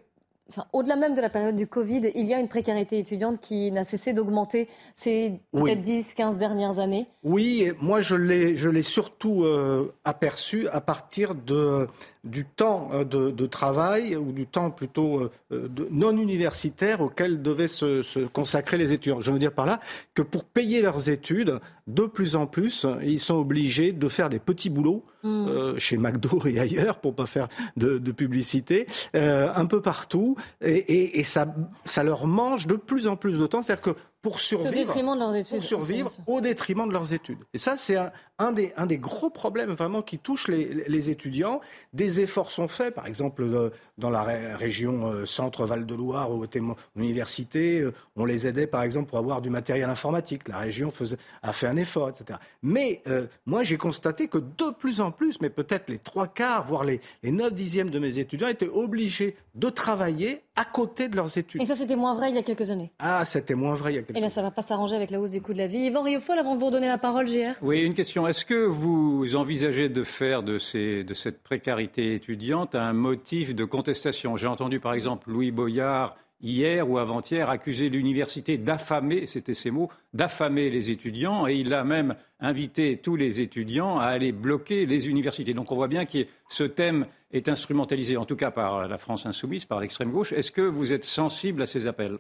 Enfin, 0.49 0.65
au-delà 0.73 0.97
même 0.97 1.15
de 1.15 1.21
la 1.21 1.29
période 1.29 1.57
du 1.57 1.67
Covid, 1.67 2.13
il 2.15 2.25
y 2.27 2.33
a 2.33 2.39
une 2.39 2.49
précarité 2.49 2.99
étudiante 2.99 3.41
qui 3.41 3.73
n'a 3.73 3.85
cessé 3.85 4.13
d'augmenter 4.13 4.69
ces 4.95 5.41
peut-être 5.53 5.79
oui. 5.79 6.03
10, 6.03 6.15
15 6.15 6.39
dernières 6.39 6.79
années 6.79 7.07
Oui, 7.25 7.63
et 7.63 7.73
moi 7.81 8.01
je 8.01 8.15
l'ai, 8.15 8.55
je 8.55 8.69
l'ai 8.69 8.83
surtout 8.83 9.43
euh, 9.45 9.93
aperçu 10.05 10.69
à 10.69 10.81
partir 10.81 11.35
de, 11.35 11.89
du 12.23 12.45
temps 12.45 12.91
de, 13.09 13.31
de, 13.31 13.47
travail, 13.47 14.17
ou 14.17 14.33
du 14.33 14.47
temps 14.47 14.71
plutôt 14.71 15.21
euh, 15.21 15.69
de, 15.69 15.89
non 15.91 16.17
universitaire 16.17 17.01
auquel 17.01 17.43
devaient 17.43 17.69
se, 17.69 18.03
se, 18.03 18.21
consacrer 18.21 18.79
les 18.79 18.93
étudiants. 18.93 19.21
Je 19.21 19.31
veux 19.31 19.39
dire 19.39 19.53
par 19.53 19.67
là 19.67 19.81
que 20.15 20.23
pour 20.23 20.45
payer 20.45 20.81
leurs 20.81 21.09
études, 21.09 21.61
de 21.87 22.03
plus 22.03 22.35
en 22.35 22.47
plus, 22.47 22.87
ils 23.03 23.21
sont 23.21 23.37
obligés 23.37 23.93
de 23.93 24.09
faire 24.09 24.29
des 24.29 24.41
petits 24.41 24.71
boulots 24.71 25.05
mmh. 25.23 25.29
euh, 25.29 25.79
chez 25.79 25.97
McDo 25.97 26.43
et 26.47 26.59
ailleurs, 26.59 26.99
pour 26.99 27.15
pas 27.15 27.27
faire 27.27 27.49
de, 27.77 27.99
de 27.99 28.13
publicité, 28.13 28.87
euh, 29.15 29.49
un 29.55 29.67
peu 29.67 29.81
partout, 29.81 30.36
et, 30.61 31.23
ça, 31.23 31.55
ça 31.85 32.03
leur 32.03 32.27
mange 32.27 32.67
de 32.67 32.77
plus 32.77 33.07
en 33.07 33.17
plus 33.17 33.39
de 33.39 33.47
temps. 33.47 33.63
C'est-à-dire 33.63 33.95
que 33.95 34.01
pour 34.27 34.41
survivre, 34.41 34.73
au 34.73 34.75
détriment 34.75 35.15
de 35.15 35.21
leurs 35.21 35.37
études. 35.37 35.57
pour 35.59 35.65
survivre 35.65 36.13
au 36.27 36.41
détriment 36.41 36.89
de 36.89 36.93
leurs 36.93 37.13
études. 37.13 37.39
Et 37.55 37.59
ça, 37.59 37.77
c'est 37.77 37.95
un, 37.97 38.11
un, 38.41 38.51
des, 38.51 38.73
un 38.77 38.87
des 38.87 38.99
gros 38.99 39.31
problèmes 39.31 39.71
vraiment 39.71 40.03
qui 40.03 40.19
touchent 40.19 40.49
les, 40.49 40.85
les 40.89 41.11
étudiants. 41.11 41.61
Des 41.93 42.21
efforts 42.21 42.51
sont 42.51 42.67
faits, 42.67 42.93
par 42.93 43.07
exemple 43.07 43.45
euh, 43.45 43.71
dans 43.99 44.11
la 44.11 44.25
région 44.25 45.07
euh, 45.07 45.27
Centre-Val 45.27 45.87
de 45.87 45.95
Loire 45.95 46.35
où 46.35 46.45
était 46.45 46.59
mon 46.59 46.75
université, 46.97 47.81
euh, 47.81 47.95
on 48.17 48.25
les 48.25 48.49
aidait 48.49 48.67
par 48.67 48.83
exemple 48.83 49.11
pour 49.11 49.19
avoir 49.19 49.41
du 49.43 49.49
matériel 49.49 49.89
informatique. 49.89 50.49
La 50.49 50.59
région 50.59 50.91
faisait, 50.91 51.19
a 51.45 51.53
fait 51.53 51.69
un 51.69 51.77
effort, 51.77 52.09
etc. 52.09 52.41
Mais 52.63 53.03
moi, 53.47 53.63
j'ai 53.63 53.77
constaté 53.77 54.27
que 54.27 54.39
de 54.39 54.71
plus 54.77 55.01
en 55.01 55.13
plus, 55.13 55.41
mais 55.41 55.51
peut-être 55.51 55.89
les 55.89 55.99
trois 55.99 56.27
quarts, 56.27 56.67
voire 56.67 56.83
les, 56.83 57.01
les 57.23 57.31
9 57.31 57.55
dixièmes 57.55 57.91
de 57.91 58.01
mes 58.01 58.19
étudiants 58.19 58.49
étaient 58.49 58.69
obligés 58.69 59.37
de 59.55 59.71
travailler 59.71 60.43
à 60.57 60.65
côté 60.65 61.09
de 61.09 61.17
leurs 61.17 61.37
études. 61.37 61.63
Et 61.63 61.67
ça, 61.67 61.75
c'était 61.75 61.97
moins 61.97 62.15
vrai 62.15 62.31
il 62.31 62.35
y 62.35 62.39
a 62.39 62.43
quelques 62.43 62.71
années. 62.71 62.91
Ah, 62.99 63.25
c'était 63.25 63.55
moins 63.55 63.75
vrai 63.75 63.93
il 63.93 63.97
y 63.97 63.99
a 63.99 64.03
quelques 64.03 64.17
années. 64.17 64.21
Et 64.21 64.29
là, 64.29 64.31
ça 64.31 64.41
ne 64.41 64.47
va 64.47 64.51
pas 64.51 64.63
s'arranger 64.63 64.97
avec 64.97 65.11
la 65.11 65.21
hausse 65.21 65.31
des 65.31 65.41
coûts 65.41 65.53
de 65.53 65.59
la 65.59 65.67
vie. 65.67 65.79
Yvan 65.79 66.03
Riofol, 66.03 66.39
avant 66.39 66.55
de 66.55 66.61
vous 66.61 66.67
redonner 66.67 66.89
la 66.89 66.99
parole, 66.99 67.29
JR. 67.29 67.53
Oui, 67.63 67.83
une 67.83 67.95
question. 67.95 68.27
Est-ce 68.27 68.45
que 68.45 68.65
vous 68.67 69.37
envisagez 69.37 69.89
de 69.89 70.03
faire 70.03 70.43
de, 70.43 70.59
ces, 70.59 71.05
de 71.05 71.15
cette 71.15 71.43
précarité 71.43 72.15
étudiante 72.15 72.75
un 72.75 72.93
motif 72.93 73.55
de 73.55 73.65
contestation? 73.65 74.37
J'ai 74.37 74.47
entendu 74.47 74.81
par 74.81 74.95
exemple 74.95 75.31
Louis 75.31 75.51
Boyard 75.51 76.17
hier 76.41 76.89
ou 76.89 76.99
avant-hier 76.99 77.49
accuser 77.51 77.89
l'université 77.89 78.59
d'affamer, 78.59 79.27
c'était 79.27 79.55
ses 79.55 79.71
mots, 79.71 79.91
d'affamer 80.13 80.71
les 80.71 80.91
étudiants, 80.91 81.47
et 81.47 81.55
il 81.55 81.73
a 81.73 81.85
même 81.85 82.15
invité 82.41 82.99
tous 82.99 83.17
les 83.17 83.41
étudiants 83.41 83.99
à 83.99 84.07
aller 84.07 84.33
bloquer 84.33 84.87
les 84.87 85.09
universités. 85.09 85.55
Donc 85.55 85.73
on 85.73 85.77
voit 85.77 85.89
bien 85.89 86.05
que 86.05 86.27
ce 86.49 86.65
thème 86.65 87.07
est 87.33 87.49
instrumentalisé, 87.49 88.17
en 88.17 88.25
tout 88.25 88.37
cas 88.37 88.51
par 88.51 88.89
la 88.89 88.99
France 88.99 89.27
insoumise, 89.27 89.65
par 89.65 89.81
l'extrême 89.81 90.11
gauche. 90.11 90.33
Est-ce 90.33 90.53
que 90.53 90.63
vous 90.63 90.93
êtes 90.93 91.05
sensible 91.05 91.63
à 91.63 91.67
ces 91.67 91.87
appels? 91.87 92.19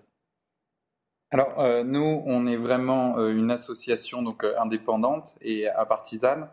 Alors 1.31 1.61
euh, 1.61 1.83
nous, 1.83 2.23
on 2.25 2.47
est 2.47 2.57
vraiment 2.57 3.19
euh, 3.19 3.31
une 3.31 3.51
association 3.51 4.23
donc 4.23 4.45
euh, 4.45 4.55
indépendante 4.59 5.37
et 5.43 5.67
partisane. 5.89 6.49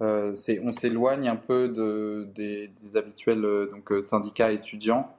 on 0.00 0.72
s'éloigne 0.72 1.28
un 1.28 1.36
peu 1.36 1.68
de, 1.68 2.28
des, 2.34 2.96
habituels 2.96 3.46
syndicats 4.02 4.50
étudiants 4.50 5.15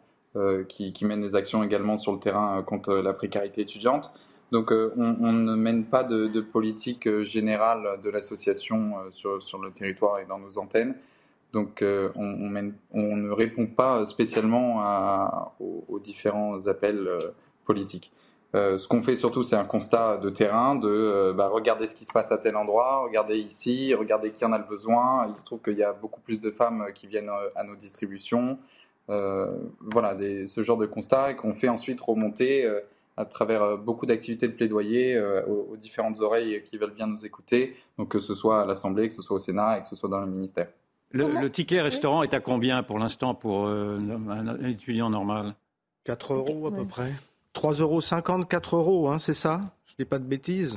qui, 0.68 1.06
mènent 1.06 1.22
des 1.22 1.36
actions 1.36 1.64
également 1.64 1.98
sur 1.98 2.12
le 2.12 2.20
terrain 2.20 2.62
contre 2.64 2.96
la 2.96 3.14
précarité 3.14 3.62
étudiante. 3.62 4.14
Donc 4.52 4.72
on, 4.72 5.34
ne 5.34 5.56
mène 5.56 5.86
pas 5.86 6.04
de, 6.04 6.42
politique 6.42 7.10
générale 7.22 8.00
de 8.04 8.10
l'association 8.10 8.96
sur, 9.12 9.40
le 9.62 9.72
territoire 9.72 10.20
et 10.20 10.26
dans 10.26 10.40
nos 10.40 10.58
antennes. 10.58 10.96
Donc 11.54 11.84
on, 11.84 12.50
ne 12.50 13.32
répond 13.32 13.68
pas 13.68 14.06
spécialement 14.06 15.54
aux, 15.60 16.00
différents 16.00 16.68
appels 16.68 17.10
politiques. 17.66 18.12
Euh, 18.56 18.78
ce 18.78 18.88
qu'on 18.88 19.04
fait 19.04 19.16
surtout, 19.16 19.44
c'est 19.44 19.58
un 19.58 19.66
constat 19.66 20.18
de 20.18 20.30
terrain, 20.30 20.76
de 20.76 20.88
euh, 20.88 21.34
bah, 21.34 21.50
regarder 21.50 21.86
ce 21.86 21.94
qui 21.94 22.06
se 22.06 22.14
passe 22.14 22.32
à 22.32 22.38
tel 22.38 22.56
endroit, 22.56 23.02
regarder 23.02 23.38
ici, 23.38 23.94
regarder 23.94 24.32
qui 24.32 24.46
en 24.46 24.54
a 24.54 24.58
le 24.58 24.64
besoin. 24.64 25.28
Il 25.30 25.38
se 25.38 25.44
trouve 25.44 25.62
qu'il 25.62 25.78
y 25.78 25.84
a 25.84 25.92
beaucoup 25.92 26.22
plus 26.22 26.40
de 26.40 26.50
femmes 26.50 26.88
qui 26.96 27.08
viennent 27.08 27.30
euh, 27.30 27.50
à 27.56 27.64
nos 27.64 27.76
distributions. 27.76 28.58
Voilà, 29.08 30.16
des, 30.16 30.47
ce 30.47 30.64
genre 30.64 30.78
de 30.78 30.86
constat 30.86 31.32
et 31.32 31.36
qu'on 31.36 31.53
fait 31.53 31.70
ensuite 31.70 32.01
remonter 32.01 32.70
à 33.16 33.26
travers 33.26 33.78
beaucoup 33.78 34.05
d'activités 34.05 34.47
de 34.47 34.53
plaidoyer 34.53 35.20
aux, 35.47 35.70
aux, 35.72 35.78
différentes 35.78 36.20
oreilles 36.22 36.62
qui 36.64 36.78
veulent 36.78 36.93
bien 36.93 37.08
nous 37.08 37.26
écouter, 37.26 37.76
donc 37.97 38.10
que 38.10 38.20
ce 38.20 38.36
soit 38.36 38.62
à 38.62 38.66
l'Assemblée, 38.66 39.08
que 39.08 39.14
ce 39.14 39.22
soit 39.22 39.38
au 39.38 39.39
Sénat 39.39 39.80
et 39.80 39.82
que 39.82 39.88
ce 39.88 39.95
soit 39.95 40.10
dans 40.10 40.20
le 40.20 40.28
ministère. 40.28 40.68
Le, 41.12 41.47
ticket 41.47 41.82
restaurant 41.82 42.24
est 42.24 42.34
à 42.34 42.39
combien 42.39 42.84
pour 42.84 42.99
l'instant 42.99 43.34
pour 43.34 43.68
un, 43.68 44.64
étudiant 44.64 45.10
normal? 45.10 45.55
4 46.03 46.34
euros 46.34 46.68
à 46.68 46.72
peu 46.72 46.86
près. 46.86 47.12
3,50 47.55 47.82
euros, 47.82 48.45
4 48.45 48.76
euros, 48.76 49.10
hein, 49.10 49.20
c'est 49.20 49.34
ça? 49.34 49.62
Je 49.86 49.95
dis 49.97 50.05
pas 50.05 50.20
de 50.20 50.26
bêtises. 50.26 50.76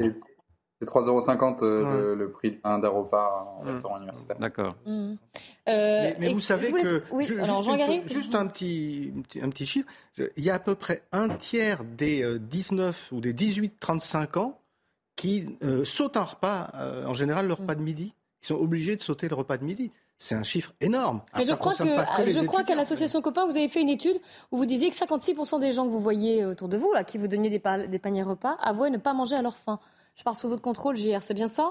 C'est 0.80 0.88
3,50 0.88 1.06
euros 1.06 1.62
euh, 1.62 2.14
le, 2.14 2.30
prix 2.30 2.58
d'un 2.64 2.88
repas 2.88 3.58
en 3.60 3.64
restaurant 3.66 3.98
universitaire. 3.98 4.38
D'accord. 4.38 4.76
Mmh. 4.86 5.12
Euh, 5.68 6.12
mais, 6.18 6.32
vous 6.32 6.40
savez 6.40 6.72
que, 6.72 7.02
juste, 8.06 8.34
un, 8.34 8.46
petit, 8.46 9.12
un 9.42 9.50
petit 9.50 9.66
chiffre, 9.66 9.86
il 10.18 10.42
y 10.42 10.48
a 10.48 10.54
à 10.54 10.58
peu 10.58 10.74
près 10.74 11.02
un 11.12 11.28
tiers 11.28 11.84
des 11.84 12.38
19 12.38 13.10
euh, 13.12 13.16
ou 13.16 13.20
des 13.20 13.34
18-35 13.34 14.38
ans 14.38 14.58
qui 15.16 15.58
sautent 15.84 16.16
un 16.16 16.24
repas, 16.24 16.72
en 17.06 17.12
général 17.12 17.46
le 17.46 17.52
repas 17.52 17.74
de 17.74 17.82
midi. 17.82 18.14
Ils 18.42 18.46
sont 18.46 18.54
obligés 18.54 18.96
de 18.96 19.02
sauter 19.02 19.28
le 19.28 19.34
repas 19.34 19.58
de 19.58 19.64
midi. 19.64 19.90
C'est 20.16 20.34
un 20.34 20.42
chiffre 20.42 20.72
énorme. 20.80 21.20
Mais 21.36 21.44
je 21.44 21.52
crois, 21.52 21.74
que, 21.74 21.84
je 21.84 22.44
crois 22.46 22.64
qu'à 22.64 22.74
l'association 22.74 23.20
Copain, 23.20 23.44
vous 23.46 23.56
avez 23.56 23.68
fait 23.68 23.82
une 23.82 23.88
étude 23.90 24.18
où 24.50 24.56
vous 24.56 24.66
disiez 24.66 24.88
que 24.88 24.96
56% 24.96 25.60
des 25.60 25.72
gens 25.72 25.84
que 25.84 25.90
vous 25.90 26.00
voyez 26.00 26.46
autour 26.46 26.68
de 26.68 26.78
vous, 26.78 26.90
là, 26.92 27.04
qui 27.04 27.18
vous 27.18 27.28
donnaient 27.28 27.50
des, 27.50 27.62
des 27.88 27.98
paniers 27.98 28.22
repas, 28.22 28.56
avouaient 28.62 28.90
ne 28.90 28.98
pas 28.98 29.12
manger 29.12 29.36
à 29.36 29.42
leur 29.42 29.58
faim. 29.58 29.78
Je 30.16 30.22
parle 30.22 30.36
sous 30.36 30.48
votre 30.48 30.62
contrôle, 30.62 30.96
JR, 30.96 31.22
c'est 31.22 31.34
bien 31.34 31.48
ça? 31.48 31.70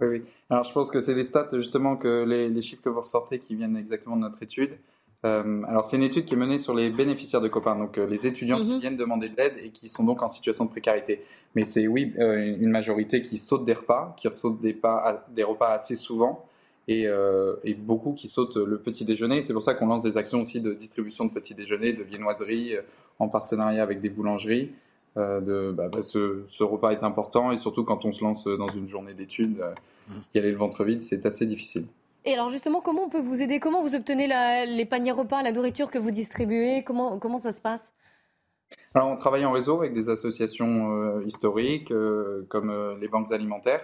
Oui, 0.00 0.08
oui. 0.08 0.22
Alors 0.48 0.64
je 0.64 0.72
pense 0.72 0.90
que 0.90 1.00
c'est 1.00 1.14
des 1.14 1.24
stats 1.24 1.48
justement 1.52 1.96
que 1.96 2.24
les, 2.24 2.62
chiffres 2.62 2.82
que 2.82 2.88
vous 2.88 3.00
ressortez 3.00 3.38
qui 3.38 3.54
viennent 3.54 3.76
exactement 3.76 4.16
de 4.16 4.22
notre 4.22 4.42
étude. 4.42 4.78
Euh, 5.26 5.62
alors 5.64 5.84
c'est 5.84 5.96
une 5.96 6.02
étude 6.02 6.24
qui 6.24 6.32
est 6.32 6.38
menée 6.38 6.58
sur 6.58 6.74
les 6.74 6.88
bénéficiaires 6.88 7.42
de 7.42 7.48
copains, 7.48 7.76
donc 7.76 7.98
euh, 7.98 8.06
les 8.06 8.26
étudiants 8.26 8.56
qui 8.56 8.72
mhm. 8.72 8.80
viennent 8.80 8.96
demander 8.96 9.28
de 9.28 9.36
l'aide 9.36 9.58
et 9.62 9.68
qui 9.68 9.90
sont 9.90 10.04
donc 10.04 10.22
en 10.22 10.28
situation 10.28 10.64
de 10.64 10.70
précarité. 10.70 11.22
Mais 11.54 11.64
c'est 11.64 11.86
oui 11.86 12.14
euh, 12.18 12.56
une 12.58 12.70
majorité 12.70 13.20
qui 13.20 13.36
saute 13.36 13.66
des 13.66 13.74
repas, 13.74 14.14
qui 14.16 14.32
saute 14.32 14.60
des, 14.60 14.72
pas, 14.72 15.26
des 15.30 15.42
repas 15.42 15.68
assez 15.68 15.94
souvent 15.94 16.46
et, 16.88 17.06
beaucoup 17.78 18.14
qui 18.14 18.26
sautent 18.26 18.56
le 18.56 18.78
petit 18.78 19.04
déjeuner. 19.04 19.42
C'est 19.42 19.52
pour 19.52 19.62
ça 19.62 19.74
qu'on 19.74 19.86
lance 19.86 20.02
des 20.02 20.16
actions 20.16 20.40
aussi 20.40 20.60
de 20.60 20.72
distribution 20.72 21.24
de 21.24 21.30
petit 21.30 21.54
déjeuner, 21.54 21.92
de 21.92 22.02
viennoiserie, 22.02 22.74
en 23.20 23.28
partenariat 23.28 23.82
avec 23.82 24.00
des 24.00 24.08
boulangeries. 24.08 24.72
Euh, 25.16 25.40
de, 25.40 25.72
bah, 25.72 25.88
bah, 25.88 26.02
ce, 26.02 26.62
repas 26.62 26.92
est 26.92 27.02
important 27.02 27.50
et 27.50 27.56
surtout 27.56 27.84
quand 27.84 28.04
on 28.04 28.12
se 28.12 28.22
lance 28.22 28.44
dans 28.44 28.68
une 28.68 28.86
journée 28.86 29.12
d'études, 29.12 29.58
mmh. 29.58 30.12
y 30.34 30.38
aller 30.38 30.52
le 30.52 30.56
ventre 30.56 30.84
vide, 30.84 31.02
c'est 31.02 31.26
assez 31.26 31.46
difficile. 31.46 31.86
Et 32.24 32.34
alors 32.34 32.48
justement, 32.48 32.80
comment 32.80 33.04
on 33.04 33.08
peut 33.08 33.20
vous 33.20 33.42
aider? 33.42 33.58
Comment 33.58 33.82
vous 33.82 33.94
obtenez 33.94 34.28
les 34.66 34.84
paniers 34.84 35.10
repas, 35.10 35.42
la 35.42 35.52
nourriture 35.52 35.90
que 35.90 35.98
vous 35.98 36.10
distribuez? 36.10 36.84
Comment, 36.84 37.18
comment 37.18 37.38
ça 37.38 37.50
se 37.50 37.60
passe? 37.60 37.92
Alors, 38.94 39.08
on 39.08 39.16
travaille 39.16 39.44
en 39.44 39.52
réseau 39.52 39.78
avec 39.78 39.92
des 39.94 40.10
associations 40.10 41.20
historiques 41.22 41.92
comme 42.48 42.98
les 43.00 43.08
banques 43.08 43.32
alimentaires. 43.32 43.80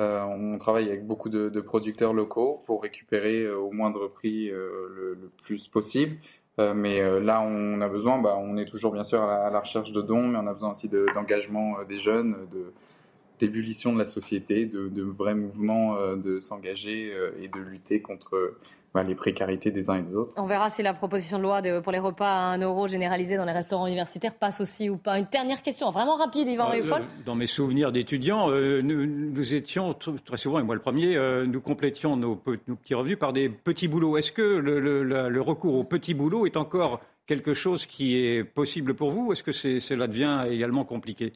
Euh, 0.00 0.22
on 0.24 0.56
travaille 0.56 0.88
avec 0.88 1.06
beaucoup 1.06 1.28
de, 1.28 1.60
producteurs 1.60 2.14
locaux 2.14 2.62
pour 2.64 2.82
récupérer 2.82 3.42
euh, 3.42 3.58
au 3.58 3.70
moindre 3.70 4.08
prix 4.08 4.48
euh, 4.48 5.14
le, 5.20 5.30
plus 5.42 5.68
possible. 5.68 6.16
Mais 6.58 7.20
là, 7.20 7.40
on 7.40 7.80
a 7.80 7.88
besoin, 7.88 8.18
bah, 8.18 8.36
on 8.38 8.56
est 8.58 8.66
toujours 8.66 8.92
bien 8.92 9.04
sûr 9.04 9.22
à 9.22 9.48
la, 9.48 9.60
recherche 9.60 9.92
de 9.92 10.02
dons, 10.02 10.28
mais 10.28 10.38
on 10.38 10.46
a 10.46 10.52
besoin 10.52 10.72
aussi 10.72 10.90
d'engagement 11.14 11.76
des 11.88 11.96
jeunes, 11.96 12.36
d'ébullition 13.38 13.94
de 13.94 13.98
la 13.98 14.04
société, 14.04 14.66
de, 14.66 14.88
de 14.88 15.02
vrais 15.02 15.34
mouvements 15.34 15.96
de 16.16 16.38
s'engager 16.38 17.14
et 17.40 17.48
de 17.48 17.60
lutter 17.60 18.02
contre 18.02 18.58
bah, 18.92 19.04
les 19.04 19.14
précarités 19.14 19.70
des 19.70 19.88
uns 19.88 19.98
et 19.98 20.02
des 20.02 20.16
autres. 20.16 20.32
On 20.36 20.44
verra 20.44 20.68
si 20.68 20.82
la 20.82 20.94
proposition 20.94 21.38
de 21.38 21.42
loi 21.42 21.62
pour 21.80 21.92
les 21.92 21.98
repas 21.98 22.26
à 22.26 22.54
1 22.54 22.58
euro 22.58 22.88
généralisés 22.88 23.36
dans 23.36 23.44
les 23.44 23.52
restaurants 23.52 23.86
universitaires 23.86 24.34
passe 24.34 24.60
aussi 24.60 24.90
ou 24.90 24.96
pas. 24.96 25.18
Une 25.18 25.28
dernière 25.30 25.62
question, 25.62 25.90
vraiment 25.90 26.16
rapide, 26.16 26.48
Yvan 26.48 26.72
euh, 26.72 26.98
Dans 27.24 27.36
mes 27.36 27.46
souvenirs 27.46 27.92
d'étudiants, 27.92 28.50
euh, 28.50 28.82
nous, 28.82 29.54
étions 29.54 29.94
très 29.94 30.36
souvent, 30.36 30.58
et 30.58 30.62
moi 30.64 30.74
le 30.74 30.80
premier, 30.80 31.16
euh, 31.16 31.46
nous 31.46 31.60
complétions 31.60 32.16
nos, 32.16 32.34
petits 32.34 32.94
revenus 32.94 33.18
par 33.18 33.32
des 33.32 33.48
petits 33.48 33.88
boulots. 33.88 34.16
Est-ce 34.16 34.32
que 34.32 34.42
le, 34.42 35.40
recours 35.40 35.76
aux 35.76 35.84
petits 35.84 36.14
boulots 36.14 36.46
est 36.46 36.56
encore 36.56 37.00
quelque 37.26 37.54
chose 37.54 37.86
qui 37.86 38.16
est 38.16 38.42
possible 38.42 38.94
pour 38.94 39.10
vous 39.10 39.28
ou 39.28 39.32
est-ce 39.32 39.44
que 39.44 39.52
cela 39.52 40.08
devient 40.08 40.46
également 40.50 40.84
compliqué? 40.84 41.32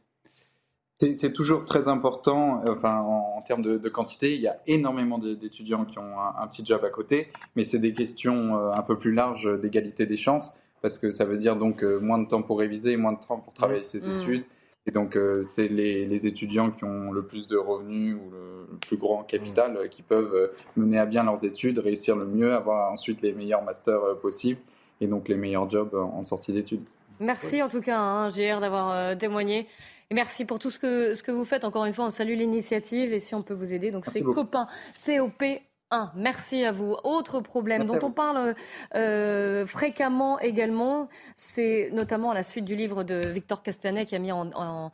C'est 0.98 1.32
toujours 1.32 1.64
très 1.64 1.88
important, 1.88 2.62
enfin, 2.68 3.00
en, 3.00 3.42
termes 3.42 3.62
de, 3.62 3.88
quantité. 3.88 4.34
Il 4.34 4.40
y 4.40 4.46
a 4.46 4.58
énormément 4.66 5.18
d'étudiants 5.18 5.84
qui 5.84 5.98
ont 5.98 6.20
un, 6.20 6.46
petit 6.46 6.64
job 6.64 6.84
à 6.84 6.90
côté, 6.90 7.28
mais 7.56 7.64
c'est 7.64 7.78
des 7.78 7.92
questions 7.92 8.56
euh, 8.56 8.72
un 8.72 8.82
peu 8.82 8.96
plus 8.98 9.12
larges 9.12 9.60
d'égalité 9.60 10.06
des 10.06 10.16
chances, 10.16 10.54
parce 10.82 10.98
que 10.98 11.10
ça 11.10 11.24
veut 11.24 11.36
dire 11.36 11.56
donc 11.56 11.82
euh, 11.82 11.98
moins 11.98 12.18
de 12.18 12.26
temps 12.26 12.42
pour 12.42 12.58
réviser, 12.58 12.96
moins 12.96 13.12
de 13.12 13.18
temps 13.18 13.38
pour 13.38 13.52
travailler 13.52 13.80
mmh. 13.80 13.84
ses 13.84 14.08
mmh. 14.08 14.20
études. 14.20 14.44
Et 14.86 14.90
donc, 14.90 15.16
euh, 15.16 15.42
c'est 15.42 15.66
les, 15.66 16.26
étudiants 16.26 16.70
qui 16.70 16.84
ont 16.84 17.10
le 17.10 17.22
plus 17.22 17.48
de 17.48 17.56
revenus 17.56 18.16
ou 18.16 18.30
le, 18.30 18.78
plus 18.86 18.96
grand 18.96 19.22
capital 19.22 19.72
mmh. 19.72 19.88
qui 19.88 20.02
peuvent 20.02 20.52
mener 20.76 20.98
à 20.98 21.06
bien 21.06 21.24
leurs 21.24 21.44
études, 21.44 21.78
réussir 21.78 22.16
le 22.16 22.26
mieux, 22.26 22.54
avoir 22.54 22.92
ensuite 22.92 23.22
les 23.22 23.32
meilleurs 23.32 23.62
masters 23.62 24.18
possibles 24.20 24.60
et 25.00 25.06
donc 25.06 25.28
les 25.28 25.36
meilleurs 25.36 25.68
jobs 25.68 25.94
en 25.94 26.22
sortie 26.22 26.52
d'études. 26.52 26.84
Merci 27.20 27.62
en 27.62 27.68
tout 27.68 27.80
cas, 27.80 27.98
hein, 27.98 28.30
JR, 28.30 28.60
d'avoir 28.60 29.16
témoigné. 29.16 29.68
Et 30.10 30.14
merci 30.14 30.44
pour 30.44 30.58
tout 30.58 30.70
ce 30.70 30.78
que, 30.78 31.14
ce 31.14 31.22
que 31.22 31.32
vous 31.32 31.44
faites. 31.44 31.64
Encore 31.64 31.84
une 31.84 31.92
fois, 31.92 32.06
on 32.06 32.10
salue 32.10 32.36
l'initiative 32.36 33.12
et 33.12 33.20
si 33.20 33.34
on 33.34 33.42
peut 33.42 33.54
vous 33.54 33.72
aider. 33.72 33.90
Donc, 33.90 34.06
c'est 34.06 34.22
copain 34.22 34.66
COP 35.04 35.42
1. 35.90 36.12
Merci 36.16 36.64
à 36.64 36.72
vous. 36.72 36.96
Autre 37.04 37.40
problème 37.40 37.84
dont 37.84 37.98
on 38.02 38.10
parle 38.10 38.54
euh, 38.94 39.66
fréquemment 39.66 40.38
également, 40.40 41.08
c'est 41.36 41.90
notamment 41.92 42.30
à 42.30 42.34
la 42.34 42.42
suite 42.42 42.64
du 42.64 42.76
livre 42.76 43.04
de 43.04 43.26
Victor 43.28 43.62
Castanet 43.62 44.06
qui 44.06 44.14
a 44.14 44.18
mis 44.18 44.32
en, 44.32 44.50
en 44.54 44.90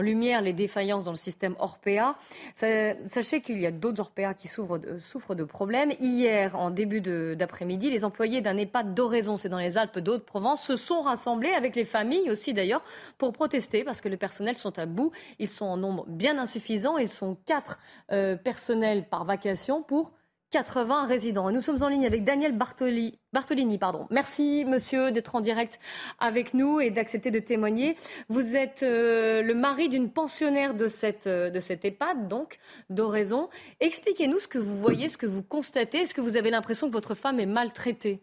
lumière 0.00 0.42
les 0.42 0.52
défaillances 0.52 1.04
dans 1.04 1.10
le 1.10 1.16
système 1.16 1.54
Orpea. 1.58 2.16
Sachez 2.54 3.40
qu'il 3.40 3.60
y 3.60 3.66
a 3.66 3.70
d'autres 3.70 4.00
Orpea 4.00 4.34
qui 4.34 4.48
souffrent 4.48 4.78
de, 4.78 4.98
souffrent 4.98 5.34
de 5.34 5.44
problèmes. 5.44 5.92
Hier, 6.00 6.56
en 6.56 6.70
début 6.70 7.00
d'après-midi, 7.00 7.90
les 7.90 8.04
employés 8.04 8.40
d'un 8.40 8.56
EHPAD 8.56 8.94
d'Oraison, 8.94 9.36
c'est 9.36 9.48
dans 9.48 9.58
les 9.58 9.78
Alpes 9.78 9.98
d'Haute-Provence, 9.98 10.62
se 10.62 10.76
sont 10.76 11.02
rassemblés 11.02 11.52
avec 11.52 11.76
les 11.76 11.84
familles 11.84 12.30
aussi 12.30 12.54
d'ailleurs 12.54 12.82
pour 13.18 13.32
protester 13.32 13.84
parce 13.84 14.00
que 14.00 14.08
les 14.08 14.16
personnels 14.16 14.56
sont 14.56 14.78
à 14.78 14.86
bout. 14.86 15.12
Ils 15.38 15.48
sont 15.48 15.66
en 15.66 15.76
nombre 15.76 16.04
bien 16.08 16.38
insuffisant. 16.38 16.98
Ils 16.98 17.08
sont 17.08 17.36
quatre 17.46 17.78
euh, 18.10 18.36
personnels 18.36 19.08
par 19.08 19.24
vacation 19.24 19.82
pour 19.82 20.12
80 20.52 21.06
résidents. 21.06 21.50
nous 21.50 21.62
sommes 21.62 21.82
en 21.82 21.88
ligne 21.88 22.04
avec 22.04 22.24
Daniel 22.24 22.52
Bartolini. 22.52 23.78
Pardon. 23.78 24.06
Merci, 24.10 24.66
monsieur, 24.68 25.10
d'être 25.10 25.34
en 25.34 25.40
direct 25.40 25.80
avec 26.20 26.52
nous 26.52 26.78
et 26.78 26.90
d'accepter 26.90 27.30
de 27.30 27.38
témoigner. 27.38 27.96
Vous 28.28 28.54
êtes 28.54 28.82
euh, 28.82 29.40
le 29.40 29.54
mari 29.54 29.88
d'une 29.88 30.10
pensionnaire 30.10 30.74
de 30.74 30.88
cette, 30.88 31.26
euh, 31.26 31.48
de 31.48 31.58
cette 31.58 31.86
EHPAD, 31.86 32.28
donc, 32.28 32.58
d'Oraison. 32.90 33.48
Expliquez-nous 33.80 34.40
ce 34.40 34.46
que 34.46 34.58
vous 34.58 34.76
voyez, 34.76 35.08
ce 35.08 35.16
que 35.16 35.26
vous 35.26 35.42
constatez. 35.42 35.98
Est-ce 36.02 36.14
que 36.14 36.20
vous 36.20 36.36
avez 36.36 36.50
l'impression 36.50 36.86
que 36.86 36.92
votre 36.92 37.14
femme 37.14 37.40
est 37.40 37.46
maltraitée? 37.46 38.20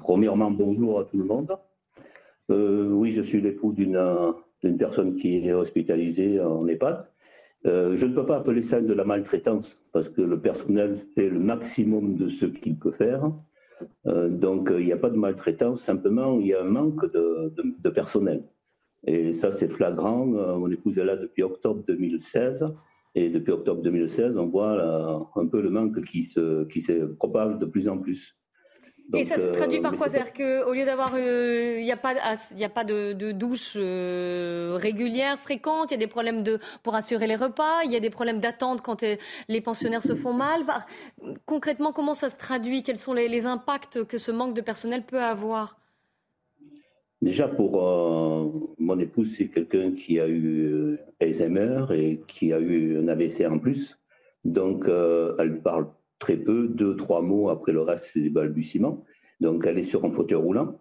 Premièrement, 0.00 0.50
bonjour 0.50 1.00
à 1.00 1.04
tout 1.04 1.18
le 1.18 1.24
monde. 1.24 1.54
Euh, 2.50 2.88
oui, 2.88 3.12
je 3.12 3.20
suis 3.20 3.42
l'époux 3.42 3.72
d'une 3.74 4.78
personne 4.78 5.16
qui 5.16 5.46
est 5.46 5.52
hospitalisée 5.52 6.40
en 6.40 6.66
EHPAD. 6.66 7.11
Euh, 7.66 7.94
je 7.96 8.06
ne 8.06 8.14
peux 8.14 8.26
pas 8.26 8.36
appeler 8.36 8.62
ça 8.62 8.80
de 8.80 8.92
la 8.92 9.04
maltraitance 9.04 9.84
parce 9.92 10.08
que 10.08 10.20
le 10.20 10.40
personnel 10.40 10.96
fait 11.14 11.28
le 11.28 11.38
maximum 11.38 12.16
de 12.16 12.28
ce 12.28 12.46
qu'il 12.46 12.76
peut 12.76 12.90
faire. 12.90 13.30
Euh, 14.06 14.28
donc 14.28 14.72
il 14.76 14.84
n'y 14.86 14.92
a 14.92 14.96
pas 14.96 15.10
de 15.10 15.16
maltraitance, 15.16 15.80
simplement 15.80 16.38
il 16.38 16.46
y 16.48 16.54
a 16.54 16.62
un 16.62 16.68
manque 16.68 17.04
de, 17.12 17.90
personnel. 17.90 18.44
Et 19.06 19.32
ça 19.32 19.52
c'est 19.52 19.68
flagrant. 19.68 20.34
Euh, 20.34 20.56
mon 20.56 20.70
épouse 20.70 20.98
est 20.98 21.04
là 21.04 21.16
depuis 21.16 21.42
octobre 21.42 21.84
2016. 21.86 22.66
Et 23.14 23.28
depuis 23.28 23.52
octobre 23.52 23.82
2016, 23.82 24.38
on 24.38 24.46
voit 24.46 25.28
un 25.36 25.46
peu 25.46 25.60
le 25.60 25.68
manque 25.68 26.02
qui 26.02 26.24
se, 26.24 26.64
qui 26.64 26.80
se 26.80 27.04
propage 27.04 27.58
de 27.58 27.66
plus 27.66 27.86
en 27.86 27.98
plus 27.98 28.38
et 29.14 29.24
ça 29.24 29.36
se 29.36 29.50
traduit 29.50 29.80
par 29.80 29.94
quoi? 29.94 30.08
C'est-à-dire 30.08 30.32
qu'au 30.32 30.72
lieu 30.72 30.84
d'avoir. 30.84 31.12
Euh, 31.14 31.76
il 31.78 31.84
n'y 31.84 31.92
a 31.92 31.96
pas, 31.96 32.14
y 32.56 32.64
a 32.64 32.68
pas 32.68 32.84
de, 32.84 33.12
de 33.12 33.32
douche 33.32 33.74
euh, 33.76 34.78
régulière, 34.80 35.38
fréquente, 35.38 35.90
il 35.90 35.94
y 35.94 35.96
a 35.96 36.00
des 36.00 36.06
problèmes 36.06 36.42
de, 36.42 36.58
pour 36.82 36.94
assurer 36.94 37.26
les 37.26 37.36
repas, 37.36 37.82
il 37.84 37.92
y 37.92 37.96
a 37.96 38.00
des 38.00 38.10
problèmes 38.10 38.40
d'attente 38.40 38.80
quand 38.80 39.02
euh, 39.02 39.16
les 39.48 39.60
pensionnaires 39.60 40.02
se 40.02 40.14
font 40.14 40.32
mal. 40.32 40.64
Bah, 40.64 40.84
concrètement, 41.46 41.92
comment 41.92 42.14
ça 42.14 42.28
se 42.28 42.36
traduit? 42.36 42.82
Quels 42.82 42.98
sont 42.98 43.12
les, 43.12 43.42
impacts 43.46 44.04
que 44.04 44.18
ce 44.18 44.30
manque 44.30 44.54
de 44.54 44.60
personnel 44.60 45.02
peut 45.04 45.20
avoir? 45.20 45.78
Déjà, 47.20 47.48
pour 47.48 47.72
mon 48.78 48.98
épouse, 48.98 49.34
c'est 49.36 49.48
quelqu'un 49.48 49.92
qui 49.92 50.20
a 50.20 50.28
eu 50.28 50.96
Alzheimer 51.20 51.86
et 51.90 52.20
qui 52.28 52.52
a 52.52 52.60
eu 52.60 52.98
un 52.98 53.08
AVC 53.08 53.46
en 53.46 53.58
plus. 53.58 53.98
Donc, 54.44 54.84
elle 54.86 55.60
parle 55.60 55.88
très 56.22 56.36
peu, 56.36 56.68
deux, 56.68 56.94
trois 56.94 57.20
mots, 57.20 57.48
après 57.50 57.72
le 57.72 57.80
reste, 57.80 58.06
c'est 58.12 58.20
des 58.20 58.30
balbutiements. 58.30 59.04
Donc, 59.40 59.66
elle 59.66 59.76
est 59.76 59.82
sur 59.82 60.04
un 60.04 60.12
fauteuil 60.12 60.38
roulant 60.38 60.80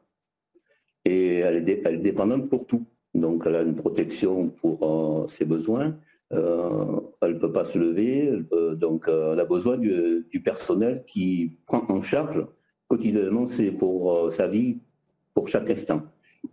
et 1.04 1.38
elle 1.38 1.68
est, 1.68 1.98
dépendante 1.98 2.48
pour 2.48 2.68
tout. 2.68 2.86
Donc, 3.16 3.44
elle 3.48 3.56
a 3.56 3.64
une 3.64 3.76
protection 3.76 4.50
pour 4.50 4.78
euh, 4.84 5.28
ses 5.28 5.46
besoins. 5.46 5.98
Euh, 6.32 7.00
elle 7.24 7.34
ne 7.34 7.40
peut 7.40 7.52
pas 7.52 7.66
se 7.66 7.80
lever. 7.80 8.32
donc, 8.76 9.08
euh, 9.08 9.34
elle 9.34 9.40
a 9.40 9.46
besoin 9.46 9.78
du, 9.78 10.28
du, 10.30 10.42
personnel 10.44 11.04
qui 11.08 11.58
prend 11.66 11.84
en 11.90 12.02
charge 12.04 12.46
quotidiennement 12.88 13.48
c'est 13.48 13.72
pour 13.72 14.32
sa 14.32 14.48
vie, 14.48 14.78
pour 15.34 15.48
chaque 15.48 15.70
instant. 15.72 16.04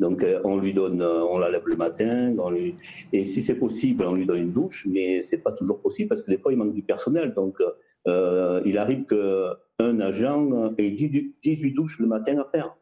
Donc, 0.01 0.25
on 0.45 0.57
lui 0.57 0.73
donne, 0.73 1.03
on 1.03 1.39
la 1.39 1.51
lève 1.51 1.67
le 1.67 1.77
matin, 1.77 2.35
et 3.13 3.25
si 3.25 3.43
c'est 3.43 3.57
possible, 3.57 4.05
on 4.05 4.15
lui 4.15 4.25
donne 4.25 4.43
une 4.43 4.53
douche, 4.53 4.87
mais 4.89 5.21
c'est 5.21 5.39
pas 5.39 5.53
toujours 5.53 5.81
possible 5.81 6.09
parce 6.09 6.23
que 6.23 6.31
des 6.31 6.39
fois, 6.39 6.53
il 6.53 6.59
manque 6.59 6.75
du 6.75 6.83
personnel. 6.83 7.35
Donc, 7.35 7.61
euh, 8.09 8.63
il 8.65 8.79
arrive 8.79 9.05
qu'un 9.05 10.01
agent 10.01 10.75
ait 10.79 10.91
18 10.91 11.73
douches 11.75 11.99
le 12.01 12.07
matin 12.07 12.39
à 12.39 12.49
faire. 12.51 12.77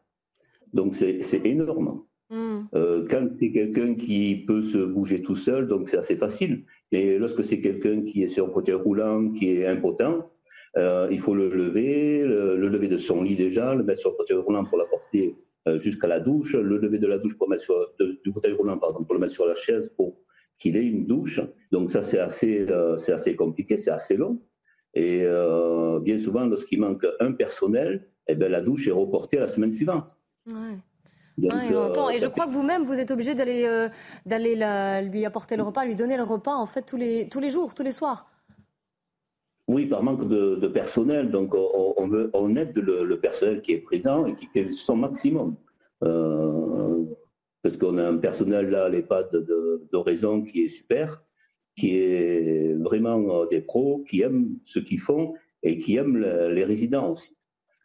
Donc 0.73 0.95
c'est 0.95 1.45
énorme. 1.45 2.03
Hmm. 2.29 2.63
Euh, 2.75 3.05
quand 3.09 3.29
c'est 3.29 3.51
quelqu'un 3.51 3.95
qui 3.95 4.43
peut 4.45 4.61
se 4.61 4.79
bouger 4.79 5.21
tout 5.21 5.35
seul, 5.35 5.67
donc 5.67 5.89
c'est 5.89 5.97
assez 5.97 6.15
facile. 6.15 6.65
Et 6.91 7.17
lorsque 7.17 7.43
c'est 7.43 7.59
quelqu'un 7.59 8.03
qui 8.03 8.23
est 8.23 8.27
sur 8.27 8.47
un 8.47 8.51
fauteuil 8.51 8.75
roulant, 8.75 9.31
qui 9.31 9.49
est 9.49 9.65
impotent, 9.65 10.29
euh, 10.77 11.07
il 11.09 11.19
faut 11.19 11.35
le 11.35 11.49
lever, 11.49 12.23
le, 12.23 12.55
lever 12.57 12.87
de 12.87 12.97
son 12.97 13.23
lit 13.23 13.35
déjà, 13.35 13.73
le 13.75 13.83
mettre 13.83 14.01
sur 14.01 14.11
le 14.11 14.15
fauteuil 14.15 14.37
roulant 14.37 14.65
pour 14.65 14.77
l'apporter 14.77 15.35
jusqu'à 15.79 16.07
la 16.07 16.21
douche, 16.21 16.53
le 16.53 16.77
lever 16.77 16.97
de 16.97 17.07
la 17.07 17.17
douche 17.17 17.37
pour 17.37 17.49
mettre 17.49 17.63
sur, 17.63 17.75
du 17.99 18.31
fauteuil 18.31 18.53
roulant 18.53 18.77
pardon, 18.77 19.03
pour 19.03 19.13
le 19.13 19.19
mettre 19.19 19.33
sur 19.33 19.45
la 19.45 19.55
chaise 19.55 19.89
pour 19.97 20.15
qu'il 20.59 20.77
ait 20.77 20.87
une 20.87 21.05
douche. 21.05 21.41
Donc 21.73 21.91
ça 21.91 22.03
c'est 22.03 22.19
assez, 22.19 22.65
c'est 22.97 23.11
assez 23.11 23.35
compliqué, 23.35 23.75
c'est 23.75 23.91
assez 23.91 24.15
long. 24.15 24.41
Et 24.97 25.21
euh, 25.23 25.99
bien 25.99 26.17
souvent, 26.17 26.47
lorsqu'il 26.47 26.79
manque 26.79 27.05
un 27.19 27.31
personnel, 27.31 28.07
eh 28.27 28.33
ben, 28.33 28.51
la 28.51 28.61
douche 28.61 28.87
est 28.87 28.91
reportée 28.91 29.37
à 29.37 29.41
la 29.41 29.47
semaine 29.47 29.71
suivante. 29.71 30.17
Ouais. 30.47 30.77
Euh, 31.43 32.09
et 32.09 32.19
je 32.19 32.25
crois 32.25 32.47
que 32.47 32.51
vous-même, 32.51 32.83
vous 32.83 32.99
êtes 32.99 33.11
obligé 33.11 33.35
d'aller 33.35 33.65
euh, 33.65 33.89
d'aller 34.25 34.55
lui 35.07 35.23
apporter 35.23 35.55
le 35.55 35.61
repas, 35.61 35.85
lui 35.85 35.95
donner 35.95 36.17
le 36.17 36.23
repas 36.23 36.55
en 36.55 36.65
fait 36.65 36.81
tous 36.81 36.97
les, 36.97 37.29
tous 37.29 37.39
les 37.39 37.51
jours, 37.51 37.75
tous 37.75 37.83
les 37.83 37.91
soirs. 37.91 38.27
Oui, 39.67 39.85
par 39.85 40.01
manque 40.01 40.27
de, 40.27 40.67
personnel. 40.67 41.29
Donc 41.29 41.53
on, 41.53 42.07
veut, 42.07 42.31
on 42.33 42.55
aide 42.55 42.75
le, 42.75 43.19
personnel 43.19 43.61
qui 43.61 43.73
est 43.73 43.81
présent 43.81 44.25
et 44.25 44.33
qui 44.33 44.47
fait 44.47 44.71
son 44.71 44.95
maximum. 44.95 45.57
parce 45.99 47.77
qu'on 47.77 47.99
a 47.99 48.07
un 48.07 48.17
personnel 48.17 48.71
là 48.71 48.85
à 48.85 48.89
l'EHPAD 48.89 49.29
d'Horizon 49.91 50.41
qui 50.41 50.63
est 50.63 50.69
super 50.69 51.21
qui 51.77 51.95
est 51.95 52.73
vraiment 52.73 53.43
euh, 53.43 53.45
des 53.47 53.61
pros, 53.61 54.03
qui 54.09 54.21
aiment 54.21 54.57
ce 54.65 54.79
qu'ils 54.79 54.99
font 54.99 55.35
et 55.63 55.77
qui 55.77 55.95
aiment 55.95 56.17
les 56.17 56.63
résidents 56.63 57.13
aussi. 57.13 57.35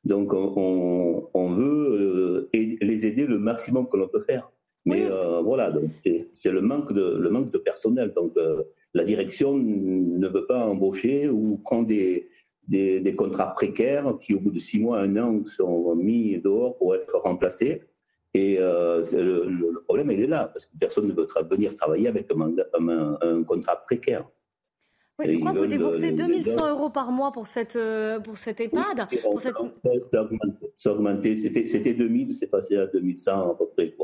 Donc 0.05 0.33
on, 0.35 1.29
on 1.33 1.49
veut 1.51 2.49
euh, 2.51 2.51
les 2.55 3.07
aider 3.07 3.27
le 3.27 3.39
maximum 3.39 3.89
que 3.89 3.97
l'on 3.97 4.09
peut 4.09 4.23
faire. 4.23 4.51
Mais 4.85 5.05
euh, 5.09 5.41
voilà, 5.43 5.71
donc 5.71 5.91
c'est 5.95 6.51
le 6.51 6.61
manque 6.61 6.93
de 6.93 7.17
le 7.17 7.31
manque 7.31 7.53
de 7.53 7.59
personnel. 7.59 8.13
Donc 8.17 8.35
la 8.95 9.05
direction 9.05 9.57
ne 9.57 10.27
veut 10.27 10.47
pas 10.47 10.67
embaucher 10.67 11.29
ou 11.29 11.63
des, 11.87 12.29
des, 12.67 12.99
des, 12.99 13.15
contrats 13.15 13.55
précaires 13.55 14.19
qui, 14.21 14.35
au 14.35 14.41
bout 14.41 14.51
de 14.51 14.59
six 14.59 14.81
mois, 14.81 14.99
un 14.99 15.17
an, 15.19 15.45
sont 15.45 15.95
mis 15.95 16.37
dehors 16.41 16.77
pour 16.79 16.97
être 16.97 17.17
remplacés. 17.19 17.83
Et 18.35 18.59
euh, 18.59 19.05
le, 19.13 19.83
problème, 19.85 20.11
il 20.11 20.21
est 20.21 20.27
là, 20.27 20.49
parce 20.53 20.67
que 20.67 20.77
personne 20.79 21.07
ne 21.07 21.13
veut 21.13 21.27
venir 21.51 21.77
travailler 21.77 22.09
avec 22.09 22.31
un, 22.33 23.45
contrat 23.45 23.77
précaire. 23.77 24.27
Oui, 25.19 25.31
je 25.31 25.39
crois 25.39 25.53
que 25.53 25.59
vous 25.59 25.67
déboursez 25.67 26.13
2100 26.13 26.71
euros 26.71 26.89
par 26.89 27.13
mois 27.13 27.31
pour 27.31 27.47
cette, 27.47 27.77
euh, 27.77 28.19
pour 28.21 28.39
cette 28.39 28.61
EHPAD. 28.61 29.07
Ça 30.07 30.21
a 30.91 30.93
augmenté, 30.93 31.37
c'était 31.37 31.93
2000, 31.93 32.35
c'est 32.35 32.47
passé 32.47 32.77
à 32.77 32.87
2100 32.87 33.51
à 33.51 33.55
peu 33.55 33.67
près. 33.77 33.95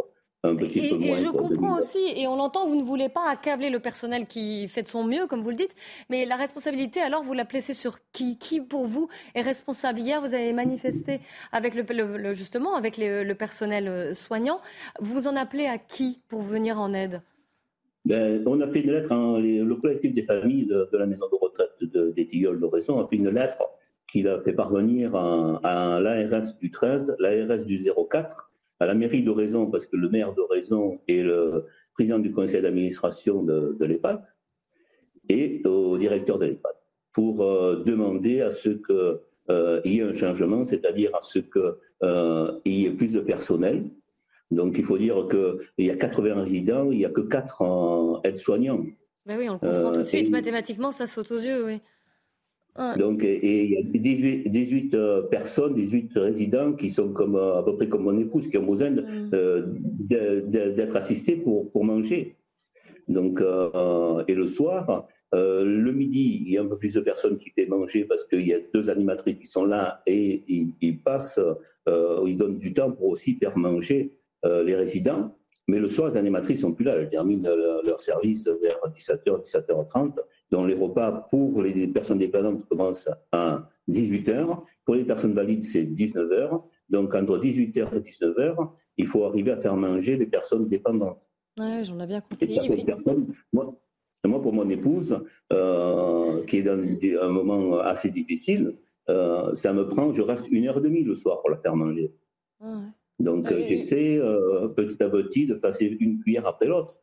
Et, 0.45 1.15
je 1.17 1.31
comprends 1.31 1.77
aussi, 1.79 1.99
et 2.17 2.29
on 2.29 2.37
l'entend, 2.37 2.69
vous 2.69 2.77
ne 2.77 2.85
voulez 2.85 3.09
pas 3.09 3.29
accabler 3.29 3.71
le 3.71 3.81
personnel 3.81 4.27
qui 4.27 4.69
fait 4.69 4.83
de 4.83 4.87
son 4.87 5.03
mieux, 5.03 5.27
comme 5.27 5.43
vous 5.43 5.51
le 5.51 5.57
dites, 5.57 5.75
mais 6.11 6.27
la 6.27 6.37
responsabilité, 6.37 7.01
alors, 7.01 7.25
vous 7.25 7.33
la 7.33 7.45
placez 7.45 7.75
sur 7.75 7.99
qui? 8.13 8.39
Qui, 8.39 8.61
pour 8.61 8.87
vous, 8.87 9.09
est 9.35 9.43
responsable? 9.43 9.99
Hier, 9.99 10.21
vous 10.21 10.35
avez 10.35 10.53
manifesté 10.53 11.21
avec 11.51 11.75
le, 11.75 12.35
justement 12.35 12.77
avec 12.77 12.99
le 12.99 13.33
personnel 13.33 13.89
euh, 13.89 14.15
soignant. 14.15 14.61
Vous 15.01 15.27
en 15.27 15.35
appelez 15.35 15.67
à 15.67 15.77
qui 15.77 16.21
pour 16.29 16.43
venir 16.43 16.79
en 16.79 16.95
aide? 16.95 17.21
Ben, 18.05 18.41
on 18.47 18.61
a 18.61 18.69
fait 18.69 18.83
une 18.83 18.93
lettre, 18.93 19.13
le 19.41 19.75
collectif 19.75 20.15
des 20.15 20.23
familles 20.23 20.67
de, 20.67 20.89
la 20.93 21.07
maison 21.07 21.27
de 21.33 21.37
retraite 21.37 21.73
de, 21.81 22.13
des 22.13 22.27
Tilleuls 22.29 22.65
a 22.65 23.07
fait 23.09 23.17
une 23.17 23.31
lettre 23.31 23.59
qu'il 24.11 24.29
a 24.29 24.41
fait 24.41 24.53
parvenir 24.53 25.17
à, 25.17 25.61
à 25.65 26.01
l'ARS 26.01 26.55
du 26.61 26.71
13, 26.71 27.17
l'ARS 27.19 27.65
du 27.65 27.85
04 28.09 28.48
à 28.81 28.87
la 28.87 28.95
mairie 28.95 29.23
d'Oraison, 29.23 29.71
parce 29.71 29.87
que 29.87 29.97
le 29.97 30.09
maire 30.09 30.35
d'Oraison 30.35 31.01
est 31.09 31.23
le 31.23 31.67
président 31.95 32.19
du 32.19 32.33
conseil 32.33 32.63
d'administration 32.63 33.43
de, 33.43 33.77
l'EHPAD, 33.85 34.23
et 35.29 35.63
au 35.67 35.99
directeur 35.99 36.39
de 36.39 36.47
l'EHPAD, 36.47 36.75
pour 37.13 37.43
euh, 37.43 37.83
demander 37.85 38.41
à 38.41 38.51
ce 38.51 38.71
qu'il 38.71 39.19
euh, 39.51 39.81
y 39.85 39.99
ait 39.99 40.03
un 40.03 40.15
changement, 40.15 40.65
c'est-à-dire 40.65 41.15
à 41.15 41.21
ce 41.23 41.41
qu'il 41.41 41.75
euh, 42.05 42.53
y 42.65 42.87
ait 42.87 42.91
plus 42.91 43.13
de 43.13 43.21
personnel. 43.21 43.91
Donc 44.51 44.79
il 44.79 44.85
faut 44.85 44.97
dire 44.97 45.27
qu'il 45.29 45.85
y 45.85 45.91
a 45.91 45.97
80 45.97 46.43
résidents, 46.43 46.91
il 46.91 46.99
n'y 46.99 47.05
a 47.05 47.11
que 47.11 47.21
4 47.21 48.23
aides-soignants. 48.25 48.85
Ben 49.27 49.37
oui, 49.39 49.49
on 49.51 49.55
le 49.55 49.59
comprend 49.59 49.93
tout 49.93 49.99
de 49.99 50.05
suite, 50.05 50.31
mathématiquement 50.31 50.91
ça 50.91 51.07
saute 51.07 51.31
aux 51.33 51.39
yeux, 51.39 51.67
oui. 51.67 51.81
Donc, 52.97 53.25
et 53.25 53.65
il 53.65 53.71
y 53.73 53.77
a 53.77 53.83
18, 53.83 54.95
euh, 54.95 55.23
personnes, 55.23 55.75
18 55.75 56.13
résidents 56.15 56.73
qui 56.75 56.91
sont 56.91 57.13
comme, 57.13 57.35
euh, 57.35 57.57
à 57.57 57.65
peu 57.65 57.77
près 57.77 57.89
comme 57.89 58.05
mon 58.05 58.17
épouse, 58.17 58.49
qui 58.49 58.57
ont 58.57 58.67
besoin 58.67 58.91
mm. 58.91 59.31
euh, 59.35 59.67
d'être 60.09 60.95
assistés 60.97 61.37
pour, 61.37 61.71
pour 61.73 61.85
manger. 61.85 62.37
Donc, 63.09 63.41
et 63.41 64.35
le 64.35 64.47
soir, 64.47 65.09
le 65.33 65.93
midi, 65.93 66.43
il 66.45 66.53
y 66.53 66.59
a 66.59 66.63
un 66.63 66.67
peu 66.67 66.77
plus 66.77 66.93
de 66.93 67.01
personnes 67.01 67.39
qui 67.39 67.51
font 67.51 67.69
manger 67.69 68.05
parce 68.05 68.25
qu'il 68.27 68.47
y 68.47 68.53
a 68.53 68.59
deux 68.75 68.91
animatrices 68.91 69.39
qui 69.39 69.47
sont 69.47 69.65
là 69.65 70.03
et 70.07 70.45
ils, 70.47 70.99
passent, 70.99 71.41
ils 71.87 72.37
donnent 72.37 72.59
du 72.59 72.75
temps 72.75 72.93
pour 72.93 73.09
aussi 73.09 73.35
faire 73.37 73.57
manger 73.57 74.13
les 74.45 74.75
résidents. 74.77 75.35
Mais 75.69 75.79
le 75.79 75.89
soir, 75.89 76.11
les 76.11 76.19
animatrices 76.19 76.61
sont 76.61 76.73
plus 76.73 76.85
là. 76.85 76.97
Elles 76.97 77.09
terminent 77.09 77.49
leur, 77.83 78.01
service 78.03 78.47
vers 78.47 78.79
17h, 78.95 79.43
17h30. 79.43 80.17
Donc 80.51 80.69
les 80.69 80.75
repas 80.75 81.27
pour 81.31 81.63
les 81.63 81.87
personnes 81.89 82.19
dépendantes 82.19 82.65
commencent 82.67 83.09
à 83.33 83.69
18h. 83.89 84.63
Pour 84.85 84.95
les 84.95 85.05
personnes 85.05 85.35
valides, 85.35 85.65
c'est 85.65 85.85
19h. 85.85 86.63
Donc 86.89 87.15
entre 87.15 87.39
18h 87.39 87.95
et 87.95 88.01
19h, 88.01 88.71
il 88.97 89.07
faut 89.07 89.25
arriver 89.25 89.53
à 89.53 89.57
faire 89.59 89.77
manger 89.77 90.17
les 90.17 90.27
personnes 90.27 90.69
dépendantes. 90.69 91.21
Oui, 91.59 91.85
j'en 91.85 92.01
ai 92.01 92.07
bien 92.07 92.21
compris. 92.21 92.39
Et 92.41 92.47
certaines 92.47 92.85
personnes, 92.85 93.35
moi, 93.53 93.79
moi, 94.29 94.43
pour 94.43 94.53
mon 94.53 94.69
épouse, 94.69 95.19
euh, 95.53 96.45
qui 96.45 96.59
est 96.59 96.63
dans 96.63 96.79
un 96.79 97.29
moment 97.29 97.79
assez 97.79 98.11
difficile, 98.11 98.77
euh, 99.09 99.55
ça 99.55 99.73
me 99.73 99.89
prend, 99.89 100.13
je 100.13 100.23
reste 100.23 100.47
une 100.51 100.69
heure 100.69 100.79
et 100.79 100.81
demie 100.81 101.03
le 101.03 101.15
soir 101.15 101.41
pour 101.41 101.51
la 101.51 101.57
faire 101.59 101.77
manger. 101.77 102.13
Ah 102.61 102.83
Donc 103.21 103.51
euh, 103.51 103.63
j'essaie 103.67 104.21
petit 104.77 105.03
à 105.03 105.09
petit 105.09 105.47
de 105.47 105.55
passer 105.55 105.97
une 106.01 106.21
cuillère 106.21 106.47
après 106.47 106.67
l'autre. 106.67 106.99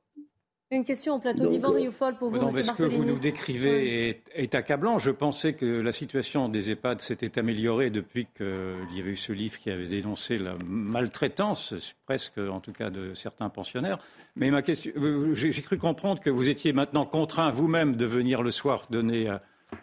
Une 0.71 0.83
question 0.83 1.13
en 1.13 1.19
plateau 1.19 1.47
d'Ivan 1.47 1.71
Rioufol 1.71 2.15
pour 2.15 2.29
vous, 2.29 2.39
non, 2.39 2.49
Ce 2.49 2.71
que 2.71 2.83
vous 2.83 3.05
nous 3.05 3.19
décrivez 3.19 4.23
est, 4.33 4.55
accablant? 4.55 4.97
Je 4.97 5.11
pensais 5.11 5.53
que 5.53 5.65
la 5.65 5.91
situation 5.91 6.49
des 6.49 6.71
EHPAD 6.71 7.01
s'était 7.01 7.37
améliorée 7.37 7.91
depuis 7.91 8.25
qu'il 8.35 8.95
y 8.95 8.99
avait 8.99 9.11
eu 9.11 9.15
ce 9.15 9.31
livre 9.31 9.59
qui 9.59 9.69
avait 9.69 9.87
dénoncé 9.87 10.39
la 10.39 10.55
maltraitance, 10.65 11.93
presque 12.07 12.39
en 12.39 12.59
tout 12.61 12.73
cas 12.73 12.89
de 12.89 13.13
certains 13.13 13.49
pensionnaires. 13.49 13.99
Mais 14.35 14.49
ma 14.49 14.63
question, 14.63 14.91
j'ai 15.33 15.61
cru 15.61 15.77
comprendre 15.77 16.19
que 16.19 16.31
vous 16.31 16.49
étiez 16.49 16.73
maintenant 16.73 17.05
contraint 17.05 17.51
vous-même 17.51 17.95
de 17.95 18.07
venir 18.07 18.41
le 18.41 18.49
soir 18.49 18.87
donner 18.89 19.29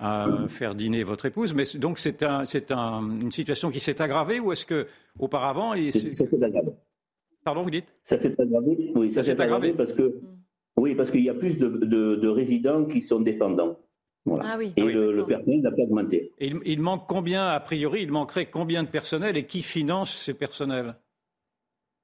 à, 0.00 0.26
faire 0.48 0.74
dîner 0.74 1.04
votre 1.04 1.26
épouse. 1.26 1.54
Mais 1.54 1.64
donc 1.76 2.00
c'est 2.00 2.24
un, 2.24 2.44
une 3.20 3.30
situation 3.30 3.70
qui 3.70 3.78
s'est 3.78 4.02
aggravée 4.02 4.40
ou 4.40 4.50
est-ce 4.50 4.66
que 4.66 4.88
auparavant 5.20 5.74
il... 5.74 5.92
Ça 5.92 6.26
s'est 6.26 6.42
aggravé. 6.42 6.72
Pardon, 7.44 7.62
vous 7.62 7.70
dites? 7.70 7.86
Ça 8.04 8.18
s'est 8.18 8.40
aggravé. 8.40 8.92
Oui, 8.94 9.10
ça, 9.10 9.22
s'est 9.22 9.40
aggravé 9.40 9.72
parce 9.72 9.92
que. 9.92 10.20
Oui, 10.76 10.94
parce 10.94 11.10
qu'il 11.10 11.22
y 11.22 11.28
a 11.28 11.34
plus 11.34 11.58
de, 11.58 12.28
résidents 12.28 12.84
qui 12.84 13.02
sont 13.02 13.20
dépendants. 13.20 13.78
Ah 14.40 14.56
oui. 14.56 14.72
Et 14.76 14.82
ah 14.82 14.84
le, 14.84 15.26
personnel 15.26 15.60
n'a 15.60 15.72
pas 15.72 15.82
augmenté. 15.82 16.32
Et 16.38 16.52
il, 16.64 16.80
manque 16.80 17.08
combien, 17.08 17.48
a 17.48 17.60
priori, 17.60 18.02
il 18.02 18.12
manquerait 18.12 18.46
combien 18.46 18.82
de 18.84 18.88
personnel 18.88 19.36
et 19.36 19.46
qui 19.46 19.62
finance 19.62 20.14
ces 20.14 20.34
personnels? 20.34 20.94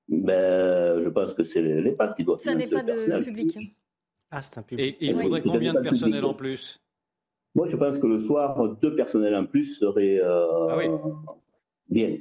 Ben, 0.08 1.02
Je 1.02 1.08
pense 1.08 1.34
que 1.34 1.44
c'est 1.44 1.62
l'EHPAD 1.62 2.14
qui 2.16 2.24
doit 2.24 2.38
financer 2.38 2.66
Ça 2.66 2.82
n'est 2.82 2.84
pas 2.84 2.92
de 2.92 3.24
public. 3.24 3.76
Ah, 4.30 4.42
c'est 4.42 4.58
un 4.58 4.62
public. 4.62 4.96
Et 5.00 5.06
il 5.06 5.18
faudrait 5.18 5.40
combien 5.40 5.74
de 5.74 5.80
personnel 5.80 6.24
en 6.24 6.34
plus? 6.34 6.80
Moi, 7.54 7.66
je 7.66 7.76
pense 7.76 7.98
que 7.98 8.06
le 8.06 8.18
soir, 8.18 8.76
deux 8.80 8.94
personnels 8.94 9.34
en 9.34 9.46
plus 9.46 9.78
seraient 9.78 10.20
euh, 10.22 10.68
ah 10.70 11.34
bien. 11.88 12.18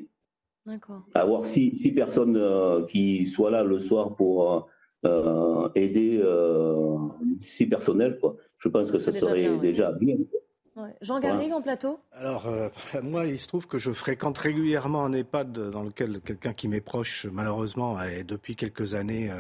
D'accord. 0.66 1.04
Avoir 1.14 1.46
six, 1.46 1.74
six 1.76 1.92
personnes 1.92 2.36
euh, 2.38 2.86
qui 2.86 3.26
soient 3.26 3.52
là 3.52 3.64
le 3.64 3.80
soir 3.80 4.16
pour 4.16 4.52
euh, 4.52 4.60
euh, 5.06 5.70
aider 5.76 6.20
euh, 6.24 6.98
si 7.38 7.68
personnel, 7.68 8.18
quoi. 8.20 8.36
Je 8.58 8.68
pense 8.68 8.90
que 8.90 8.98
ça 8.98 9.12
serait 9.12 9.58
déjà 9.60 9.92
bien. 9.92 10.16
Jean 11.02 11.20
Garrigue 11.20 11.54
en 11.54 11.62
plateau? 11.62 12.00
Alors, 12.12 12.48
euh, 12.48 12.70
moi, 13.04 13.26
il 13.26 13.38
se 13.38 13.48
trouve 13.48 13.68
que 13.68 13.78
je 13.78 13.92
fréquente 13.92 14.38
régulièrement 14.38 15.06
un 15.06 15.14
EHPAD 15.14 15.70
dans 15.70 15.84
lequel 15.84 16.20
quelqu'un 16.22 16.54
qui 16.54 16.68
m'est 16.68 16.82
proche, 16.82 17.28
malheureusement, 17.32 18.02
est 18.02 18.24
depuis 18.24 18.56
quelques 18.56 18.96
années, 18.96 19.32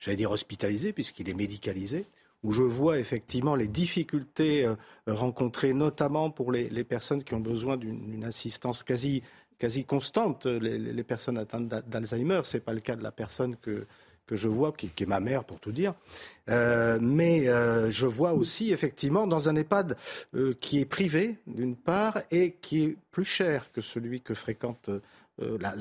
j'allais 0.00 0.16
dire 0.16 0.32
hospitalisé, 0.32 0.92
puisqu'il 0.92 1.28
est 1.28 1.34
médicalisé, 1.34 2.06
où 2.42 2.50
je 2.50 2.62
vois 2.62 2.98
effectivement 2.98 3.54
les 3.54 3.68
difficultés 3.68 4.68
rencontrées, 5.06 5.74
notamment 5.74 6.30
pour 6.30 6.50
les, 6.50 6.84
personnes 6.84 7.22
qui 7.22 7.34
ont 7.34 7.40
besoin 7.40 7.76
d'une 7.76 8.24
assistance 8.24 8.82
quasi, 8.84 9.22
quasi 9.58 9.84
constante, 9.84 10.46
les, 10.46 10.78
les 10.78 11.04
personnes 11.04 11.38
atteintes 11.38 11.68
d'Alzheimer. 11.68 12.40
Ce 12.44 12.56
n'est 12.56 12.62
pas 12.62 12.72
le 12.72 12.80
cas 12.80 12.94
de 12.94 13.02
la 13.02 13.12
personne 13.12 13.56
que, 13.56 13.86
que 14.28 14.36
je 14.36 14.48
vois, 14.48 14.72
qui, 14.72 14.86
est 14.86 15.06
ma 15.06 15.18
mère 15.18 15.42
pour 15.42 15.58
tout 15.58 15.72
dire. 15.72 15.94
Euh, 16.48 16.98
mais 17.00 17.48
euh, 17.48 17.90
je 17.90 18.06
vois 18.06 18.34
aussi 18.34 18.72
effectivement 18.72 19.26
dans 19.26 19.48
un 19.48 19.56
EHPAD 19.56 19.96
euh, 20.34 20.52
qui 20.60 20.78
est 20.78 20.84
privé 20.84 21.38
d'une 21.46 21.74
part 21.74 22.20
et 22.30 22.52
qui 22.52 22.84
est 22.84 22.96
plus 23.10 23.24
cher 23.24 23.72
que 23.72 23.80
celui 23.80 24.20
que 24.20 24.34
fréquente 24.34 24.90
la, 25.40 25.74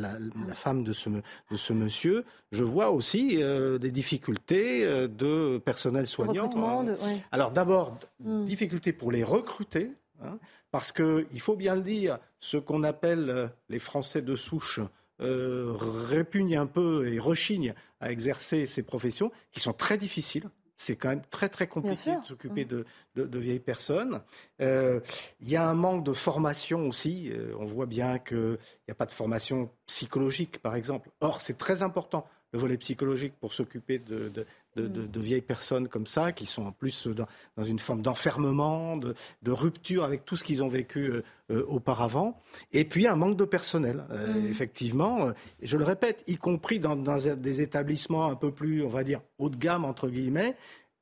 femme 0.54 0.84
de 0.84 0.94
ce, 0.94 1.10
de 1.10 1.58
ce, 1.58 1.74
monsieur, 1.74 2.26
je 2.52 2.64
vois 2.64 2.92
aussi 2.92 3.38
des 3.38 3.92
difficultés 3.92 4.86
de 5.08 5.58
personnel 5.58 6.06
soignant. 6.06 6.86
Alors 7.32 7.50
d'abord, 7.50 7.98
hmm. 8.20 8.46
difficultés 8.46 8.94
pour 8.94 9.12
les 9.12 9.24
recruter, 9.24 9.90
hein, 10.24 10.38
parce 10.70 10.92
qu'il 10.92 11.40
faut 11.40 11.56
bien 11.56 11.74
le 11.74 11.82
dire, 11.82 12.20
ce 12.40 12.58
qu'on 12.58 12.84
appelle 12.84 13.50
les 13.68 13.80
Français 13.80 14.22
de 14.22 14.36
souche 14.36 14.80
euh, 15.22 15.74
répugne 15.76 16.58
un 16.58 16.68
peu 16.68 17.12
et 17.12 17.20
rechigne 17.20 17.74
à 18.00 18.12
exercer 18.12 18.66
ces 18.66 18.84
professions 18.84 19.32
qui 19.52 19.60
sont 19.60 19.74
très 19.74 19.98
difficiles. 19.98 20.50
C'est 20.80 20.96
quand 20.96 21.10
même 21.10 21.24
très 21.32 21.50
très 21.50 21.66
compliqué 21.66 22.16
de 22.16 22.24
s'occuper 22.24 22.64
de, 22.64 22.86
de, 23.16 23.40
vieilles 23.40 23.60
personnes. 23.60 24.22
Euh, 24.62 25.00
il 25.42 25.50
y 25.50 25.56
a 25.56 25.68
un 25.68 25.74
manque 25.74 26.04
de 26.04 26.14
formation 26.14 26.88
aussi. 26.88 27.32
Euh, 27.32 27.56
on 27.58 27.66
voit 27.66 27.88
bien 27.88 28.20
qu'il 28.20 28.60
n'y 28.88 28.92
a 28.92 28.96
pas 28.96 29.08
de 29.08 29.12
formation 29.12 29.72
psychologique, 29.88 30.60
par 30.60 30.76
exemple. 30.76 31.10
Or, 31.20 31.42
c'est 31.42 31.58
très 31.58 31.82
important 31.82 32.28
le 32.54 32.60
volet 32.60 32.78
psychologique 32.78 33.34
pour 33.40 33.54
s'occuper 33.54 34.00
de, 34.00 34.46
de, 34.82 35.20
vieilles 35.20 35.42
personnes 35.42 35.88
comme 35.88 36.06
ça, 36.06 36.32
qui 36.32 36.46
sont 36.46 36.66
en 36.66 36.72
plus 36.72 37.08
dans, 37.08 37.64
une 37.64 37.80
forme 37.80 38.02
d'enfermement, 38.02 38.98
de, 38.98 39.14
rupture 39.52 40.04
avec 40.04 40.26
tout 40.26 40.36
ce 40.36 40.44
qu'ils 40.44 40.64
ont 40.64 40.68
vécu 40.68 41.10
euh, 41.10 41.24
euh, 41.52 41.66
auparavant. 41.68 42.40
Et 42.72 42.86
puis 42.86 43.08
un 43.08 43.16
manque 43.16 43.38
de 43.38 43.46
personnel, 43.46 44.06
euh, 44.12 44.34
mmh. 44.34 44.48
effectivement. 44.48 45.32
Je 45.62 45.78
le 45.78 45.84
répète, 45.84 46.24
y 46.28 46.38
compris 46.38 46.80
dans, 46.80 46.96
des 46.96 47.62
établissements 47.62 48.30
un 48.30 48.36
peu 48.36 48.52
plus, 48.52 48.84
on 48.84 48.90
va 48.90 49.04
dire, 49.04 49.22
haut 49.38 49.50
de 49.50 49.58
gamme, 49.58 49.86
entre 49.86 50.10
guillemets, 50.10 50.56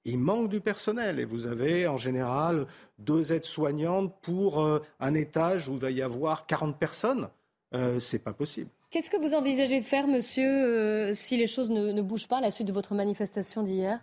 il 0.05 0.19
manque 0.19 0.49
du 0.49 0.61
personnel 0.61 1.19
et 1.19 1.25
vous 1.25 1.47
avez 1.47 1.87
en 1.87 1.97
général 1.97 2.67
deux 2.99 3.33
aides-soignantes 3.33 4.15
pour 4.21 4.63
un 4.99 5.13
étage 5.15 5.67
où 5.67 5.73
il 5.73 5.79
va 5.79 5.89
y 5.89 6.03
avoir 6.03 6.45
40 6.45 6.77
personnes. 6.77 7.27
Euh, 7.75 7.99
c'est 7.99 8.19
pas 8.19 8.33
possible. 8.33 8.69
Qu'est-ce 8.91 9.09
que 9.09 9.17
vous 9.17 9.33
envisagez 9.33 9.79
de 9.79 9.83
faire, 9.83 10.07
monsieur, 10.07 10.49
euh, 10.49 11.13
si 11.13 11.37
les 11.37 11.47
choses 11.47 11.69
ne, 11.69 12.01
bougent 12.01 12.27
pas 12.27 12.37
à 12.37 12.41
la 12.41 12.51
suite 12.51 12.67
de 12.67 12.73
votre 12.73 12.93
manifestation 12.93 13.63
d'hier? 13.63 13.99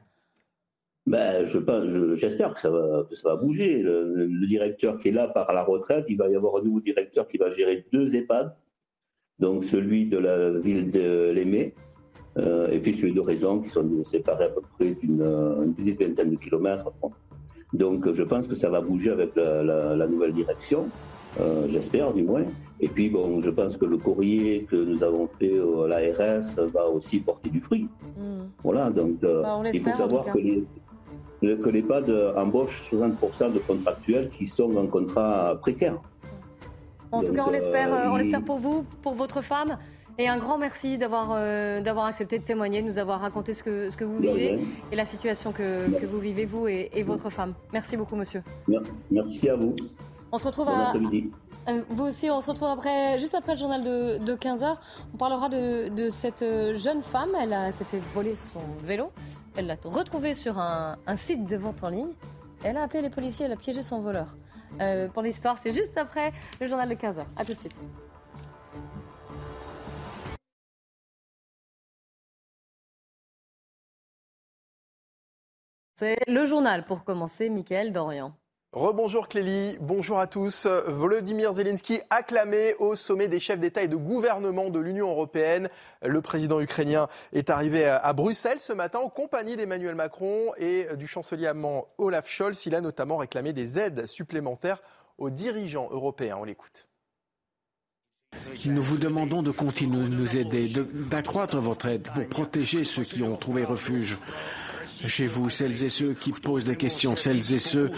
Ben, 1.06 1.44
J'espère 2.14 2.54
que, 2.54 2.60
ça 2.60 2.70
va, 2.70 3.36
bouger. 3.36 3.78
Le, 3.78 4.46
directeur 4.46 4.98
qui 4.98 5.08
est 5.08 5.12
là 5.12 5.28
part 5.28 5.48
à 5.48 5.54
la 5.54 5.64
retraite. 5.64 6.06
Il 6.08 6.16
va 6.16 6.28
y 6.28 6.36
avoir 6.36 6.56
un 6.56 6.62
nouveau 6.62 6.80
directeur 6.80 7.26
qui 7.26 7.38
va 7.38 7.50
gérer 7.50 7.86
deux 7.92 8.14
EHPAD. 8.14 8.54
Donc 9.38 9.64
celui 9.64 10.06
de 10.06 10.18
la 10.18 10.50
ville 10.50 10.90
de 10.90 11.30
Lémé 11.30 11.74
euh, 12.36 12.70
et 12.70 12.78
puis 12.78 12.94
celui 12.94 13.12
de 13.12 13.20
Raison 13.20 13.60
qui 13.60 13.70
sont 13.70 14.04
séparés 14.04 14.44
à 14.44 14.48
peu 14.50 14.60
près 14.60 14.94
d'une 14.94 15.74
petite 15.76 16.00
vingtaine 16.00 16.30
de 16.30 16.36
kilomètres. 16.36 16.92
Donc 17.72 18.12
je 18.12 18.22
pense 18.22 18.46
que 18.46 18.54
ça 18.54 18.68
va 18.68 18.80
bouger 18.80 19.10
avec 19.10 19.34
la 19.34 20.06
nouvelle 20.06 20.32
direction. 20.32 20.90
Euh, 21.40 21.66
j'espère 21.68 22.12
du 22.12 22.22
moins. 22.22 22.44
Et 22.80 22.88
puis, 22.88 23.08
bon, 23.08 23.40
je 23.40 23.50
pense 23.50 23.76
que 23.76 23.84
le 23.84 23.96
courrier 23.96 24.64
que 24.64 24.76
nous 24.76 25.02
avons 25.02 25.28
fait 25.28 25.52
à 25.54 25.88
l'ARS 25.88 26.56
va 26.72 26.88
aussi 26.88 27.20
porter 27.20 27.50
du 27.50 27.60
fruit. 27.60 27.88
Hmm. 28.16 28.46
Voilà, 28.62 28.90
donc 28.90 29.22
euh, 29.24 29.42
bah, 29.42 29.62
il 29.72 29.82
faut 29.82 29.92
savoir 29.92 30.26
que 30.26 30.38
les, 30.38 30.64
que 31.40 31.70
l'EHPAD 31.70 32.34
embauche 32.36 32.82
60% 32.92 33.52
de 33.52 33.58
contractuels 33.60 34.28
qui 34.30 34.46
sont 34.46 34.76
en 34.76 34.86
contrat 34.86 35.56
précaire. 35.60 36.00
En 37.10 37.22
tout 37.22 37.32
cas, 37.32 37.44
on 37.46 37.50
l'espère, 37.50 37.92
euh, 37.92 38.40
pour 38.44 38.58
vous, 38.58 38.84
pour 39.02 39.14
votre 39.14 39.42
femme. 39.42 39.78
Et 40.18 40.28
un 40.28 40.36
grand 40.36 40.58
merci 40.58 40.98
d'avoir 40.98 41.28
d'avoir 41.82 42.04
accepté 42.04 42.38
de 42.38 42.44
témoigner, 42.44 42.82
de 42.82 42.88
nous 42.88 42.98
avoir 42.98 43.20
raconté 43.20 43.54
ce 43.54 43.62
que, 43.62 43.88
ce 43.88 43.96
que 43.96 44.04
vous 44.04 44.18
vivez 44.18 44.58
et 44.90 44.96
la 44.96 45.06
situation 45.06 45.52
que, 45.52 45.90
que 45.98 46.04
vous 46.04 46.18
vivez, 46.18 46.44
vous 46.44 46.68
et, 46.68 46.90
et, 46.94 47.02
votre 47.02 47.30
femme. 47.30 47.54
Merci 47.72 47.96
beaucoup, 47.96 48.14
monsieur. 48.14 48.42
Merci 49.10 49.48
à 49.48 49.56
vous. 49.56 49.74
On 50.34 50.38
se 50.38 50.46
retrouve 50.46 50.68
à. 50.70 50.94
Euh, 51.68 51.84
vous 51.90 52.04
aussi, 52.04 52.30
on 52.30 52.40
se 52.40 52.50
retrouve 52.50 52.68
après, 52.68 53.18
juste 53.18 53.34
après 53.34 53.52
le 53.52 53.58
journal 53.58 53.84
de, 53.84 54.34
15h. 54.34 54.76
On 55.12 55.16
parlera 55.18 55.50
de, 55.50 56.08
cette 56.10 56.42
euh, 56.42 56.74
jeune 56.74 57.02
femme. 57.02 57.30
Elle, 57.38 57.72
s'est 57.72 57.84
fait 57.84 57.98
voler 57.98 58.34
son 58.34 58.62
vélo. 58.82 59.12
Elle 59.56 59.66
l'a 59.66 59.76
retrouvé 59.84 60.34
sur 60.34 60.58
un, 60.58 60.96
site 61.16 61.46
de 61.46 61.56
vente 61.56 61.84
en 61.84 61.90
ligne. 61.90 62.14
Elle 62.64 62.78
a 62.78 62.82
appelé 62.84 63.02
les 63.02 63.10
policiers, 63.10 63.44
elle 63.44 63.52
a 63.52 63.56
piégé 63.56 63.82
son 63.82 64.00
voleur. 64.00 64.28
Euh, 64.80 65.08
pour 65.08 65.22
l'histoire, 65.22 65.58
c'est 65.58 65.72
juste 65.72 65.98
après 65.98 66.32
le 66.60 66.66
journal 66.66 66.88
de 66.88 66.94
15h. 66.94 67.26
A 67.36 67.44
tout 67.44 67.52
de 67.52 67.58
suite. 67.58 67.72
C'est 75.94 76.16
le 76.26 76.46
journal 76.46 76.84
pour 76.84 77.04
commencer, 77.04 77.50
Mickaël 77.50 77.92
Dorian. 77.92 78.32
Rebonjour 78.72 79.28
Clélie, 79.28 79.76
bonjour 79.82 80.18
à 80.18 80.26
tous. 80.26 80.66
Volodymyr 80.66 81.52
Zelensky 81.52 82.00
acclamé 82.08 82.74
au 82.78 82.96
sommet 82.96 83.28
des 83.28 83.38
chefs 83.38 83.60
d'État 83.60 83.82
et 83.82 83.88
de 83.88 83.96
gouvernement 83.96 84.70
de 84.70 84.80
l'Union 84.80 85.10
européenne. 85.10 85.68
Le 86.02 86.22
président 86.22 86.58
ukrainien 86.58 87.08
est 87.34 87.50
arrivé 87.50 87.84
à 87.84 88.10
Bruxelles 88.14 88.60
ce 88.60 88.72
matin 88.72 89.00
en 89.00 89.10
compagnie 89.10 89.58
d'Emmanuel 89.58 89.94
Macron 89.94 90.54
et 90.56 90.86
du 90.96 91.06
chancelier 91.06 91.48
allemand 91.48 91.88
Olaf 91.98 92.26
Scholz. 92.30 92.64
Il 92.64 92.74
a 92.74 92.80
notamment 92.80 93.18
réclamé 93.18 93.52
des 93.52 93.78
aides 93.78 94.06
supplémentaires 94.06 94.82
aux 95.18 95.28
dirigeants 95.28 95.90
européens. 95.90 96.38
On 96.40 96.44
l'écoute. 96.44 96.88
Nous 98.64 98.82
vous 98.82 98.96
demandons 98.96 99.42
de 99.42 99.50
continuer 99.50 100.08
de 100.08 100.14
nous 100.14 100.38
aider, 100.38 100.72
d'accroître 101.10 101.58
votre 101.58 101.84
aide 101.84 102.08
pour 102.14 102.26
protéger 102.26 102.84
ceux 102.84 103.04
qui 103.04 103.22
ont 103.22 103.36
trouvé 103.36 103.64
refuge 103.64 104.16
chez 105.06 105.26
vous, 105.26 105.50
celles 105.50 105.82
et 105.82 105.88
ceux 105.88 106.14
qui 106.14 106.32
posent 106.32 106.64
des 106.64 106.76
questions, 106.76 107.16
celles 107.16 107.52
et 107.52 107.58
ceux 107.58 107.90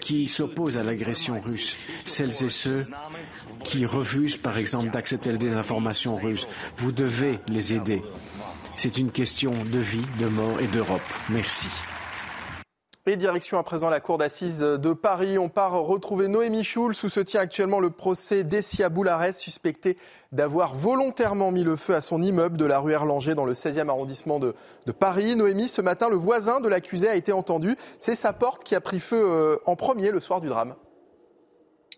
qui 0.00 0.28
s'opposent 0.28 0.76
à 0.76 0.84
l'agression 0.84 1.40
russe, 1.40 1.76
celles 2.04 2.44
et 2.44 2.48
ceux 2.48 2.86
qui 3.64 3.86
refusent, 3.86 4.36
par 4.36 4.58
exemple, 4.58 4.90
d'accepter 4.90 5.36
des 5.36 5.50
informations 5.50 6.16
russes. 6.16 6.46
Vous 6.78 6.92
devez 6.92 7.38
les 7.48 7.72
aider. 7.72 8.02
C'est 8.74 8.98
une 8.98 9.10
question 9.10 9.52
de 9.52 9.78
vie, 9.78 10.06
de 10.20 10.26
mort 10.26 10.60
et 10.60 10.66
d'Europe. 10.66 11.00
Merci. 11.30 11.68
Et 13.08 13.14
direction 13.14 13.56
à 13.60 13.62
présent 13.62 13.88
la 13.88 14.00
cour 14.00 14.18
d'assises 14.18 14.58
de 14.58 14.92
Paris. 14.92 15.38
On 15.38 15.48
part 15.48 15.74
retrouver 15.74 16.26
Noémie 16.26 16.64
Schulz 16.64 17.04
où 17.04 17.08
se 17.08 17.20
tient 17.20 17.40
actuellement 17.40 17.78
le 17.78 17.90
procès 17.90 18.42
d'Essia 18.42 18.88
Boularès, 18.88 19.38
suspectée 19.38 19.96
d'avoir 20.32 20.74
volontairement 20.74 21.52
mis 21.52 21.62
le 21.62 21.76
feu 21.76 21.94
à 21.94 22.00
son 22.00 22.20
immeuble 22.20 22.56
de 22.56 22.64
la 22.64 22.80
rue 22.80 22.90
Erlanger 22.90 23.36
dans 23.36 23.44
le 23.44 23.54
16e 23.54 23.88
arrondissement 23.88 24.40
de, 24.40 24.56
de 24.86 24.90
Paris. 24.90 25.36
Noémie, 25.36 25.68
ce 25.68 25.82
matin, 25.82 26.08
le 26.08 26.16
voisin 26.16 26.60
de 26.60 26.68
l'accusé 26.68 27.08
a 27.08 27.14
été 27.14 27.30
entendu. 27.30 27.76
C'est 28.00 28.16
sa 28.16 28.32
porte 28.32 28.64
qui 28.64 28.74
a 28.74 28.80
pris 28.80 28.98
feu 28.98 29.24
euh, 29.24 29.56
en 29.66 29.76
premier 29.76 30.10
le 30.10 30.18
soir 30.18 30.40
du 30.40 30.48
drame. 30.48 30.74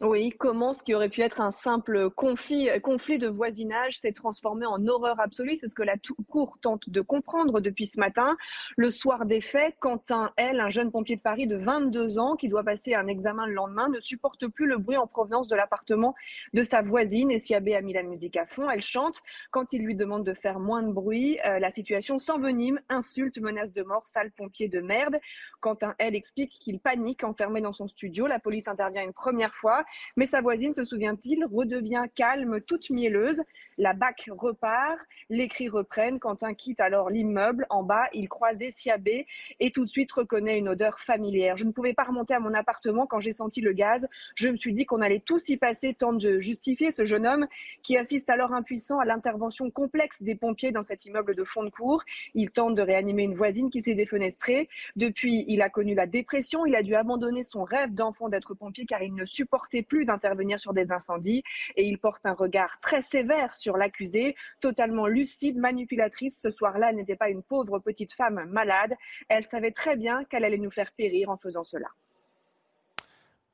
Oui, 0.00 0.30
comment 0.38 0.74
ce 0.74 0.84
qui 0.84 0.94
aurait 0.94 1.08
pu 1.08 1.22
être 1.22 1.40
un 1.40 1.50
simple 1.50 2.08
conflit, 2.10 2.68
conflit 2.82 3.18
de 3.18 3.26
voisinage 3.26 3.98
s'est 3.98 4.12
transformé 4.12 4.64
en 4.64 4.86
horreur 4.86 5.18
absolue. 5.18 5.56
C'est 5.56 5.66
ce 5.66 5.74
que 5.74 5.82
la 5.82 5.96
Cour 6.28 6.58
tente 6.60 6.88
de 6.88 7.00
comprendre 7.00 7.60
depuis 7.60 7.86
ce 7.86 7.98
matin. 7.98 8.36
Le 8.76 8.92
soir 8.92 9.26
des 9.26 9.40
faits, 9.40 9.74
Quentin, 9.80 10.30
elle, 10.36 10.60
un 10.60 10.70
jeune 10.70 10.92
pompier 10.92 11.16
de 11.16 11.20
Paris 11.20 11.48
de 11.48 11.56
22 11.56 12.20
ans 12.20 12.36
qui 12.36 12.48
doit 12.48 12.62
passer 12.62 12.94
un 12.94 13.08
examen 13.08 13.46
le 13.46 13.54
lendemain, 13.54 13.88
ne 13.88 13.98
supporte 13.98 14.46
plus 14.46 14.66
le 14.66 14.78
bruit 14.78 14.96
en 14.96 15.08
provenance 15.08 15.48
de 15.48 15.56
l'appartement 15.56 16.14
de 16.54 16.62
sa 16.62 16.80
voisine. 16.80 17.32
Et 17.32 17.40
Siabé 17.40 17.74
a 17.74 17.82
mis 17.82 17.92
la 17.92 18.04
musique 18.04 18.36
à 18.36 18.46
fond. 18.46 18.70
Elle 18.70 18.82
chante. 18.82 19.20
Quand 19.50 19.72
il 19.72 19.82
lui 19.82 19.96
demande 19.96 20.24
de 20.24 20.34
faire 20.34 20.60
moins 20.60 20.84
de 20.84 20.92
bruit, 20.92 21.40
euh, 21.44 21.58
la 21.58 21.72
situation 21.72 22.20
s'envenime. 22.20 22.80
Insulte, 22.88 23.40
menace 23.40 23.72
de 23.72 23.82
mort, 23.82 24.06
sale 24.06 24.30
pompier 24.30 24.68
de 24.68 24.80
merde. 24.80 25.18
Quentin, 25.60 25.96
elle, 25.98 26.14
explique 26.14 26.52
qu'il 26.60 26.78
panique 26.78 27.24
enfermé 27.24 27.60
dans 27.60 27.72
son 27.72 27.88
studio. 27.88 28.28
La 28.28 28.38
police 28.38 28.68
intervient 28.68 29.02
une 29.02 29.12
première 29.12 29.56
fois. 29.56 29.84
Mais 30.16 30.26
sa 30.26 30.40
voisine, 30.40 30.74
se 30.74 30.84
souvient-il, 30.84 31.44
redevient 31.52 32.04
calme, 32.14 32.60
toute 32.60 32.90
mielleuse. 32.90 33.42
La 33.80 33.92
bac 33.92 34.28
repart, 34.36 34.98
les 35.30 35.46
cris 35.46 35.68
reprennent. 35.68 36.18
Quentin 36.18 36.52
quitte 36.54 36.80
alors 36.80 37.10
l'immeuble. 37.10 37.64
En 37.70 37.84
bas, 37.84 38.08
il 38.12 38.28
croisait 38.28 38.72
Siabé 38.72 39.26
et 39.60 39.70
tout 39.70 39.84
de 39.84 39.90
suite 39.90 40.10
reconnaît 40.10 40.58
une 40.58 40.68
odeur 40.68 40.98
familière. 40.98 41.56
Je 41.56 41.64
ne 41.64 41.70
pouvais 41.70 41.94
pas 41.94 42.02
remonter 42.02 42.34
à 42.34 42.40
mon 42.40 42.54
appartement 42.54 43.06
quand 43.06 43.20
j'ai 43.20 43.30
senti 43.30 43.60
le 43.60 43.72
gaz. 43.72 44.08
Je 44.34 44.48
me 44.48 44.56
suis 44.56 44.74
dit 44.74 44.84
qu'on 44.84 45.00
allait 45.00 45.20
tous 45.20 45.48
y 45.48 45.56
passer, 45.56 45.94
tente 45.94 46.18
de 46.18 46.40
justifier 46.40 46.90
ce 46.90 47.04
jeune 47.04 47.24
homme 47.24 47.46
qui 47.84 47.96
assiste 47.96 48.28
alors 48.30 48.52
impuissant 48.52 48.98
à 48.98 49.04
l'intervention 49.04 49.70
complexe 49.70 50.22
des 50.22 50.34
pompiers 50.34 50.72
dans 50.72 50.82
cet 50.82 51.06
immeuble 51.06 51.36
de 51.36 51.44
fond 51.44 51.62
de 51.62 51.70
cour. 51.70 52.02
Il 52.34 52.50
tente 52.50 52.74
de 52.74 52.82
réanimer 52.82 53.22
une 53.22 53.36
voisine 53.36 53.70
qui 53.70 53.80
s'est 53.80 53.94
défenestrée. 53.94 54.68
Depuis, 54.96 55.44
il 55.46 55.62
a 55.62 55.68
connu 55.68 55.94
la 55.94 56.06
dépression. 56.06 56.66
Il 56.66 56.74
a 56.74 56.82
dû 56.82 56.96
abandonner 56.96 57.44
son 57.44 57.62
rêve 57.62 57.94
d'enfant 57.94 58.28
d'être 58.28 58.54
pompier 58.54 58.86
car 58.86 59.02
il 59.02 59.14
ne 59.14 59.24
supportait 59.24 59.77
plus 59.82 60.04
d'intervenir 60.04 60.58
sur 60.60 60.72
des 60.72 60.92
incendies 60.92 61.42
et 61.76 61.86
il 61.86 61.98
porte 61.98 62.24
un 62.24 62.32
regard 62.32 62.78
très 62.80 63.02
sévère 63.02 63.54
sur 63.54 63.76
l'accusée, 63.76 64.36
totalement 64.60 65.06
lucide, 65.06 65.56
manipulatrice. 65.56 66.38
Ce 66.40 66.50
soir-là, 66.50 66.90
elle 66.90 66.96
n'était 66.96 67.16
pas 67.16 67.28
une 67.28 67.42
pauvre 67.42 67.78
petite 67.78 68.12
femme 68.12 68.44
malade. 68.50 68.94
Elle 69.28 69.44
savait 69.44 69.72
très 69.72 69.96
bien 69.96 70.24
qu'elle 70.24 70.44
allait 70.44 70.58
nous 70.58 70.70
faire 70.70 70.92
périr 70.92 71.30
en 71.30 71.36
faisant 71.36 71.64
cela. 71.64 71.88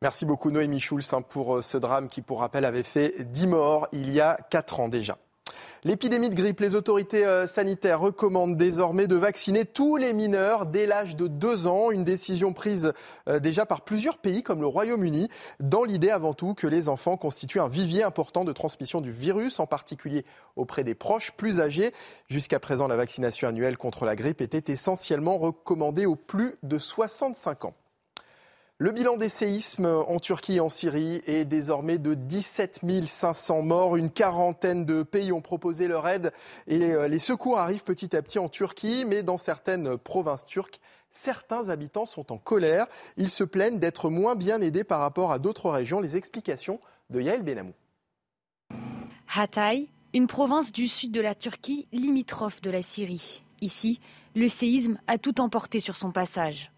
Merci 0.03 0.27
beaucoup 0.27 0.51
Noémie 0.51 0.81
Schulz 0.81 1.15
hein, 1.15 1.23
pour 1.23 1.57
euh, 1.57 1.63
ce 1.63 1.79
drame 1.79 2.09
qui, 2.09 2.21
pour 2.21 2.41
rappel, 2.41 2.67
avait 2.67 2.83
fait 2.83 3.25
10 3.25 3.47
morts 3.47 3.89
il 3.93 4.11
y 4.11 4.21
a 4.21 4.37
4 4.51 4.81
ans 4.81 4.89
déjà. 4.89 5.17
L'épidémie 5.87 6.31
de 6.31 6.35
grippe, 6.35 6.61
les 6.61 6.75
autorités 6.75 7.27
euh, 7.27 7.47
sanitaires 7.47 8.01
recommandent 8.01 8.57
désormais 8.57 9.07
de 9.07 9.17
vacciner 9.17 9.67
tous 9.67 9.97
les 9.97 10.15
mineurs 10.15 10.65
dès 10.65 10.87
l'âge 10.87 11.15
de 11.15 11.27
2 11.27 11.67
ans, 11.67 11.91
une 11.91 12.05
décision 12.05 12.55
prise 12.55 12.95
euh, 13.29 13.39
déjà 13.39 13.67
par 13.67 13.83
plusieurs 13.83 14.17
pays 14.17 14.43
comme 14.43 14.63
le 14.63 14.67
Royaume-Uni, 14.67 15.29
dans 15.61 15.85
l'idée 15.85 16.09
avant 16.09 16.33
tout 16.33 16.55
que 16.55 16.67
les 16.67 16.89
enfants 16.89 17.19
constituent 17.19 17.61
un 17.61 17.69
vivier 17.69 18.03
important 18.03 18.47
de 18.47 18.53
transmission 18.53 19.03
du 19.03 19.11
virus, 19.11 19.61
en 19.61 19.67
particulier 19.67 20.25
auprès 20.57 20.85
des 20.85 20.95
proches 20.95 21.33
plus 21.33 21.61
âgés. 21.61 21.93
Jusqu'à 22.31 22.61
présent, 22.61 22.89
la 22.89 22.97
vaccination 22.97 23.49
annuelle 23.49 23.77
contre 23.77 24.07
la 24.07 24.17
grippe 24.17 24.41
était 24.41 24.73
essentiellement 24.73 25.37
recommandée 25.37 26.07
aux 26.07 26.17
plus 26.17 26.55
de 26.63 26.79
65 26.79 27.67
ans. 27.67 27.75
Le 28.79 28.91
bilan 28.91 29.17
des 29.17 29.29
séismes 29.29 29.87
en 29.87 30.19
Turquie 30.19 30.57
et 30.57 30.61
en 30.61 30.69
Syrie 30.69 31.23
est 31.27 31.45
désormais 31.45 31.99
de 31.99 32.15
17 32.15 32.81
500 33.07 33.63
morts. 33.63 33.97
Une 33.97 34.11
quarantaine 34.11 34.85
de 34.85 35.05
pays 35.05 35.31
ont 35.31 35.41
proposé 35.41 35.87
leur 35.87 36.09
aide 36.09 36.33
et 36.67 36.93
euh, 36.93 37.07
les 37.07 37.21
secours 37.21 37.61
arrivent 37.61 37.85
petit 37.85 38.17
à 38.17 38.23
petit 38.23 38.41
en 38.41 38.49
Turquie, 38.49 39.05
mais 39.07 39.23
dans 39.23 39.39
certaines 39.39 39.97
provinces 39.97 40.45
turques, 40.45 40.81
certains 41.13 41.69
habitants 41.69 42.05
sont 42.05 42.33
en 42.33 42.37
colère. 42.37 42.89
Ils 43.17 43.31
se 43.31 43.45
plaignent 43.45 43.79
d'être 43.79 44.11
moins 44.11 44.35
bien 44.35 44.61
aidés 44.61 44.83
par 44.83 44.99
rapport 44.99 45.31
à 45.31 45.39
d'autres 45.39 45.71
régions. 45.71 46.01
Les 46.01 46.17
explications 46.17 46.81
de 47.11 47.21
Yael 47.21 47.45
Benamou. 47.45 47.75
Hatay, 49.33 49.87
une 50.15 50.27
province 50.27 50.73
du 50.73 50.89
sud 50.89 51.13
de 51.13 51.21
la 51.21 51.37
Turquie, 51.37 51.87
limitrophe 51.93 52.61
de 52.61 52.71
la 52.71 52.83
Syrie. 52.83 53.45
Ici, 53.61 54.01
le 54.35 54.49
séisme 54.49 54.99
a 55.07 55.17
tout 55.17 55.41
emporté 55.41 55.79
sur 55.79 55.95
son 55.95 56.11
passage. 56.11 56.73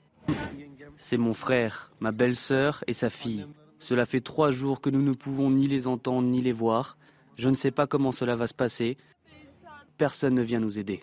C'est 0.96 1.16
mon 1.16 1.34
frère, 1.34 1.92
ma 2.00 2.12
belle-sœur 2.12 2.82
et 2.86 2.92
sa 2.92 3.10
fille. 3.10 3.46
Cela 3.78 4.06
fait 4.06 4.20
trois 4.20 4.50
jours 4.50 4.80
que 4.80 4.90
nous 4.90 5.02
ne 5.02 5.12
pouvons 5.12 5.50
ni 5.50 5.66
les 5.68 5.86
entendre 5.86 6.28
ni 6.28 6.42
les 6.42 6.52
voir. 6.52 6.96
Je 7.36 7.48
ne 7.48 7.56
sais 7.56 7.70
pas 7.70 7.86
comment 7.86 8.12
cela 8.12 8.34
va 8.36 8.46
se 8.46 8.54
passer. 8.54 8.96
Personne 9.98 10.34
ne 10.34 10.42
vient 10.42 10.60
nous 10.60 10.78
aider. 10.78 11.02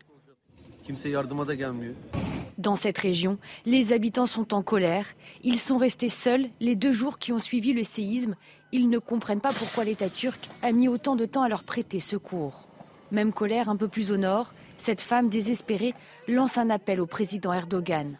Dans 2.57 2.75
cette 2.75 2.97
région, 2.97 3.37
les 3.65 3.93
habitants 3.93 4.25
sont 4.25 4.53
en 4.53 4.61
colère. 4.61 5.07
Ils 5.43 5.59
sont 5.59 5.77
restés 5.77 6.09
seuls 6.09 6.49
les 6.59 6.75
deux 6.75 6.91
jours 6.91 7.19
qui 7.19 7.31
ont 7.31 7.39
suivi 7.39 7.73
le 7.73 7.83
séisme. 7.83 8.35
Ils 8.71 8.89
ne 8.89 8.97
comprennent 8.97 9.41
pas 9.41 9.53
pourquoi 9.53 9.83
l'État 9.83 10.09
turc 10.09 10.49
a 10.61 10.71
mis 10.71 10.87
autant 10.87 11.15
de 11.15 11.25
temps 11.25 11.43
à 11.43 11.49
leur 11.49 11.63
prêter 11.63 11.99
secours. 11.99 12.67
Même 13.11 13.31
colère 13.31 13.69
un 13.69 13.77
peu 13.77 13.87
plus 13.87 14.11
au 14.11 14.17
nord, 14.17 14.53
cette 14.77 15.01
femme 15.01 15.29
désespérée 15.29 15.93
lance 16.27 16.57
un 16.57 16.69
appel 16.69 16.99
au 16.99 17.05
président 17.05 17.53
Erdogan. 17.53 18.17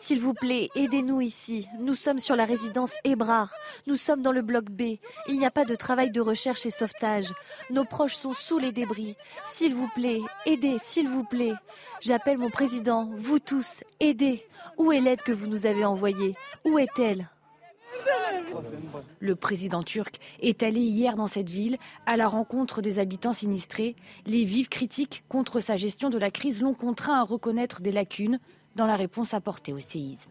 S'il 0.00 0.18
vous 0.18 0.32
plaît, 0.32 0.70
aidez-nous 0.74 1.20
ici. 1.20 1.68
Nous 1.78 1.94
sommes 1.94 2.20
sur 2.20 2.34
la 2.34 2.46
résidence 2.46 2.94
Ebrar. 3.04 3.52
Nous 3.86 3.96
sommes 3.96 4.22
dans 4.22 4.32
le 4.32 4.40
bloc 4.40 4.70
B. 4.70 4.96
Il 5.28 5.38
n'y 5.38 5.44
a 5.44 5.50
pas 5.50 5.66
de 5.66 5.74
travail 5.74 6.10
de 6.10 6.22
recherche 6.22 6.64
et 6.64 6.70
sauvetage. 6.70 7.34
Nos 7.68 7.84
proches 7.84 8.14
sont 8.14 8.32
sous 8.32 8.58
les 8.58 8.72
débris. 8.72 9.14
S'il 9.44 9.74
vous 9.74 9.88
plaît, 9.94 10.22
aidez, 10.46 10.78
s'il 10.78 11.06
vous 11.06 11.24
plaît. 11.24 11.52
J'appelle 12.00 12.38
mon 12.38 12.48
président, 12.48 13.10
vous 13.14 13.40
tous, 13.40 13.84
aidez. 14.00 14.42
Où 14.78 14.90
est 14.90 15.00
l'aide 15.00 15.22
que 15.22 15.32
vous 15.32 15.48
nous 15.48 15.66
avez 15.66 15.84
envoyée? 15.84 16.34
Où 16.64 16.78
est-elle? 16.78 17.28
Le 19.18 19.36
président 19.36 19.82
turc 19.82 20.18
est 20.40 20.62
allé 20.62 20.80
hier 20.80 21.14
dans 21.14 21.26
cette 21.26 21.50
ville 21.50 21.76
à 22.06 22.16
la 22.16 22.26
rencontre 22.26 22.80
des 22.80 22.98
habitants 22.98 23.34
sinistrés. 23.34 23.96
Les 24.24 24.44
vives 24.44 24.70
critiques 24.70 25.24
contre 25.28 25.60
sa 25.60 25.76
gestion 25.76 26.08
de 26.08 26.16
la 26.18 26.30
crise 26.30 26.62
l'ont 26.62 26.74
contraint 26.74 27.20
à 27.20 27.22
reconnaître 27.22 27.82
des 27.82 27.92
lacunes 27.92 28.40
dans 28.76 28.86
la 28.86 28.96
réponse 28.96 29.34
apportée 29.34 29.72
au 29.72 29.80
séisme. 29.80 30.30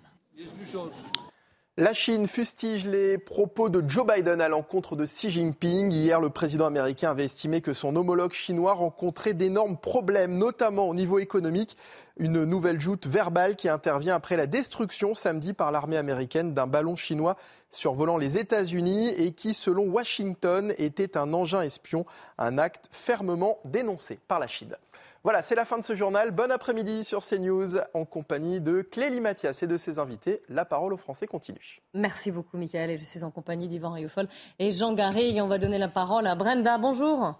La 1.80 1.94
Chine 1.94 2.28
fustige 2.28 2.86
les 2.86 3.18
propos 3.18 3.70
de 3.70 3.82
Joe 3.90 4.06
Biden 4.06 4.42
à 4.42 4.50
l'encontre 4.50 4.98
de 4.98 5.06
Xi 5.06 5.30
Jinping. 5.30 5.94
Hier, 5.94 6.20
le 6.20 6.30
président 6.30 6.66
américain 6.66 7.12
avait 7.12 7.24
estimé 7.24 7.62
que 7.62 7.74
son 7.74 7.96
homologue 7.96 8.34
chinois 8.34 8.74
rencontrait 8.74 9.34
d'énormes 9.34 9.78
problèmes, 9.78 10.38
notamment 10.38 10.90
au 10.90 10.94
niveau 10.94 11.20
économique. 11.20 11.78
Une 12.18 12.44
nouvelle 12.44 12.82
joute 12.82 13.08
verbale 13.08 13.56
qui 13.56 13.70
intervient 13.70 14.14
après 14.14 14.36
la 14.36 14.46
destruction 14.46 15.16
samedi 15.16 15.54
par 15.54 15.72
l'armée 15.72 15.96
américaine 15.96 16.54
d'un 16.54 16.68
ballon 16.68 16.98
chinois 16.98 17.38
survolant 17.72 18.18
les 18.18 18.38
États-Unis 18.38 19.14
et 19.16 19.32
qui, 19.32 19.54
selon 19.54 19.84
Washington, 19.84 20.74
était 20.80 21.16
un 21.16 21.34
engin 21.34 21.62
espion, 21.62 22.06
un 22.38 22.58
acte 22.58 22.90
fermement 22.92 23.60
dénoncé 23.64 24.20
par 24.28 24.40
la 24.40 24.48
Chine. 24.48 24.76
Voilà, 25.24 25.42
c'est 25.42 25.56
la 25.56 25.66
fin 25.66 25.78
de 25.78 25.84
ce 25.84 25.98
journal. 25.98 26.32
Bon 26.32 26.50
après-midi 26.50 27.04
sur 27.04 27.26
CNews 27.26 27.78
en 27.94 28.06
compagnie 28.06 28.62
de 28.62 28.82
Clélie 28.82 29.20
Mathias 29.20 29.62
et 29.62 29.68
de 29.68 29.76
ses 29.76 30.00
invités. 30.00 30.40
La 30.48 30.64
parole 30.64 30.94
aux 30.94 30.98
Français 30.98 31.28
continue. 31.28 31.82
Merci 31.94 32.32
beaucoup, 32.32 32.58
Michael. 32.58 32.92
Et 32.92 32.98
je 32.98 33.04
suis 33.04 33.26
en 33.26 33.30
compagnie 33.30 33.68
d'Yvan 33.68 33.92
Riofol 33.92 34.30
et 34.60 34.72
Jean 34.72 34.94
Garry. 34.94 35.36
Et 35.36 35.42
on 35.42 35.50
va 35.50 35.58
donner 35.58 35.78
la 35.78 35.90
parole 35.90 36.26
à 36.26 36.36
Brenda. 36.36 36.78
Bonjour. 36.78 37.36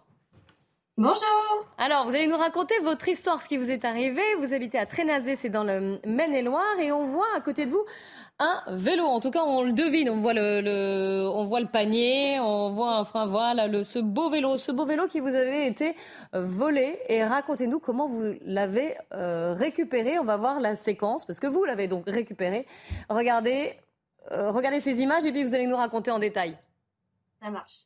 Bonjour. 0.98 1.24
Alors, 1.78 2.06
vous 2.06 2.14
allez 2.14 2.28
nous 2.28 2.36
raconter 2.36 2.74
votre 2.84 3.08
histoire, 3.08 3.42
ce 3.42 3.48
qui 3.48 3.56
vous 3.56 3.72
est 3.72 3.86
arrivé. 3.86 4.22
Vous 4.42 4.54
habitez 4.54 4.78
à 4.78 4.86
Trénazé, 4.86 5.38
c'est 5.38 5.48
dans 5.48 5.64
le 5.64 5.98
Maine-et-Loire, 6.06 6.78
et 6.78 6.92
on 6.92 7.06
voit 7.06 7.34
à 7.38 7.40
côté 7.40 7.66
de 7.66 7.72
vous 7.72 7.86
un 8.40 8.64
vélo. 8.68 9.06
En 9.06 9.20
tout 9.20 9.32
cas, 9.32 9.44
on 9.44 9.64
le 9.64 9.74
devine. 9.74 10.10
On 10.10 10.18
voit 10.18 10.34
le, 10.34 11.30
on 11.34 11.46
voit 11.46 11.60
le 11.60 11.68
panier, 11.68 12.40
on 12.40 12.72
voit 12.72 12.96
un 12.96 13.04
frein. 13.04 13.26
Voilà, 13.26 13.68
le, 13.68 13.84
ce 13.84 14.00
beau 14.00 14.30
vélo, 14.30 14.58
ce 14.58 14.72
beau 14.72 14.86
vélo 14.86 15.08
qui 15.08 15.20
vous 15.20 15.36
avait 15.36 15.68
été 15.68 15.96
euh, 16.34 16.44
volé. 16.44 17.00
Et 17.08 17.24
racontez-nous 17.24 17.80
comment 17.80 18.08
vous 18.08 18.34
l'avez 18.46 18.96
euh, 19.14 19.54
récupéré. 19.54 20.20
On 20.20 20.24
va 20.24 20.38
voir 20.38 20.60
la 20.60 20.76
séquence 20.76 21.26
parce 21.26 21.40
que 21.40 21.48
vous 21.48 21.64
l'avez 21.66 21.88
donc 21.88 22.06
récupéré. 22.08 22.66
Regardez, 23.10 23.76
euh, 24.32 24.52
regardez 24.52 24.80
ces 24.80 25.02
images 25.02 25.26
et 25.26 25.32
puis 25.32 25.44
vous 25.44 25.54
allez 25.54 25.68
nous 25.68 25.78
raconter 25.78 26.12
en 26.12 26.20
détail. 26.20 26.58
Ça 27.42 27.50
marche. 27.50 27.86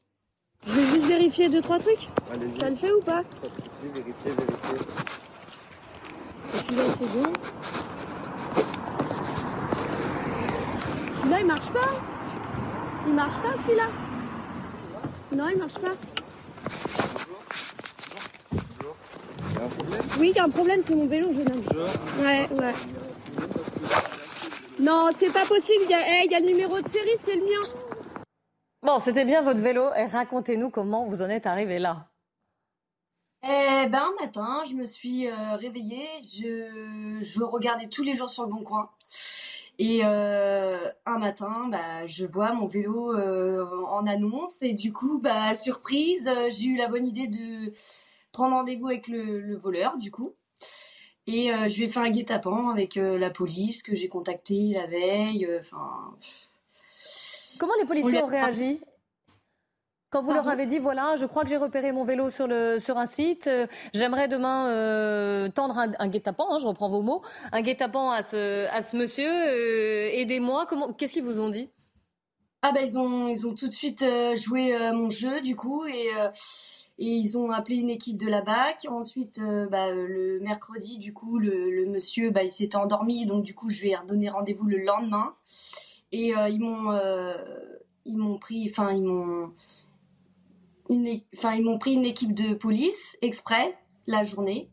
Je 0.65 0.73
vais 0.73 0.85
juste 0.85 1.05
vérifier 1.05 1.49
deux, 1.49 1.61
trois 1.61 1.79
trucs. 1.79 2.07
Ça 2.59 2.69
le 2.69 2.75
fait 2.75 2.91
ou 2.91 3.01
pas? 3.01 3.23
Vérifiez, 3.81 4.31
vérifiez. 4.31 4.85
Celui-là, 6.53 6.83
c'est 6.97 7.07
bon. 7.07 7.33
Celui-là, 11.23 11.39
il 11.39 11.45
marche 11.45 11.71
pas. 11.71 11.89
Il 13.07 13.13
marche 13.13 13.41
pas, 13.41 13.53
celui-là. 13.65 13.87
Non, 15.31 15.47
il 15.47 15.57
marche 15.57 15.79
pas. 15.79 15.93
Oui, 20.19 20.31
il 20.31 20.35
y 20.35 20.39
a 20.39 20.43
un 20.43 20.49
problème, 20.49 20.81
c'est 20.83 20.95
mon 20.95 21.07
vélo, 21.07 21.31
jeune 21.31 21.49
homme. 21.49 21.63
Ouais, 22.19 22.49
ouais. 22.51 22.73
Non, 24.79 25.11
c'est 25.15 25.31
pas 25.31 25.45
possible. 25.45 25.85
Il 25.85 25.91
y, 25.91 25.93
a, 25.93 26.23
il 26.25 26.31
y 26.31 26.35
a 26.35 26.41
le 26.41 26.45
numéro 26.45 26.81
de 26.81 26.87
série, 26.89 27.15
c'est 27.17 27.35
le 27.35 27.43
mien. 27.43 27.61
Bon, 28.81 28.99
c'était 28.99 29.23
bien 29.23 29.41
votre 29.41 29.61
vélo. 29.61 29.93
Et 29.95 30.05
racontez-nous 30.05 30.71
comment 30.71 31.05
vous 31.05 31.21
en 31.21 31.29
êtes 31.29 31.45
arrivé 31.45 31.79
là. 31.79 32.09
Eh 33.43 33.87
ben, 33.87 34.01
un 34.01 34.25
matin, 34.25 34.63
je 34.69 34.73
me 34.73 34.85
suis 34.85 35.29
euh, 35.29 35.55
réveillée. 35.55 36.09
Je, 36.19 37.17
je 37.21 37.43
regardais 37.43 37.87
tous 37.87 38.03
les 38.03 38.13
jours 38.13 38.29
sur 38.29 38.43
le 38.43 38.49
bon 38.49 38.63
coin. 38.63 38.89
Et 39.79 40.01
euh, 40.05 40.89
un 41.05 41.17
matin, 41.17 41.67
bah, 41.69 42.05
je 42.05 42.25
vois 42.25 42.53
mon 42.53 42.67
vélo 42.67 43.13
euh, 43.13 43.65
en 43.87 44.05
annonce. 44.05 44.61
Et 44.61 44.73
du 44.73 44.93
coup, 44.93 45.19
bah, 45.19 45.55
surprise, 45.55 46.27
euh, 46.27 46.49
j'ai 46.49 46.65
eu 46.65 46.75
la 46.75 46.87
bonne 46.87 47.05
idée 47.05 47.27
de 47.27 47.73
prendre 48.31 48.55
rendez-vous 48.55 48.87
avec 48.87 49.07
le, 49.07 49.39
le 49.39 49.55
voleur, 49.55 49.97
du 49.97 50.11
coup. 50.11 50.33
Et 51.25 51.51
euh, 51.51 51.69
je 51.69 51.77
lui 51.77 51.83
ai 51.85 51.89
fait 51.89 51.99
un 51.99 52.09
guet-apens 52.09 52.69
avec 52.69 52.95
la 52.95 53.29
police 53.29 53.81
que 53.81 53.95
j'ai 53.95 54.09
contacté 54.09 54.73
la 54.73 54.85
veille. 54.85 55.49
Enfin. 55.59 56.15
Comment 57.57 57.73
les 57.79 57.85
policiers 57.85 58.19
On 58.21 58.25
ont 58.25 58.27
réagi? 58.27 58.79
Quand 60.13 60.21
vous 60.21 60.31
leur 60.31 60.47
avez 60.47 60.67
dit, 60.67 60.77
voilà, 60.77 61.15
je 61.15 61.25
crois 61.25 61.41
que 61.41 61.49
j'ai 61.49 61.57
repéré 61.57 61.91
mon 61.91 62.03
vélo 62.03 62.29
sur, 62.29 62.45
le, 62.45 62.77
sur 62.77 62.99
un 62.99 63.07
site, 63.07 63.47
euh, 63.47 63.65
j'aimerais 63.95 64.27
demain 64.27 64.69
euh, 64.69 65.49
tendre 65.49 65.75
un, 65.79 65.91
un 65.97 66.07
guet-apens, 66.07 66.45
hein, 66.51 66.59
je 66.61 66.67
reprends 66.67 66.87
vos 66.87 67.01
mots, 67.01 67.23
un 67.51 67.61
guet-apens 67.61 68.11
à 68.11 68.21
ce, 68.21 68.67
à 68.67 68.83
ce 68.83 68.95
monsieur, 68.95 69.27
euh, 69.27 70.09
aidez-moi, 70.13 70.67
qu'est-ce 70.99 71.13
qu'ils 71.13 71.23
vous 71.23 71.39
ont 71.39 71.49
dit? 71.49 71.71
Ah 72.61 72.71
bah 72.71 72.81
ils 72.81 72.97
ont 72.97 73.27
ils 73.27 73.45
ont 73.45 73.55
tout 73.55 73.67
de 73.67 73.73
suite 73.73 74.05
joué 74.35 74.77
mon 74.93 75.09
jeu 75.09 75.41
du 75.41 75.53
coup 75.53 75.85
et 75.85 76.07
et 76.97 77.05
ils 77.05 77.37
ont 77.37 77.51
appelé 77.51 77.75
une 77.75 77.89
équipe 77.89 78.17
de 78.17 78.27
la 78.27 78.41
BAC. 78.41 78.85
Ensuite 78.89 79.41
bah, 79.69 79.91
le 79.91 80.39
mercredi 80.39 80.97
du 80.97 81.11
coup 81.11 81.39
le, 81.39 81.69
le 81.69 81.85
monsieur 81.87 82.29
bah 82.29 82.41
il 82.41 82.49
s'était 82.49 82.77
endormi 82.77 83.25
donc 83.25 83.43
du 83.43 83.53
coup 83.53 83.69
je 83.69 83.81
lui 83.81 83.89
ai 83.89 83.97
redonné 83.97 84.29
rendez-vous 84.29 84.65
le 84.65 84.77
lendemain 84.77 85.35
et 86.13 86.29
ils 86.29 86.59
m'ont 86.61 86.97
ils 88.05 88.17
m'ont 88.17 88.37
pris 88.37 88.69
enfin 88.69 88.91
ils 88.93 89.03
m'ont 89.03 89.51
une 90.93 91.19
enfin 91.35 91.53
ils 91.53 91.63
m'ont 91.63 91.77
pris 91.77 91.93
une 91.93 92.05
équipe 92.05 92.33
de 92.33 92.53
police 92.53 93.17
exprès 93.21 93.77
la 94.07 94.23
journée 94.23 94.69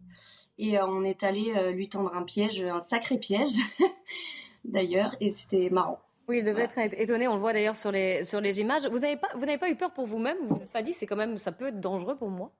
et 0.58 0.78
euh, 0.78 0.86
on 0.86 1.04
est 1.04 1.22
allé 1.22 1.52
euh, 1.56 1.70
lui 1.70 1.88
tendre 1.88 2.14
un 2.14 2.22
piège 2.22 2.62
un 2.62 2.80
sacré 2.80 3.18
piège 3.18 3.54
d'ailleurs 4.64 5.16
et 5.20 5.30
c'était 5.30 5.70
marrant. 5.70 6.00
Oui, 6.28 6.38
il 6.38 6.44
devait 6.44 6.62
être 6.62 6.78
étonné, 6.78 7.26
on 7.26 7.34
le 7.34 7.40
voit 7.40 7.52
d'ailleurs 7.52 7.76
sur 7.76 7.90
les, 7.90 8.22
sur 8.22 8.40
les 8.40 8.60
images. 8.60 8.86
Vous 8.86 9.00
n'avez 9.00 9.16
pas, 9.16 9.26
vous 9.34 9.40
n'avez 9.40 9.58
pas 9.58 9.68
eu 9.68 9.74
peur 9.74 9.92
pour 9.92 10.06
vous-même? 10.06 10.36
Vous 10.48 10.54
vous 10.54 10.62
êtes 10.62 10.70
pas 10.70 10.82
dit, 10.82 10.92
c'est 10.92 11.04
quand 11.04 11.16
même, 11.16 11.38
ça 11.38 11.50
peut 11.50 11.66
être 11.66 11.80
dangereux 11.80 12.16
pour 12.16 12.28
moi? 12.28 12.52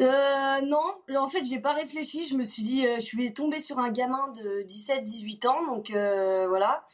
Euh, 0.00 0.60
non, 0.60 0.82
en 1.16 1.26
fait, 1.26 1.46
j'ai 1.46 1.60
pas 1.60 1.72
réfléchi. 1.72 2.26
Je 2.26 2.36
me 2.36 2.44
suis 2.44 2.62
dit, 2.62 2.82
je 2.82 3.16
vais 3.16 3.32
tomber 3.32 3.60
sur 3.60 3.78
un 3.78 3.90
gamin 3.90 4.28
de 4.32 4.66
17-18 4.68 5.46
ans, 5.46 5.66
donc 5.74 5.92
voilà. 5.92 6.84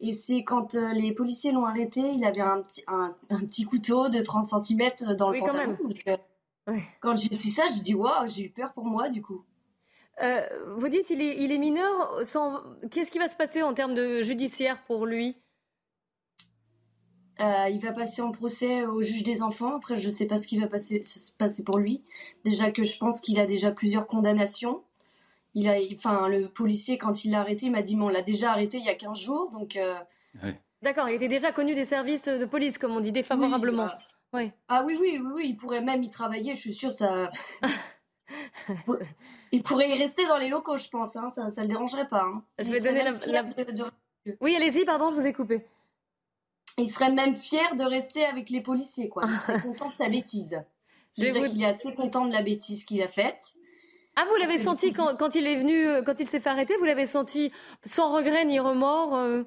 Et 0.00 0.12
c'est 0.12 0.44
quand 0.44 0.74
euh, 0.74 0.92
les 0.92 1.12
policiers 1.12 1.52
l'ont 1.52 1.64
arrêté, 1.64 2.00
il 2.00 2.24
avait 2.24 2.40
un 2.42 2.62
petit, 2.62 2.82
un, 2.86 3.14
un 3.30 3.40
petit 3.40 3.64
couteau 3.64 4.08
de 4.08 4.20
30 4.20 4.44
cm 4.62 4.90
dans 5.16 5.30
le 5.30 5.36
Oui, 5.36 5.40
quand 5.40 5.46
pantalon. 5.52 5.76
même. 5.78 5.78
Donc, 5.82 6.02
euh, 6.06 6.16
Quand 7.00 7.16
j'ai 7.16 7.28
vu 7.34 7.48
ça, 7.48 7.62
j'ai 7.74 7.82
dit, 7.82 7.94
waouh, 7.94 8.26
j'ai 8.26 8.44
eu 8.44 8.50
peur 8.50 8.72
pour 8.74 8.84
moi, 8.84 9.08
du 9.08 9.22
coup. 9.22 9.44
Euh, 10.22 10.40
Vous 10.76 10.88
dites, 10.88 11.10
il 11.10 11.20
est, 11.22 11.42
il 11.42 11.52
est 11.52 11.58
mineur, 11.58 12.20
sans... 12.24 12.62
qu'est-ce 12.90 13.10
qui 13.10 13.18
va 13.18 13.28
se 13.28 13.36
passer 13.36 13.62
en 13.62 13.74
termes 13.74 13.94
de 13.94 14.22
judiciaire 14.22 14.82
pour 14.84 15.06
lui? 15.06 15.36
Euh, 17.40 17.68
il 17.68 17.80
va 17.80 17.92
passer 17.92 18.22
en 18.22 18.32
procès 18.32 18.86
au 18.86 19.02
juge 19.02 19.22
des 19.22 19.42
enfants. 19.42 19.76
Après, 19.76 19.96
je 19.96 20.08
sais 20.08 20.26
pas 20.26 20.38
ce 20.38 20.46
qui 20.46 20.58
va 20.58 20.68
passer, 20.68 21.02
se 21.02 21.32
passer 21.32 21.64
pour 21.64 21.78
lui. 21.78 22.02
Déjà 22.44 22.70
que 22.70 22.82
je 22.82 22.96
pense 22.98 23.20
qu'il 23.20 23.38
a 23.38 23.46
déjà 23.46 23.70
plusieurs 23.70 24.06
condamnations. 24.06 24.82
Il 25.58 25.68
a, 25.68 25.76
enfin, 25.94 26.28
le 26.28 26.48
policier, 26.48 26.98
quand 26.98 27.24
il 27.24 27.30
l'a 27.30 27.40
arrêté, 27.40 27.64
il 27.66 27.72
m'a 27.72 27.80
dit, 27.80 27.96
mais 27.96 28.04
on 28.04 28.08
l'a 28.10 28.20
déjà 28.20 28.52
arrêté 28.52 28.76
il 28.76 28.84
y 28.84 28.90
a 28.90 28.94
15 28.94 29.18
jours, 29.18 29.50
donc. 29.50 29.74
euh, 29.76 29.96
D'accord, 30.82 31.08
il 31.08 31.14
était 31.14 31.28
déjà 31.28 31.50
connu 31.50 31.74
des 31.74 31.86
services 31.86 32.26
de 32.26 32.44
police, 32.44 32.76
comme 32.76 32.92
on 32.94 33.00
dit, 33.00 33.10
défavorablement. 33.10 33.88
Oui. 34.34 34.52
Ah 34.68 34.82
oui, 34.84 34.98
oui, 35.00 35.18
oui, 35.18 35.30
oui, 35.34 35.46
il 35.48 35.56
pourrait 35.56 35.80
même 35.80 36.02
y 36.02 36.10
travailler, 36.10 36.54
je 36.54 36.60
suis 36.60 36.74
sûre, 36.74 36.92
ça. 36.92 37.30
il 39.52 39.62
pourrait 39.62 39.88
y 39.90 39.98
rester 39.98 40.26
dans 40.26 40.36
les 40.36 40.48
locaux, 40.48 40.76
je 40.76 40.88
pense, 40.88 41.16
hein, 41.16 41.30
ça, 41.30 41.48
ça 41.48 41.62
le 41.62 41.68
dérangerait 41.68 42.08
pas. 42.08 42.24
hein. 42.24 42.44
Je 42.58 42.64
Il 42.64 42.72
vais 42.72 42.80
donner 42.80 43.02
la- 43.02 43.14
fier 43.14 43.44
de- 43.48 43.72
de- 44.26 44.36
Oui, 44.40 44.54
allez-y, 44.56 44.84
pardon, 44.84 45.10
je 45.10 45.14
vous 45.14 45.26
ai 45.26 45.32
coupé. 45.32 45.64
Il 46.78 46.90
serait 46.90 47.12
même 47.12 47.34
fier 47.34 47.76
de 47.76 47.84
rester 47.84 48.26
avec 48.26 48.50
les 48.50 48.60
policiers, 48.60 49.08
quoi. 49.08 49.22
Il 49.26 49.32
serait 49.34 49.62
content 49.62 49.88
de 49.88 49.94
sa 49.94 50.08
bêtise. 50.10 50.62
Je 51.16 51.22
Déjà 51.22 51.40
vous- 51.40 51.48
qu'il 51.48 51.62
est 51.62 51.66
assez 51.66 51.94
content 51.94 52.26
de 52.26 52.32
la 52.34 52.42
bêtise 52.42 52.84
qu'il 52.84 53.02
a 53.02 53.08
faite. 53.08 53.54
Ah, 54.16 54.24
vous 54.28 54.36
l'avez 54.36 54.58
senti 54.58 54.92
quand, 54.92 55.16
quand 55.16 55.34
il 55.34 55.46
est 55.46 55.56
venu, 55.56 55.86
euh, 55.86 56.02
quand 56.02 56.18
il 56.18 56.28
s'est 56.28 56.40
fait 56.40 56.48
arrêter, 56.48 56.74
vous 56.78 56.84
l'avez 56.84 57.06
senti 57.06 57.52
sans 57.84 58.12
regret 58.12 58.44
ni 58.46 58.58
remords 58.58 59.14
euh? 59.14 59.42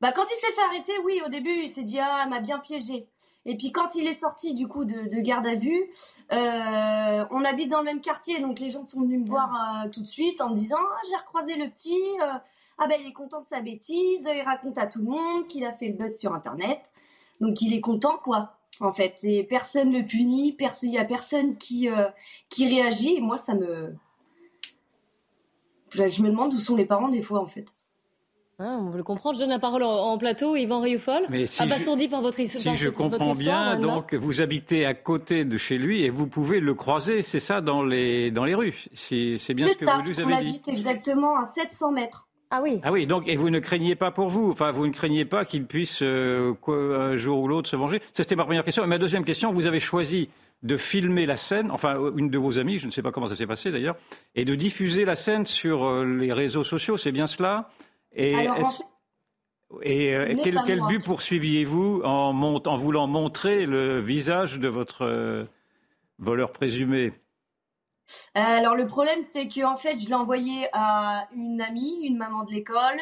Bah, 0.00 0.12
quand 0.12 0.24
il 0.24 0.34
s'est 0.34 0.52
fait 0.52 0.62
arrêter, 0.62 0.92
oui, 1.04 1.22
au 1.24 1.28
début, 1.28 1.62
il 1.62 1.70
s'est 1.70 1.82
dit, 1.82 1.98
ah, 2.00 2.22
elle 2.24 2.30
m'a 2.30 2.40
bien 2.40 2.58
piégé. 2.58 3.08
Et 3.46 3.56
puis, 3.56 3.72
quand 3.72 3.94
il 3.94 4.06
est 4.06 4.12
sorti, 4.12 4.54
du 4.54 4.68
coup, 4.68 4.84
de, 4.84 5.08
de 5.08 5.20
garde 5.20 5.46
à 5.46 5.54
vue, 5.54 5.88
euh, 6.32 7.24
on 7.30 7.44
habite 7.44 7.70
dans 7.70 7.78
le 7.78 7.84
même 7.84 8.00
quartier, 8.00 8.40
donc 8.40 8.58
les 8.58 8.70
gens 8.70 8.82
sont 8.82 9.02
venus 9.02 9.20
me 9.20 9.26
voir 9.26 9.54
euh, 9.54 9.88
tout 9.88 10.02
de 10.02 10.06
suite 10.06 10.40
en 10.40 10.50
me 10.50 10.54
disant, 10.56 10.76
ah, 10.80 11.00
j'ai 11.08 11.16
recroisé 11.16 11.54
le 11.56 11.70
petit, 11.70 12.02
euh, 12.22 12.32
ah, 12.78 12.86
ben, 12.88 13.00
il 13.00 13.06
est 13.06 13.12
content 13.12 13.40
de 13.40 13.46
sa 13.46 13.60
bêtise, 13.60 14.28
il 14.34 14.42
raconte 14.42 14.76
à 14.78 14.86
tout 14.86 14.98
le 14.98 15.06
monde 15.06 15.46
qu'il 15.46 15.64
a 15.64 15.72
fait 15.72 15.86
le 15.86 15.94
buzz 15.94 16.18
sur 16.18 16.34
Internet. 16.34 16.92
Donc, 17.40 17.62
il 17.62 17.72
est 17.72 17.80
content, 17.80 18.18
quoi, 18.18 18.55
en 18.80 18.90
fait. 18.90 19.20
Et 19.24 19.44
personne 19.44 19.90
ne 19.90 19.98
le 20.00 20.06
punit, 20.06 20.52
personne, 20.52 20.90
il 20.90 20.94
y 20.94 20.98
a 20.98 21.04
personne 21.04 21.56
qui, 21.56 21.88
euh, 21.88 22.06
qui 22.48 22.66
réagit, 22.68 23.16
et 23.16 23.20
moi, 23.20 23.36
ça 23.36 23.54
me. 23.54 23.94
Je 25.94 26.22
me 26.22 26.28
demande 26.28 26.52
où 26.52 26.58
sont 26.58 26.76
les 26.76 26.84
parents, 26.84 27.08
des 27.08 27.22
fois, 27.22 27.40
en 27.40 27.46
fait. 27.46 27.72
Ah, 28.58 28.78
on 28.80 28.90
le 28.90 29.02
comprend. 29.02 29.34
Je 29.34 29.38
donne 29.40 29.50
la 29.50 29.58
parole 29.58 29.82
en, 29.82 30.16
plateau, 30.16 30.56
Yvan 30.56 30.80
Rioufol, 30.80 31.24
Mais 31.28 31.46
si 31.46 31.60
abasourdi 31.62 32.04
je- 32.06 32.10
par 32.10 32.22
votre, 32.22 32.40
his- 32.40 32.48
Si 32.48 32.64
par 32.64 32.74
je 32.74 32.86
votre- 32.88 32.96
comprends 32.96 33.34
histoire, 33.34 33.76
bien, 33.76 33.80
donc 33.80 34.14
vous 34.14 34.40
habitez 34.40 34.86
à 34.86 34.94
côté 34.94 35.44
de 35.44 35.58
chez 35.58 35.76
lui 35.76 36.04
et 36.04 36.10
vous 36.10 36.26
pouvez 36.26 36.60
le 36.60 36.72
croiser, 36.74 37.22
c'est 37.22 37.40
ça, 37.40 37.60
dans 37.60 37.82
les, 37.82 38.30
dans 38.30 38.46
les 38.46 38.54
rues. 38.54 38.86
C'est 38.94 39.36
bien 39.54 39.68
ce 39.68 39.74
que 39.74 39.84
vous 39.84 40.08
nous 40.08 40.20
on 40.20 40.32
avez 40.32 40.44
dit. 40.44 40.48
habite 40.50 40.68
exactement 40.68 41.36
à 41.38 41.44
700 41.44 41.92
mètres. 41.92 42.25
Ah 42.50 42.60
oui. 42.62 42.80
Ah 42.84 42.92
oui, 42.92 43.06
donc 43.06 43.26
et 43.26 43.36
vous 43.36 43.50
ne 43.50 43.58
craignez 43.58 43.96
pas 43.96 44.10
pour 44.12 44.28
vous, 44.28 44.50
enfin 44.52 44.70
vous 44.70 44.86
ne 44.86 44.92
craignez 44.92 45.24
pas 45.24 45.44
qu'il 45.44 45.64
puisse 45.66 46.00
euh, 46.02 46.54
quoi, 46.54 46.76
un 46.76 47.16
jour 47.16 47.40
ou 47.40 47.48
l'autre 47.48 47.68
se 47.68 47.74
venger. 47.76 47.98
Ça 48.12 48.22
c'était 48.22 48.36
ma 48.36 48.44
première 48.44 48.62
question. 48.64 48.84
Et 48.84 48.86
ma 48.86 48.98
deuxième 48.98 49.24
question, 49.24 49.52
vous 49.52 49.66
avez 49.66 49.80
choisi 49.80 50.28
de 50.62 50.76
filmer 50.76 51.26
la 51.26 51.36
scène, 51.36 51.70
enfin 51.70 51.98
une 52.16 52.30
de 52.30 52.38
vos 52.38 52.58
amies, 52.58 52.78
je 52.78 52.86
ne 52.86 52.90
sais 52.92 53.02
pas 53.02 53.10
comment 53.12 53.26
ça 53.26 53.34
s'est 53.36 53.46
passé 53.46 53.70
d'ailleurs, 53.72 53.96
et 54.34 54.44
de 54.44 54.54
diffuser 54.54 55.04
la 55.04 55.14
scène 55.16 55.44
sur 55.44 55.84
euh, 55.84 56.04
les 56.04 56.32
réseaux 56.32 56.64
sociaux, 56.64 56.96
c'est 56.96 57.12
bien 57.12 57.26
cela? 57.26 57.68
Et 58.14 58.34
Alors, 58.34 58.56
en 58.56 58.60
est-ce- 58.60 58.76
fait, 58.78 58.84
et 59.82 60.14
euh, 60.14 60.32
n'est 60.32 60.42
quel, 60.42 60.80
but 60.88 61.02
poursuiviez-vous 61.04 62.02
en, 62.04 62.32
mont- 62.32 62.62
en 62.66 62.76
voulant 62.76 63.06
montrer 63.08 63.66
le 63.66 64.00
visage 64.00 64.58
de 64.60 64.68
votre 64.68 65.02
euh, 65.04 65.44
voleur 66.20 66.52
présumé? 66.52 67.06
Euh, 67.08 67.10
alors 68.34 68.74
le 68.74 68.86
problème 68.86 69.20
c'est 69.22 69.48
que 69.48 69.64
en 69.64 69.76
fait 69.76 69.98
je 69.98 70.06
l'ai 70.08 70.14
envoyé 70.14 70.68
à 70.72 71.26
une 71.34 71.60
amie, 71.60 71.98
une 72.04 72.16
maman 72.16 72.44
de 72.44 72.52
l'école, 72.52 73.00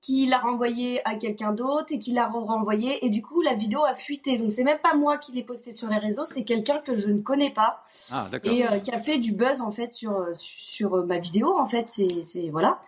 qui 0.00 0.24
l'a 0.26 0.38
renvoyé 0.38 1.06
à 1.06 1.16
quelqu'un 1.16 1.52
d'autre 1.52 1.86
et 1.92 1.98
qui 1.98 2.12
l'a 2.12 2.26
renvoyé 2.28 3.04
et 3.04 3.10
du 3.10 3.20
coup 3.22 3.42
la 3.42 3.54
vidéo 3.54 3.84
a 3.84 3.94
fuité. 3.94 4.38
Donc 4.38 4.50
c'est 4.52 4.64
même 4.64 4.78
pas 4.78 4.94
moi 4.94 5.18
qui 5.18 5.32
l'ai 5.32 5.42
posté 5.42 5.70
sur 5.72 5.88
les 5.88 5.98
réseaux, 5.98 6.24
c'est 6.24 6.44
quelqu'un 6.44 6.78
que 6.78 6.94
je 6.94 7.10
ne 7.10 7.20
connais 7.20 7.50
pas 7.50 7.82
Ah 8.12 8.28
et 8.44 8.66
euh, 8.66 8.78
qui 8.78 8.90
a 8.90 8.98
fait 8.98 9.18
du 9.18 9.32
buzz 9.32 9.60
en 9.60 9.70
fait 9.70 9.92
sur 9.92 10.12
euh, 10.16 10.30
sur 10.34 10.94
euh, 10.96 11.04
ma 11.04 11.18
vidéo 11.18 11.58
en 11.58 11.66
fait. 11.66 11.88
C'est 11.88 12.48
voilà. 12.48 12.80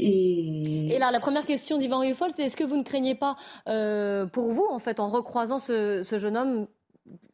Et 0.00 0.94
Et 0.94 0.98
là, 0.98 1.10
la 1.10 1.20
première 1.20 1.44
question 1.44 1.76
d'Yvan 1.76 1.98
Rioufol, 1.98 2.30
c'est 2.34 2.42
est-ce 2.44 2.56
que 2.56 2.64
vous 2.64 2.76
ne 2.76 2.84
craignez 2.84 3.14
pas 3.16 3.36
euh, 3.68 4.26
pour 4.26 4.50
vous, 4.52 4.66
en 4.70 4.78
fait, 4.78 5.00
en 5.00 5.08
recroisant 5.08 5.58
ce, 5.58 6.02
ce 6.04 6.18
jeune 6.18 6.36
homme, 6.36 6.66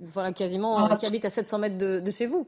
voilà, 0.00 0.32
quasiment, 0.32 0.78
Ah. 0.78 0.88
euh, 0.92 0.94
qui 0.96 1.04
habite 1.04 1.24
à 1.26 1.30
700 1.30 1.58
mètres 1.58 1.76
de, 1.78 2.00
de 2.00 2.10
chez 2.10 2.24
vous 2.26 2.46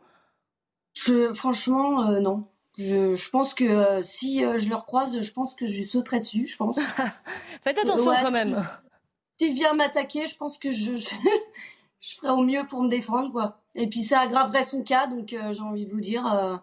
Je, 0.96 1.32
franchement, 1.34 2.08
euh, 2.08 2.20
non. 2.20 2.44
Je, 2.78 3.14
je 3.14 3.30
pense 3.30 3.54
que 3.54 3.64
euh, 3.64 4.02
si 4.02 4.44
euh, 4.44 4.58
je 4.58 4.68
le 4.68 4.74
recroise, 4.74 5.18
je 5.20 5.32
pense 5.32 5.54
que 5.54 5.66
je 5.66 5.76
lui 5.76 5.84
sauterai 5.84 6.20
dessus, 6.20 6.46
je 6.46 6.56
pense. 6.56 6.78
Faites 7.64 7.78
attention 7.78 8.10
Ouais, 8.10 8.16
quand 8.22 8.32
même. 8.32 8.66
S'il 9.38 9.52
vient 9.52 9.74
m'attaquer, 9.74 10.26
je 10.26 10.36
pense 10.36 10.58
que 10.58 10.70
je, 10.70 10.96
je, 10.96 11.08
je 12.00 12.16
ferai 12.16 12.32
au 12.32 12.42
mieux 12.42 12.64
pour 12.66 12.82
me 12.82 12.88
défendre, 12.88 13.30
quoi. 13.30 13.58
Et 13.74 13.86
puis 13.88 14.00
ça 14.00 14.20
aggraverait 14.20 14.64
son 14.64 14.82
cas, 14.82 15.06
donc 15.06 15.32
euh, 15.32 15.52
j'ai 15.52 15.60
envie 15.60 15.84
de 15.84 15.90
vous 15.90 16.00
dire, 16.00 16.26
euh, 16.26 16.56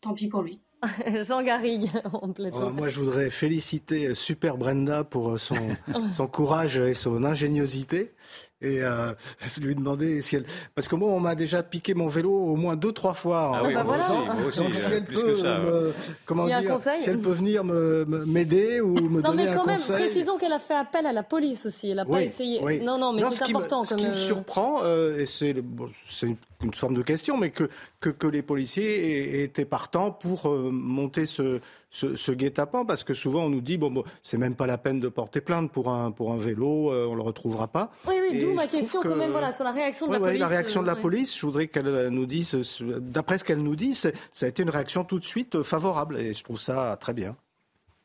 tant 0.00 0.14
pis 0.14 0.28
pour 0.28 0.42
lui. 0.42 0.60
Jean 1.22 1.42
Garrigue, 1.42 1.90
en 2.12 2.32
plateau. 2.32 2.58
Euh, 2.58 2.70
moi, 2.70 2.88
je 2.88 3.00
voudrais 3.00 3.30
féliciter 3.30 4.14
Super 4.14 4.58
Brenda 4.58 5.02
pour 5.02 5.38
son, 5.40 5.76
son 6.12 6.26
courage 6.28 6.78
et 6.78 6.94
son 6.94 7.24
ingéniosité. 7.24 8.14
Et 8.62 8.82
euh, 8.82 9.12
lui 9.60 9.74
demander 9.74 10.20
si 10.22 10.36
elle. 10.36 10.46
Parce 10.74 10.88
que 10.88 10.94
moi, 10.96 11.10
on 11.10 11.20
m'a 11.20 11.34
déjà 11.34 11.62
piqué 11.62 11.94
mon 11.94 12.06
vélo 12.06 12.30
au 12.32 12.56
moins 12.56 12.76
deux, 12.76 12.92
trois 12.92 13.14
fois. 13.14 13.52
Ah 13.54 13.62
oui, 13.66 13.74
bah 13.74 13.82
voilà. 13.84 14.02
aussi, 14.04 14.12
moi 14.14 14.46
aussi, 14.48 14.58
Donc 14.58 14.74
si 14.74 14.92
elle 14.92 15.04
peut 15.04 15.34
ça. 15.36 15.58
me, 15.58 15.92
comment 16.24 16.46
dire, 16.46 16.64
conseil 16.64 17.00
si 17.02 17.10
elle 17.10 17.18
peut 17.20 17.32
venir 17.32 17.64
me- 17.64 18.04
me- 18.06 18.24
m'aider 18.24 18.80
ou 18.80 18.94
me 18.94 19.20
Non, 19.20 19.30
donner 19.30 19.44
mais 19.44 19.50
un 19.50 19.56
quand 19.56 19.66
même, 19.66 19.76
conseil. 19.76 19.96
précisons 20.06 20.38
qu'elle 20.38 20.52
a 20.52 20.58
fait 20.58 20.74
appel 20.74 21.06
à 21.06 21.12
la 21.12 21.22
police 21.22 21.66
aussi. 21.66 21.90
Elle 21.90 21.96
n'a 21.96 22.04
pas 22.04 22.12
Oui, 22.14 22.24
essayé. 22.24 22.60
oui. 22.62 22.80
Non, 22.80 22.98
non, 22.98 23.12
mais 23.12 23.22
ce 23.30 23.36
c'est 23.36 23.44
me- 23.44 23.50
important. 23.50 23.84
ce 23.84 23.90
comme, 23.90 23.98
qui 23.98 24.06
me 24.06 24.10
euh, 24.12 24.26
surprend, 24.26 24.82
euh, 24.84 25.18
et 25.18 25.26
c'est 25.26 25.52
bon, 25.54 25.90
une, 26.22 26.36
une 26.62 26.72
forme 26.72 26.94
de 26.94 27.02
question, 27.02 27.36
mais 27.36 27.50
que, 27.50 27.68
que, 28.00 28.08
que 28.10 28.26
les 28.26 28.42
policiers 28.42 29.40
aient- 29.40 29.42
étaient 29.44 29.64
partants 29.64 30.10
pour 30.10 30.46
euh, 30.48 30.70
monter 30.72 31.26
ce, 31.26 31.60
ce, 31.90 32.14
ce 32.16 32.32
guet-apens, 32.32 32.84
parce 32.86 33.04
que 33.04 33.12
souvent 33.14 33.44
on 33.44 33.50
nous 33.50 33.60
dit 33.60 33.76
bon, 33.78 33.90
bon 33.90 34.04
c'est 34.22 34.38
même 34.38 34.54
pas 34.54 34.66
la 34.66 34.78
peine 34.78 34.98
de 35.00 35.08
porter 35.08 35.40
plainte 35.40 35.70
pour 35.70 35.90
un, 35.90 36.10
pour 36.10 36.32
un 36.32 36.36
vélo, 36.38 36.90
euh, 36.92 37.06
on 37.06 37.14
le 37.14 37.22
retrouvera 37.22 37.68
pas. 37.68 37.90
Oui, 38.08 38.14
oui, 38.20 38.38
d'où 38.38 38.54
ma 38.54 38.66
question 38.66 39.00
que- 39.00 39.08
quand 39.08 39.16
même 39.16 39.32
voilà, 39.32 39.52
sur 39.52 39.64
la 39.64 39.72
réaction 39.72 40.06
de 40.06 40.12
Ouais, 40.12 40.16
la 40.18 40.22
ouais, 40.22 40.28
police. 40.30 40.40
la 40.40 40.48
réaction 40.48 40.80
de 40.82 40.86
la 40.86 40.92
euh, 40.92 40.96
ouais. 40.96 41.02
police, 41.02 41.38
je 41.38 41.44
voudrais 41.46 41.68
qu'elle 41.68 41.88
euh, 41.88 42.10
nous 42.10 42.26
dise, 42.26 42.54
d'après 43.00 43.38
ce 43.38 43.44
qu'elle 43.44 43.62
nous 43.62 43.76
dit, 43.76 43.94
ça 43.94 44.10
a 44.42 44.46
été 44.46 44.62
une 44.62 44.70
réaction 44.70 45.04
tout 45.04 45.18
de 45.18 45.24
suite 45.24 45.62
favorable, 45.62 46.18
et 46.18 46.32
je 46.32 46.42
trouve 46.42 46.60
ça 46.60 46.96
très 47.00 47.12
bien. 47.12 47.36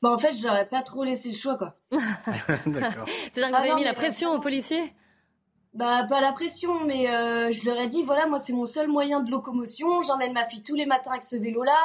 Bah, 0.02 0.10
en 0.10 0.18
fait, 0.18 0.34
je 0.36 0.46
n'aurais 0.48 0.68
pas 0.68 0.82
trop 0.82 1.04
laissé 1.04 1.30
le 1.30 1.36
choix, 1.36 1.58
quoi. 1.58 1.76
D'accord. 2.66 3.06
C'est-à-dire 3.32 3.50
que 3.50 3.56
vous 3.56 3.56
Ah 3.56 3.60
avez 3.60 3.70
non, 3.70 3.76
mis 3.76 3.84
la 3.84 3.94
pression 3.94 4.34
aux 4.34 4.40
policiers? 4.40 4.94
Bah, 5.74 6.04
pas 6.04 6.20
la 6.20 6.34
pression, 6.34 6.84
mais 6.84 7.10
euh, 7.10 7.50
je 7.50 7.66
leur 7.66 7.80
ai 7.80 7.88
dit, 7.88 8.04
voilà, 8.04 8.28
moi, 8.28 8.40
c'est 8.40 8.52
mon 8.52 8.66
seul 8.66 8.90
moyen 8.90 9.22
de 9.22 9.32
locomotion. 9.32 10.02
J'emmène 10.02 10.34
ma 10.34 10.44
fille 10.44 10.62
tous 10.64 10.76
les 10.76 10.86
matins 10.86 11.12
avec 11.12 11.24
ce 11.24 11.38
vélo-là. 11.38 11.78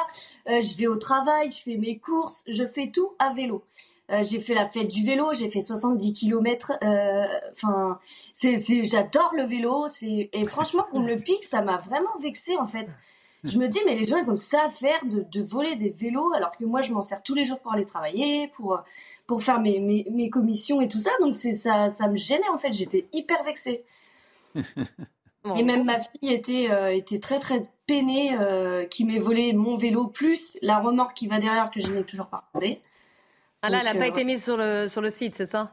Euh, 0.49 0.59
je 0.59 0.75
vais 0.75 0.87
au 0.87 0.97
travail, 0.97 1.51
je 1.51 1.61
fais 1.61 1.77
mes 1.77 1.97
courses, 1.97 2.43
je 2.47 2.65
fais 2.65 2.91
tout 2.91 3.13
à 3.17 3.33
vélo. 3.33 3.63
Euh, 4.11 4.23
j'ai 4.29 4.41
fait 4.41 4.53
la 4.53 4.65
fête 4.65 4.89
du 4.89 5.05
vélo, 5.05 5.31
j'ai 5.31 5.49
fait 5.49 5.61
70 5.61 6.13
km. 6.13 6.73
Enfin, 7.51 7.99
c'est, 8.33 8.57
c'est, 8.57 8.83
j'adore 8.83 9.31
le 9.33 9.43
vélo. 9.43 9.87
C'est, 9.87 10.29
et 10.33 10.43
franchement, 10.43 10.85
qu'on 10.91 10.99
me 10.99 11.07
le 11.07 11.21
pique, 11.21 11.45
ça 11.45 11.61
m'a 11.61 11.77
vraiment 11.77 12.17
vexé 12.19 12.57
en 12.57 12.67
fait. 12.67 12.87
Je 13.43 13.57
me 13.59 13.67
dis, 13.67 13.79
mais 13.85 13.95
les 13.95 14.05
gens, 14.05 14.17
ils 14.17 14.31
ont 14.31 14.37
que 14.37 14.43
ça 14.43 14.65
à 14.65 14.69
faire 14.69 15.05
de, 15.05 15.25
de 15.31 15.41
voler 15.41 15.75
des 15.75 15.89
vélos, 15.89 16.33
alors 16.33 16.51
que 16.51 16.65
moi, 16.65 16.81
je 16.81 16.91
m'en 16.91 17.03
sers 17.03 17.21
tous 17.21 17.35
les 17.35 17.45
jours 17.45 17.59
pour 17.59 17.73
aller 17.73 17.85
travailler, 17.85 18.47
pour, 18.49 18.81
pour 19.25 19.41
faire 19.41 19.59
mes, 19.59 19.79
mes, 19.79 20.05
mes 20.09 20.29
commissions 20.29 20.81
et 20.81 20.87
tout 20.87 20.99
ça. 20.99 21.11
Donc, 21.21 21.35
c'est, 21.35 21.51
ça, 21.51 21.89
ça 21.89 22.07
me 22.07 22.15
gênait 22.15 22.49
en 22.51 22.57
fait. 22.57 22.73
J'étais 22.73 23.07
hyper 23.13 23.43
vexée. 23.43 23.83
Et 25.55 25.63
même 25.63 25.85
ma 25.85 25.99
fille 25.99 26.33
était, 26.33 26.67
euh, 26.71 26.93
était 26.93 27.19
très 27.19 27.39
très 27.39 27.63
peinée 27.85 28.37
euh, 28.37 28.85
qui 28.85 29.05
m'ait 29.05 29.19
volé 29.19 29.53
mon 29.53 29.77
vélo 29.77 30.07
plus 30.07 30.57
la 30.61 30.79
remorque 30.79 31.15
qui 31.15 31.27
va 31.27 31.39
derrière 31.39 31.71
que 31.71 31.79
je 31.79 31.91
n'ai 31.91 32.03
toujours 32.03 32.27
pas 32.27 32.43
retrouvé. 32.47 32.79
Ah 33.61 33.69
là, 33.69 33.79
elle 33.79 33.85
n'a 33.85 33.93
pas 33.93 34.07
euh, 34.07 34.13
été 34.13 34.23
mise 34.23 34.43
sur 34.43 34.57
le, 34.57 34.87
sur 34.87 35.01
le 35.01 35.09
site, 35.09 35.35
c'est 35.35 35.45
ça? 35.45 35.71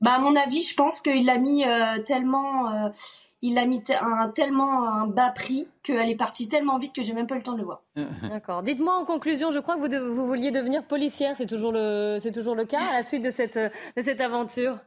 Bah 0.00 0.14
à 0.14 0.18
mon 0.18 0.36
avis, 0.36 0.62
je 0.62 0.74
pense 0.74 1.00
qu'il 1.00 1.24
l'a 1.24 1.38
mis 1.38 1.64
euh, 1.64 1.98
tellement, 2.02 2.92
il 3.40 3.54
l'a 3.54 3.66
mis 3.66 3.82
un 4.00 4.28
tellement 4.28 4.88
un 4.88 5.06
bas 5.06 5.30
prix 5.30 5.68
qu'elle 5.82 6.10
est 6.10 6.16
partie 6.16 6.48
tellement 6.48 6.78
vite 6.78 6.94
que 6.94 7.02
j'ai 7.02 7.12
même 7.12 7.26
pas 7.26 7.34
eu 7.34 7.38
le 7.38 7.44
temps 7.44 7.52
de 7.52 7.58
le 7.58 7.64
voir. 7.64 7.82
D'accord. 8.22 8.62
Dites-moi 8.62 8.94
en 8.96 9.04
conclusion, 9.04 9.52
je 9.52 9.58
crois 9.60 9.76
que 9.76 9.80
vous, 9.80 9.88
de- 9.88 9.98
vous 9.98 10.26
vouliez 10.26 10.50
devenir 10.50 10.84
policière, 10.84 11.34
c'est 11.36 11.46
toujours 11.46 11.72
le, 11.72 12.18
c'est 12.20 12.32
toujours 12.32 12.54
le 12.54 12.64
cas 12.64 12.80
à 12.90 12.96
la 12.98 13.02
suite 13.02 13.22
de 13.24 13.30
cette, 13.30 13.56
de 13.56 14.02
cette 14.02 14.20
aventure. 14.20 14.78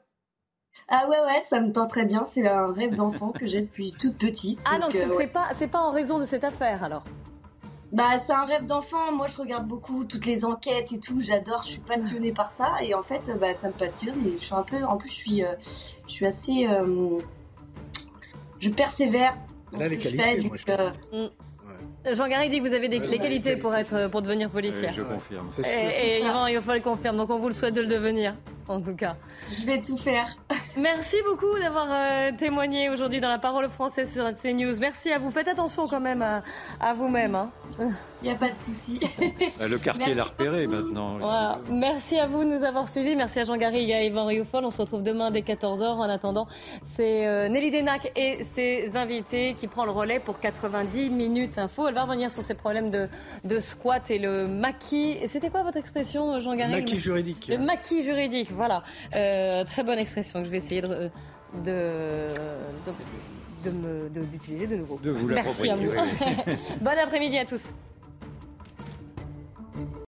Ah 0.87 1.05
ouais 1.09 1.19
ouais, 1.19 1.41
ça 1.45 1.59
me 1.59 1.71
tente 1.71 1.89
très 1.89 2.05
bien. 2.05 2.23
C'est 2.23 2.47
un 2.47 2.71
rêve 2.71 2.95
d'enfant 2.95 3.31
que 3.31 3.45
j'ai 3.45 3.61
depuis 3.61 3.93
toute 3.99 4.17
petite. 4.17 4.59
Ah 4.65 4.79
donc 4.79 4.95
euh, 4.95 4.99
c'est 5.01 5.07
ouais. 5.07 5.15
c'est 5.17 5.27
pas, 5.27 5.47
c'est 5.53 5.67
pas 5.67 5.79
en 5.81 5.91
raison 5.91 6.17
de 6.19 6.25
cette 6.25 6.43
affaire 6.43 6.83
alors? 6.83 7.03
Bah, 7.91 8.17
c'est 8.17 8.31
un 8.31 8.45
rêve 8.45 8.65
d'enfant. 8.65 9.11
Moi, 9.11 9.27
je 9.27 9.35
regarde 9.37 9.67
beaucoup 9.67 10.05
toutes 10.05 10.25
les 10.25 10.45
enquêtes 10.45 10.93
et 10.93 10.99
tout. 11.01 11.19
J'adore. 11.19 11.63
Je 11.63 11.71
suis 11.71 11.81
passionnée 11.81 12.31
par 12.31 12.49
ça. 12.49 12.75
Et 12.81 12.93
en 12.95 13.03
fait, 13.03 13.37
bah, 13.37 13.51
ça 13.53 13.67
me 13.67 13.73
passionne. 13.73 14.15
Et 14.27 14.39
je 14.39 14.45
suis 14.45 14.55
un 14.55 14.63
peu. 14.63 14.81
En 14.85 14.95
plus, 14.95 15.09
je 15.09 15.13
suis, 15.13 15.43
euh, 15.43 15.51
je 16.07 16.11
suis 16.13 16.25
assez. 16.25 16.67
euh, 16.67 17.17
Je 18.61 18.69
persévère. 18.69 19.35
dans 19.71 19.79
ce 19.79 19.89
les 19.89 19.97
que 19.97 20.03
je 20.09 20.15
qualités, 20.15 20.23
fais, 20.23 20.47
moi, 20.47 20.49
donc, 20.49 20.57
je 20.57 20.65
euh, 22.09 22.15
Jean 22.15 22.27
Garry 22.27 22.49
dit 22.49 22.59
que 22.61 22.67
vous 22.67 22.73
avez 22.73 22.87
des, 22.89 22.99
Ouais, 22.99 23.07
les 23.07 23.19
qualités 23.19 23.55
pour 23.57 23.75
être, 23.75 24.09
pour 24.09 24.21
devenir 24.21 24.49
policière. 24.49 24.93
je 24.95 25.01
confirme. 25.01 25.47
C'est 25.49 25.63
sûr. 25.63 25.71
Et, 25.71 26.17
et 26.17 26.19
Yvan, 26.21 26.47
le 26.75 26.81
confirmer. 26.81 27.17
Donc 27.17 27.29
on 27.29 27.39
vous 27.39 27.47
le 27.47 27.53
souhaite 27.53 27.73
de 27.75 27.81
le 27.81 27.87
devenir, 27.87 28.35
en 28.71 28.81
tout 28.81 28.95
cas. 28.95 29.15
Je 29.59 29.65
vais 29.65 29.81
tout 29.81 29.97
faire. 29.97 30.25
Merci 30.77 31.17
beaucoup 31.27 31.59
d'avoir 31.59 31.87
euh, 31.89 32.31
témoigné 32.37 32.89
aujourd'hui 32.89 33.19
dans 33.19 33.29
la 33.29 33.39
parole 33.39 33.67
française 33.69 34.11
sur 34.11 34.23
CNews. 34.41 34.77
Merci 34.79 35.11
à 35.11 35.17
vous. 35.17 35.29
Faites 35.31 35.47
attention 35.47 35.87
quand 35.87 35.99
même 35.99 36.21
à, 36.21 36.43
à 36.79 36.93
vous-même. 36.93 37.35
hein. 37.35 37.49
Il 38.23 38.29
n'y 38.29 38.29
a 38.29 38.35
pas 38.37 38.49
de 38.49 38.55
souci. 38.55 38.99
Bah, 39.59 39.67
Le 39.67 39.77
quartier 39.77 40.05
Merci 40.05 40.17
l'a 40.17 40.23
repéré 40.23 40.67
maintenant. 40.67 41.17
Voilà. 41.17 41.59
Merci 41.69 42.17
à 42.19 42.27
vous 42.27 42.43
de 42.43 42.49
nous 42.49 42.63
avoir 42.63 42.87
suivis. 42.87 43.15
Merci 43.15 43.39
à 43.39 43.43
Jean 43.43 43.57
Garry 43.57 43.89
et 43.89 43.93
à 43.95 44.03
Yvan 44.03 44.25
Rioufol. 44.25 44.63
On 44.63 44.69
se 44.69 44.79
retrouve 44.81 45.03
demain 45.03 45.31
dès 45.31 45.41
14h. 45.41 45.83
En 45.85 46.01
attendant, 46.03 46.47
c'est 46.85 47.27
euh, 47.27 47.49
Nelly 47.49 47.71
Denac 47.71 48.11
et 48.15 48.43
ses 48.43 48.95
invités 48.95 49.55
qui 49.57 49.67
prend 49.67 49.85
le 49.85 49.91
relais 49.91 50.19
pour 50.19 50.39
90 50.39 51.09
minutes 51.09 51.57
info. 51.57 51.87
Elle 51.87 51.95
va 51.95 52.03
revenir 52.03 52.29
sur 52.31 52.43
ses 52.43 52.53
problèmes 52.53 52.89
de, 52.91 53.07
de 53.43 53.59
squat 53.59 54.09
et 54.11 54.19
le 54.19 54.47
maquis. 54.47 55.17
Et 55.21 55.27
C'était 55.27 55.49
quoi 55.49 55.63
votre 55.63 55.77
expression, 55.77 56.39
Jean 56.39 56.55
Garry 56.55 56.71
Maquis 56.73 56.99
juridique. 56.99 57.47
Le 57.49 57.57
maquis 57.57 58.03
juridique, 58.03 58.51
voilà. 58.61 58.83
Euh, 59.15 59.63
très 59.65 59.83
bonne 59.83 59.97
expression 59.99 60.39
que 60.39 60.45
je 60.45 60.51
vais 60.51 60.57
essayer 60.57 60.81
de, 60.81 60.87
de, 60.87 61.09
de, 61.65 62.91
de 63.65 63.71
me- 63.71 64.09
de- 64.09 64.21
d'utiliser 64.25 64.67
de 64.67 64.75
nouveau. 64.75 64.99
De 65.03 65.09
vous 65.11 65.27
Merci 65.27 65.69
à 65.69 65.75
vous. 65.75 65.89
bon 66.81 66.91
après-midi 67.03 67.37
à 67.39 67.45
tous. 67.45 67.65